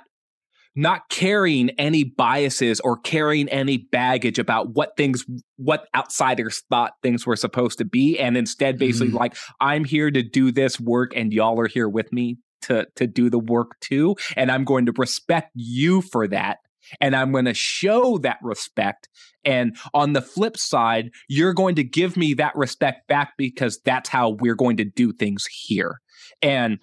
not 0.76 1.10
carrying 1.10 1.72
any 1.72 2.06
biases 2.06 2.80
or 2.82 2.96
carrying 2.96 3.50
any 3.50 3.78
baggage 3.78 4.40
about 4.40 4.70
what 4.76 4.96
things 4.96 5.26
what 5.58 5.88
outsiders 5.94 6.64
thought 6.70 6.94
things 7.04 7.26
were 7.26 7.36
supposed 7.36 7.78
to 7.80 7.84
be 7.84 8.18
and 8.18 8.38
instead 8.38 8.78
basically 8.78 9.08
mm-hmm. 9.08 9.18
like 9.18 9.36
i'm 9.60 9.84
here 9.84 10.10
to 10.10 10.24
do 10.24 10.54
this 10.54 10.80
work 10.80 11.12
and 11.18 11.34
y'all 11.34 11.60
are 11.60 11.68
here 11.68 11.90
with 11.90 12.14
me 12.14 12.38
to 12.62 12.88
to 12.96 13.06
do 13.06 13.30
the 13.30 13.40
work 13.40 13.78
too 13.82 14.16
and 14.38 14.50
i'm 14.50 14.64
going 14.64 14.86
to 14.86 14.94
respect 14.96 15.52
you 15.54 16.02
for 16.02 16.30
that 16.30 16.60
and 17.00 17.16
i'm 17.16 17.32
going 17.32 17.46
to 17.46 17.54
show 17.54 18.18
that 18.20 18.38
respect. 18.42 19.08
And 19.46 19.78
on 19.94 20.14
the 20.14 20.22
flip 20.22 20.58
side 20.58 21.12
you're 21.28 21.54
going 21.54 21.76
to 21.76 21.84
give 21.84 22.18
me 22.18 22.34
that 22.36 22.56
respect 22.56 23.08
back 23.08 23.34
because 23.38 23.80
that's 23.80 24.10
how 24.10 24.30
we're 24.30 24.56
going 24.56 24.78
to 24.78 24.86
do 24.86 25.14
things 25.14 25.46
here. 25.46 26.02
And 26.42 26.80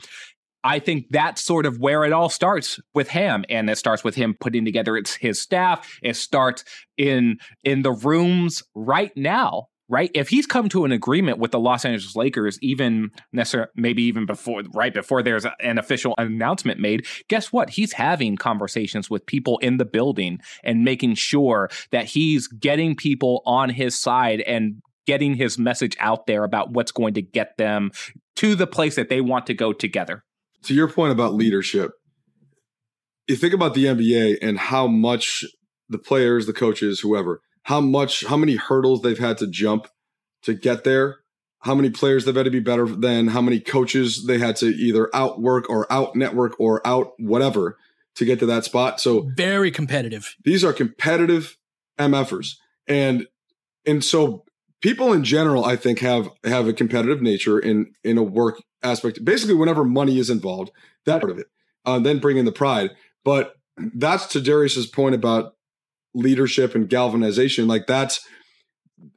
I 0.67 0.81
think 0.81 1.07
that's 1.11 1.45
sort 1.45 1.65
of 1.65 1.79
where 1.79 2.05
it 2.05 2.13
all 2.13 2.29
starts 2.29 2.81
with 2.93 3.09
him, 3.09 3.45
and 3.49 3.71
it 3.71 3.79
starts 3.79 4.03
with 4.03 4.17
him 4.17 4.35
putting 4.41 4.65
together 4.65 5.01
his 5.21 5.41
staff. 5.41 5.99
It 6.03 6.17
starts 6.17 6.65
in 6.97 7.39
in 7.63 7.83
the 7.83 7.93
rooms 7.93 8.65
right 8.75 9.17
now, 9.17 9.69
right? 9.89 10.11
If 10.15 10.29
he's 10.29 10.47
come 10.47 10.69
to 10.71 10.85
an 10.85 10.93
agreement 10.93 11.39
with 11.39 11.51
the 11.51 11.61
Los 11.61 11.85
Angeles 11.85 12.17
Lakers, 12.17 12.59
even 12.63 13.11
maybe 13.75 14.03
even 14.03 14.27
before, 14.27 14.63
right 14.75 14.93
before 14.93 15.23
there's 15.23 15.47
an 15.61 15.79
official 15.79 16.15
announcement 16.19 16.81
made, 16.81 17.07
guess 17.29 17.53
what? 17.53 17.71
He's 17.71 17.93
having 17.93 18.37
conversations 18.37 19.09
with 19.09 19.27
people 19.27 19.59
in 19.59 19.77
the 19.77 19.85
building 19.85 20.41
and 20.65 20.85
making 20.85 21.15
sure 21.15 21.71
that 21.93 22.07
he's 22.07 22.49
getting 22.49 22.97
people 22.97 23.43
on 23.47 23.71
his 23.71 23.99
side 23.99 24.41
and 24.41 24.83
getting 25.07 25.35
his 25.35 25.59
message 25.59 25.97
out 26.01 26.27
there 26.27 26.43
about 26.43 26.73
what's 26.73 26.93
going 26.93 27.15
to 27.15 27.23
get 27.23 27.57
them 27.57 27.93
to 28.35 28.55
the 28.55 28.67
place 28.67 28.97
that 28.97 29.09
they 29.09 29.21
want 29.21 29.47
to 29.47 29.55
go 29.55 29.73
together 29.73 30.25
to 30.67 30.75
your 30.75 30.89
point 30.89 31.13
about 31.13 31.35
leadership, 31.35 31.93
you 33.29 33.37
think 33.37 33.55
about 33.55 33.75
the 33.75 33.87
NBA 33.87 34.39
and 34.43 34.59
how 34.59 34.87
much 34.87 35.45
the 35.89 35.99
players, 35.99 36.47
the 36.47 36.53
coaches, 36.53 37.01
whoever, 37.01 37.41
how 37.67 37.81
much, 37.81 38.25
how 38.25 38.37
many 38.37 38.55
hurdles 38.55 39.03
they've 39.03 39.19
had 39.19 39.37
to 39.39 39.47
jump 39.49 39.89
to 40.43 40.55
get 40.55 40.85
there, 40.85 41.17
how 41.63 41.75
many 41.75 41.91
players 41.91 42.25
they've 42.25 42.37
had 42.37 42.45
to 42.45 42.51
be 42.51 42.61
better 42.61 42.87
than, 42.87 43.27
how 43.27 43.41
many 43.41 43.59
coaches 43.59 44.25
they 44.27 44.39
had 44.39 44.55
to 44.55 44.67
either 44.67 45.11
outwork 45.13 45.69
or 45.69 45.93
out 45.93 46.15
network 46.15 46.55
or 46.61 46.87
out 46.87 47.15
whatever 47.19 47.77
to 48.15 48.25
get 48.25 48.39
to 48.39 48.47
that 48.47 48.65
spot. 48.65 49.01
So 49.01 49.29
very 49.35 49.73
competitive. 49.73 50.37
These 50.45 50.63
are 50.63 50.73
competitive 50.73 51.57
MFers. 51.99 52.55
And 52.87 53.27
and 53.85 54.05
so 54.05 54.45
people 54.81 55.13
in 55.13 55.25
general, 55.25 55.65
I 55.65 55.75
think, 55.75 55.99
have 55.99 56.31
have 56.45 56.69
a 56.69 56.73
competitive 56.73 57.21
nature 57.21 57.59
in 57.59 57.93
in 58.05 58.17
a 58.17 58.23
work 58.23 58.63
aspect. 58.85 59.25
Basically, 59.25 59.57
whenever 59.57 59.85
money 59.85 60.21
is 60.21 60.31
involved, 60.31 60.71
that 61.05 61.21
part 61.21 61.33
of 61.33 61.39
it. 61.39 61.49
Uh, 61.85 61.99
then 61.99 62.21
bring 62.21 62.37
in 62.37 62.45
the 62.45 62.53
pride. 62.53 62.93
But 63.25 63.55
that's 63.77 64.27
to 64.29 64.41
Darius's 64.41 64.87
point 64.87 65.17
about 65.17 65.56
leadership 66.17 66.75
and 66.75 66.89
galvanization. 66.89 67.69
Like 67.69 67.87
that's 67.87 68.27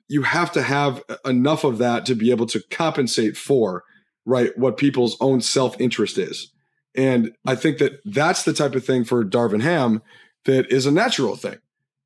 you 0.08 0.24
have 0.24 0.52
to 0.52 0.62
have 0.62 1.02
enough 1.26 1.64
of 1.64 1.78
that 1.78 2.06
to 2.08 2.16
be 2.16 2.32
able 2.32 2.48
to 2.48 2.62
compensate 2.70 3.38
for 3.38 3.84
right 4.26 4.56
what 4.58 4.78
people's 4.78 5.16
own 5.22 5.42
self 5.42 5.80
interest 5.80 6.18
is. 6.18 6.52
And 6.96 7.32
I 7.48 7.56
think 7.56 7.78
that 7.78 8.02
that's 8.04 8.44
the 8.44 8.54
type 8.54 8.76
of 8.76 8.84
thing 8.84 9.04
for 9.04 9.24
Darvin 9.24 9.62
Ham 9.62 10.02
that 10.46 10.72
is 10.72 10.86
a 10.86 10.92
natural 10.92 11.36
thing. 11.36 11.58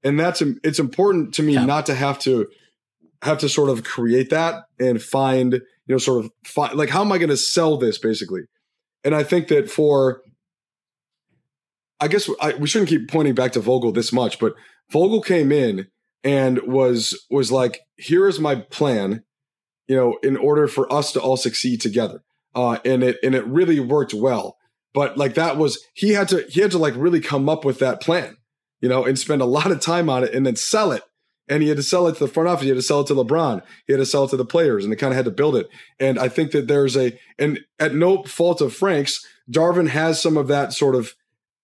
And 0.04 0.20
that's 0.20 0.42
it's 0.64 0.80
important 0.80 1.34
to 1.36 1.44
me 1.44 1.54
yeah. 1.54 1.66
not 1.66 1.86
to 1.88 1.96
have 1.96 2.20
to 2.20 2.48
have 3.22 3.38
to 3.40 3.50
sort 3.50 3.70
of 3.70 3.84
create 3.84 4.30
that 4.30 4.66
and 4.80 5.02
find, 5.02 5.54
you 5.54 5.62
know, 5.88 5.98
sort 5.98 6.26
of 6.26 6.32
find, 6.46 6.76
like, 6.76 6.90
how 6.90 7.02
am 7.02 7.12
I 7.12 7.18
going 7.18 7.30
to 7.30 7.38
sell 7.38 7.78
this 7.78 7.98
basically? 7.98 8.42
And 9.06 9.16
I 9.16 9.24
think 9.24 9.48
that 9.48 9.70
for, 9.70 10.22
I 12.02 12.10
guess 12.10 12.30
I, 12.42 12.54
we 12.56 12.68
shouldn't 12.68 12.90
keep 12.90 13.10
pointing 13.10 13.34
back 13.34 13.54
to 13.54 13.62
Vogel 13.62 13.94
this 13.94 14.12
much, 14.12 14.40
but 14.40 14.54
Vogel 14.94 15.22
came 15.22 15.52
in 15.52 15.88
and 16.24 16.62
was 16.62 17.26
was 17.30 17.52
like, 17.52 17.82
here 17.98 18.28
is 18.28 18.40
my 18.40 18.56
plan, 18.56 19.24
you 19.88 19.96
know, 19.96 20.18
in 20.24 20.38
order 20.38 20.68
for 20.68 20.92
us 20.94 21.12
to 21.14 21.20
all 21.20 21.36
succeed 21.36 21.82
together. 21.82 22.24
Uh, 22.56 22.78
and 22.86 23.04
it 23.04 23.18
and 23.24 23.36
it 23.36 23.46
really 23.46 23.80
worked 23.80 24.14
well. 24.14 24.58
But 24.94 25.18
like 25.18 25.34
that 25.34 25.58
was 25.58 25.84
he 25.94 26.12
had 26.12 26.30
to 26.30 26.46
he 26.48 26.62
had 26.62 26.72
to 26.72 26.78
like 26.78 26.94
really 26.96 27.20
come 27.20 27.50
up 27.50 27.66
with 27.66 27.80
that 27.80 28.00
plan, 28.00 28.38
you 28.80 28.88
know, 28.88 29.04
and 29.04 29.20
spend 29.20 29.42
a 29.42 29.46
lot 29.46 29.72
of 29.72 29.82
time 29.82 30.10
on 30.10 30.24
it 30.24 30.34
and 30.34 30.46
then 30.46 30.56
sell 30.56 30.92
it 30.92 31.04
and 31.50 31.62
he 31.62 31.70
had 31.70 31.78
to 31.78 31.84
sell 31.84 32.08
it 32.08 32.14
to 32.14 32.20
the 32.26 32.32
front 32.32 32.50
office. 32.50 32.64
He 32.64 32.70
had 32.70 32.78
to 32.78 32.82
sell 32.82 33.02
it 33.02 33.08
to 33.08 33.16
LeBron. 33.16 33.62
He 33.86 33.94
had 33.94 34.00
to 34.00 34.06
sell 34.06 34.24
it 34.24 34.30
to 34.30 34.38
the 34.38 34.46
players, 34.46 34.84
and 34.84 34.92
they 34.92 34.98
kind 34.98 35.12
of 35.12 35.18
had 35.18 35.26
to 35.26 35.32
build 35.32 35.56
it. 35.56 35.68
And 36.00 36.18
I 36.18 36.30
think 36.30 36.52
that 36.52 36.68
there's 36.68 36.96
a, 36.96 37.18
and 37.38 37.60
at 37.80 37.94
no 37.94 38.24
fault 38.24 38.62
of 38.62 38.74
Frank's, 38.74 39.26
Darvin 39.52 39.90
has 39.90 40.22
some 40.22 40.38
of 40.38 40.48
that 40.48 40.74
sort 40.74 40.96
of 40.96 41.14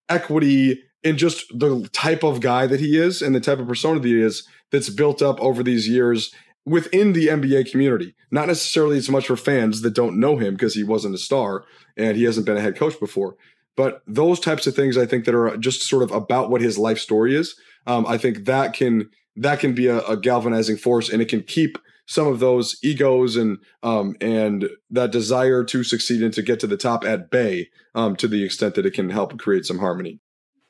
equity 0.08 0.82
in 1.02 1.16
just 1.16 1.46
the 1.58 1.88
type 1.92 2.22
of 2.22 2.40
guy 2.40 2.66
that 2.66 2.80
he 2.80 2.98
is 2.98 3.22
and 3.22 3.34
the 3.34 3.40
type 3.40 3.58
of 3.58 3.68
persona 3.68 4.00
that 4.00 4.08
he 4.08 4.20
is 4.20 4.46
that's 4.70 4.90
built 4.90 5.22
up 5.22 5.40
over 5.40 5.62
these 5.62 5.88
years 5.88 6.32
within 6.66 7.12
the 7.12 7.28
NBA 7.28 7.70
community. 7.70 8.14
Not 8.30 8.48
necessarily 8.48 8.98
as 8.98 9.08
much 9.08 9.26
for 9.26 9.36
fans 9.36 9.80
that 9.82 9.94
don't 9.94 10.20
know 10.20 10.36
him 10.36 10.54
because 10.54 10.74
he 10.74 10.84
wasn't 10.84 11.14
a 11.14 11.18
star 11.18 11.64
and 11.96 12.16
he 12.16 12.24
hasn't 12.24 12.46
been 12.46 12.56
a 12.56 12.60
head 12.60 12.76
coach 12.76 12.98
before. 13.00 13.36
But 13.76 14.02
those 14.06 14.40
types 14.40 14.66
of 14.66 14.74
things, 14.74 14.98
I 14.98 15.06
think, 15.06 15.24
that 15.24 15.34
are 15.34 15.56
just 15.56 15.82
sort 15.82 16.02
of 16.02 16.10
about 16.10 16.50
what 16.50 16.60
his 16.60 16.78
life 16.78 16.98
story 16.98 17.34
is. 17.34 17.58
Um, 17.86 18.06
I 18.06 18.18
think 18.18 18.44
that 18.44 18.74
can 18.74 19.08
that 19.36 19.60
can 19.60 19.74
be 19.74 19.86
a, 19.86 20.00
a 20.02 20.16
galvanizing 20.16 20.76
force 20.76 21.08
and 21.08 21.22
it 21.22 21.28
can 21.28 21.42
keep 21.42 21.78
some 22.06 22.26
of 22.26 22.40
those 22.40 22.76
egos 22.82 23.36
and 23.36 23.58
um, 23.82 24.16
and 24.20 24.68
that 24.90 25.12
desire 25.12 25.64
to 25.64 25.82
succeed 25.82 26.22
and 26.22 26.34
to 26.34 26.42
get 26.42 26.60
to 26.60 26.66
the 26.66 26.76
top 26.76 27.04
at 27.04 27.30
bay 27.30 27.68
um, 27.94 28.16
to 28.16 28.28
the 28.28 28.44
extent 28.44 28.74
that 28.74 28.84
it 28.84 28.92
can 28.92 29.10
help 29.10 29.38
create 29.38 29.64
some 29.64 29.78
harmony. 29.78 30.20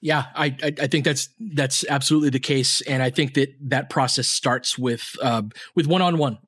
Yeah, 0.03 0.25
I, 0.35 0.57
I 0.63 0.87
think 0.87 1.05
that's 1.05 1.29
that's 1.39 1.85
absolutely 1.87 2.31
the 2.31 2.41
case, 2.41 2.81
and 2.83 3.03
I 3.03 3.11
think 3.11 3.35
that 3.35 3.55
that 3.69 3.91
process 3.91 4.29
starts 4.29 4.79
with 4.79 5.15
uh, 5.23 5.43
with 5.75 5.87
one 5.87 6.01
on 6.01 6.17
one, 6.17 6.39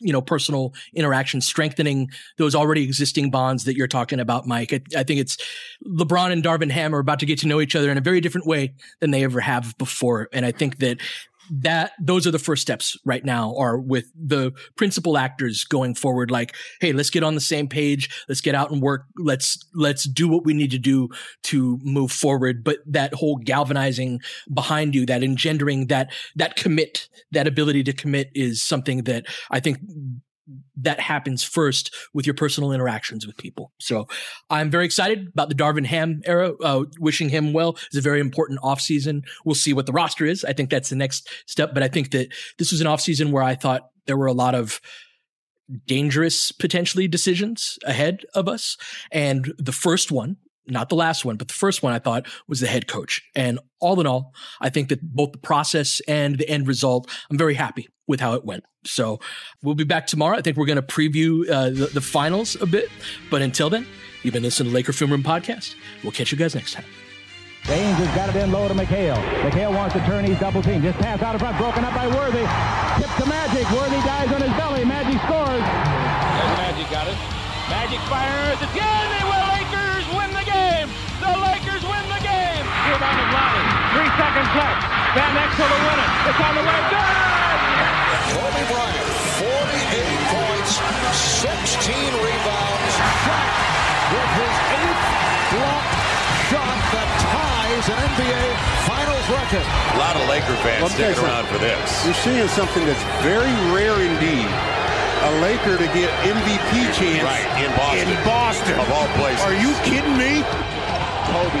you 0.00 0.12
know, 0.12 0.22
personal 0.22 0.74
interaction, 0.94 1.40
strengthening 1.40 2.10
those 2.38 2.54
already 2.54 2.84
existing 2.84 3.32
bonds 3.32 3.64
that 3.64 3.74
you're 3.74 3.88
talking 3.88 4.20
about, 4.20 4.46
Mike. 4.46 4.72
I, 4.72 4.80
I 4.96 5.02
think 5.02 5.18
it's 5.18 5.38
LeBron 5.84 6.30
and 6.30 6.44
Darvin 6.44 6.70
Ham 6.70 6.94
are 6.94 7.00
about 7.00 7.18
to 7.18 7.26
get 7.26 7.40
to 7.40 7.48
know 7.48 7.60
each 7.60 7.74
other 7.74 7.90
in 7.90 7.98
a 7.98 8.00
very 8.00 8.20
different 8.20 8.46
way 8.46 8.74
than 9.00 9.10
they 9.10 9.24
ever 9.24 9.40
have 9.40 9.76
before, 9.76 10.28
and 10.32 10.46
I 10.46 10.52
think 10.52 10.78
that 10.78 10.98
that 11.50 11.92
those 12.00 12.26
are 12.26 12.30
the 12.30 12.38
first 12.38 12.62
steps 12.62 12.96
right 13.04 13.24
now 13.24 13.54
are 13.56 13.78
with 13.78 14.06
the 14.14 14.52
principal 14.76 15.18
actors 15.18 15.64
going 15.64 15.94
forward 15.94 16.30
like 16.30 16.54
hey 16.80 16.92
let's 16.92 17.10
get 17.10 17.22
on 17.22 17.34
the 17.34 17.40
same 17.40 17.68
page. 17.68 18.24
Let's 18.28 18.40
get 18.40 18.54
out 18.54 18.70
and 18.70 18.82
work. 18.82 19.06
Let's 19.18 19.58
let's 19.74 20.04
do 20.04 20.28
what 20.28 20.44
we 20.44 20.54
need 20.54 20.70
to 20.70 20.78
do 20.78 21.08
to 21.44 21.78
move 21.82 22.12
forward. 22.12 22.62
But 22.62 22.78
that 22.86 23.14
whole 23.14 23.36
galvanizing 23.36 24.20
behind 24.52 24.94
you 24.94 25.06
that 25.06 25.22
engendering 25.22 25.86
that 25.88 26.12
that 26.36 26.56
commit 26.56 27.08
that 27.32 27.46
ability 27.46 27.82
to 27.84 27.92
commit 27.92 28.30
is 28.34 28.62
something 28.62 29.04
that 29.04 29.26
i 29.50 29.60
think 29.60 29.78
that 30.76 31.00
happens 31.00 31.42
first 31.42 31.94
with 32.14 32.26
your 32.26 32.34
personal 32.34 32.72
interactions 32.72 33.26
with 33.26 33.36
people. 33.36 33.72
So 33.78 34.08
I'm 34.48 34.70
very 34.70 34.84
excited 34.84 35.28
about 35.28 35.48
the 35.48 35.54
Darvin 35.54 35.86
Ham 35.86 36.20
era. 36.24 36.52
Uh, 36.62 36.84
wishing 36.98 37.28
him 37.28 37.52
well. 37.52 37.76
It's 37.86 37.96
a 37.96 38.00
very 38.00 38.20
important 38.20 38.60
offseason. 38.60 39.22
We'll 39.44 39.54
see 39.54 39.72
what 39.72 39.86
the 39.86 39.92
roster 39.92 40.24
is. 40.24 40.44
I 40.44 40.52
think 40.52 40.70
that's 40.70 40.90
the 40.90 40.96
next 40.96 41.28
step. 41.46 41.74
But 41.74 41.82
I 41.82 41.88
think 41.88 42.10
that 42.12 42.28
this 42.58 42.70
was 42.70 42.80
an 42.80 42.86
offseason 42.86 43.30
where 43.30 43.42
I 43.42 43.54
thought 43.54 43.90
there 44.06 44.16
were 44.16 44.26
a 44.26 44.32
lot 44.32 44.54
of 44.54 44.80
dangerous 45.86 46.52
potentially 46.52 47.06
decisions 47.06 47.78
ahead 47.84 48.24
of 48.34 48.48
us. 48.48 48.76
And 49.12 49.52
the 49.58 49.72
first 49.72 50.10
one 50.10 50.36
not 50.66 50.88
the 50.88 50.94
last 50.94 51.24
one, 51.24 51.36
but 51.36 51.48
the 51.48 51.54
first 51.54 51.82
one 51.82 51.92
I 51.92 51.98
thought 51.98 52.26
was 52.48 52.60
the 52.60 52.66
head 52.66 52.86
coach. 52.86 53.22
And 53.34 53.58
all 53.80 54.00
in 54.00 54.06
all, 54.06 54.32
I 54.60 54.70
think 54.70 54.88
that 54.88 55.02
both 55.02 55.32
the 55.32 55.38
process 55.38 56.00
and 56.06 56.38
the 56.38 56.48
end 56.48 56.68
result, 56.68 57.10
I'm 57.30 57.38
very 57.38 57.54
happy 57.54 57.88
with 58.06 58.20
how 58.20 58.34
it 58.34 58.44
went. 58.44 58.64
So 58.84 59.20
we'll 59.62 59.74
be 59.74 59.84
back 59.84 60.06
tomorrow. 60.06 60.36
I 60.36 60.42
think 60.42 60.56
we're 60.56 60.66
going 60.66 60.76
to 60.76 60.82
preview 60.82 61.48
uh, 61.48 61.70
the, 61.70 61.86
the 61.86 62.00
finals 62.00 62.60
a 62.60 62.66
bit. 62.66 62.90
But 63.30 63.42
until 63.42 63.70
then, 63.70 63.86
you've 64.22 64.34
been 64.34 64.42
listening 64.42 64.70
to 64.70 64.74
Laker 64.74 64.92
Film 64.92 65.10
Room 65.10 65.22
Podcast. 65.22 65.74
We'll 66.02 66.12
catch 66.12 66.32
you 66.32 66.38
guys 66.38 66.54
next 66.54 66.72
time. 66.72 66.84
James 67.64 67.98
has 67.98 68.16
got 68.16 68.34
it 68.34 68.36
in 68.42 68.50
low 68.52 68.66
to 68.68 68.74
McHale. 68.74 69.22
McHale 69.42 69.74
wants 69.74 69.94
to 69.94 70.00
turn. 70.06 70.24
He's 70.24 70.38
double 70.40 70.62
team. 70.62 70.80
Just 70.82 70.98
pass 70.98 71.20
out 71.22 71.34
of 71.34 71.40
front. 71.40 71.58
Broken 71.58 71.84
up 71.84 71.94
by 71.94 72.08
Worthy. 72.08 72.40
Tip 72.98 73.10
to 73.22 73.26
Magic. 73.28 73.70
Worthy 73.70 74.00
dies 74.00 74.32
on 74.32 74.40
his 74.40 74.50
belly. 74.56 74.84
Magic 74.84 75.20
scores. 75.22 75.60
Magic 76.56 76.90
got 76.90 77.06
it. 77.06 77.18
Magic 77.68 78.00
fires 78.08 78.58
again. 78.72 79.19
Left. 84.56 84.82
Van 85.16 85.32
Exel 85.34 85.66
to 85.66 85.78
win 85.86 85.98
it. 85.98 86.10
It's 86.30 86.40
on 86.40 86.52
the 86.54 86.64
way. 86.64 86.80
Good! 86.90 87.18
Kobe 88.30 88.62
Bryant, 88.70 89.08
48 89.42 90.30
points, 90.30 90.70
16 91.42 92.14
rebounds. 92.22 92.92
Shot 93.26 93.50
with 94.14 94.30
his 94.38 94.54
eighth 94.80 95.04
block 95.54 95.84
shot 96.50 96.78
that 96.94 97.08
ties 97.22 97.86
an 97.90 97.98
NBA 98.14 98.42
Finals 98.86 99.26
record. 99.30 99.66
A 99.66 99.98
lot 99.98 100.14
of 100.18 100.22
Laker 100.30 100.56
fans 100.66 100.82
Well, 100.82 100.90
sticking 100.90 101.14
Jason, 101.14 101.26
around 101.26 101.46
for 101.50 101.58
this. 101.58 101.86
You're 102.06 102.14
seeing 102.22 102.48
something 102.54 102.82
that's 102.86 103.02
very 103.22 103.50
rare 103.74 103.98
indeed. 104.02 104.50
A 105.20 105.30
Laker 105.42 105.76
to 105.78 105.88
get 105.94 106.10
MVP 106.26 106.90
chance 106.96 107.22
Right, 107.22 107.44
in 107.62 107.70
Boston. 107.76 108.08
in 108.08 108.18
Boston. 108.24 108.74
Of 108.80 108.90
all 108.90 109.06
places. 109.18 109.42
Are 109.46 109.54
you 109.54 109.70
kidding 109.86 110.16
me? 110.18 110.42
Kobe, 111.30 111.60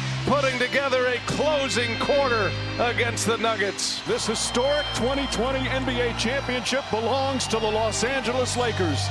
putting 0.25 0.57
together 0.59 1.07
a 1.07 1.17
closing 1.25 1.97
quarter 1.99 2.51
against 2.79 3.25
the 3.25 3.37
Nuggets. 3.37 4.01
This 4.05 4.27
historic 4.27 4.85
2020 4.95 5.59
NBA 5.59 6.17
championship 6.17 6.83
belongs 6.89 7.47
to 7.47 7.59
the 7.59 7.67
Los 7.67 8.03
Angeles 8.03 8.55
Lakers. 8.55 9.07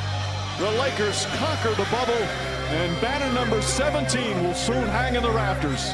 The 0.58 0.70
Lakers 0.72 1.26
conquer 1.36 1.70
the 1.70 1.88
bubble, 1.90 2.12
and 2.12 3.00
banner 3.00 3.32
number 3.32 3.60
17 3.62 4.44
will 4.44 4.54
soon 4.54 4.86
hang 4.88 5.14
in 5.14 5.22
the 5.22 5.30
rafters. 5.30 5.92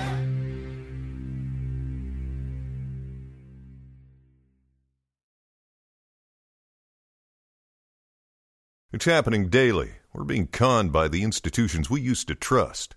It's 8.92 9.04
happening 9.04 9.48
daily. 9.48 9.90
We're 10.14 10.24
being 10.24 10.46
conned 10.46 10.90
by 10.90 11.08
the 11.08 11.22
institutions 11.22 11.90
we 11.90 12.00
used 12.00 12.28
to 12.28 12.34
trust. 12.34 12.96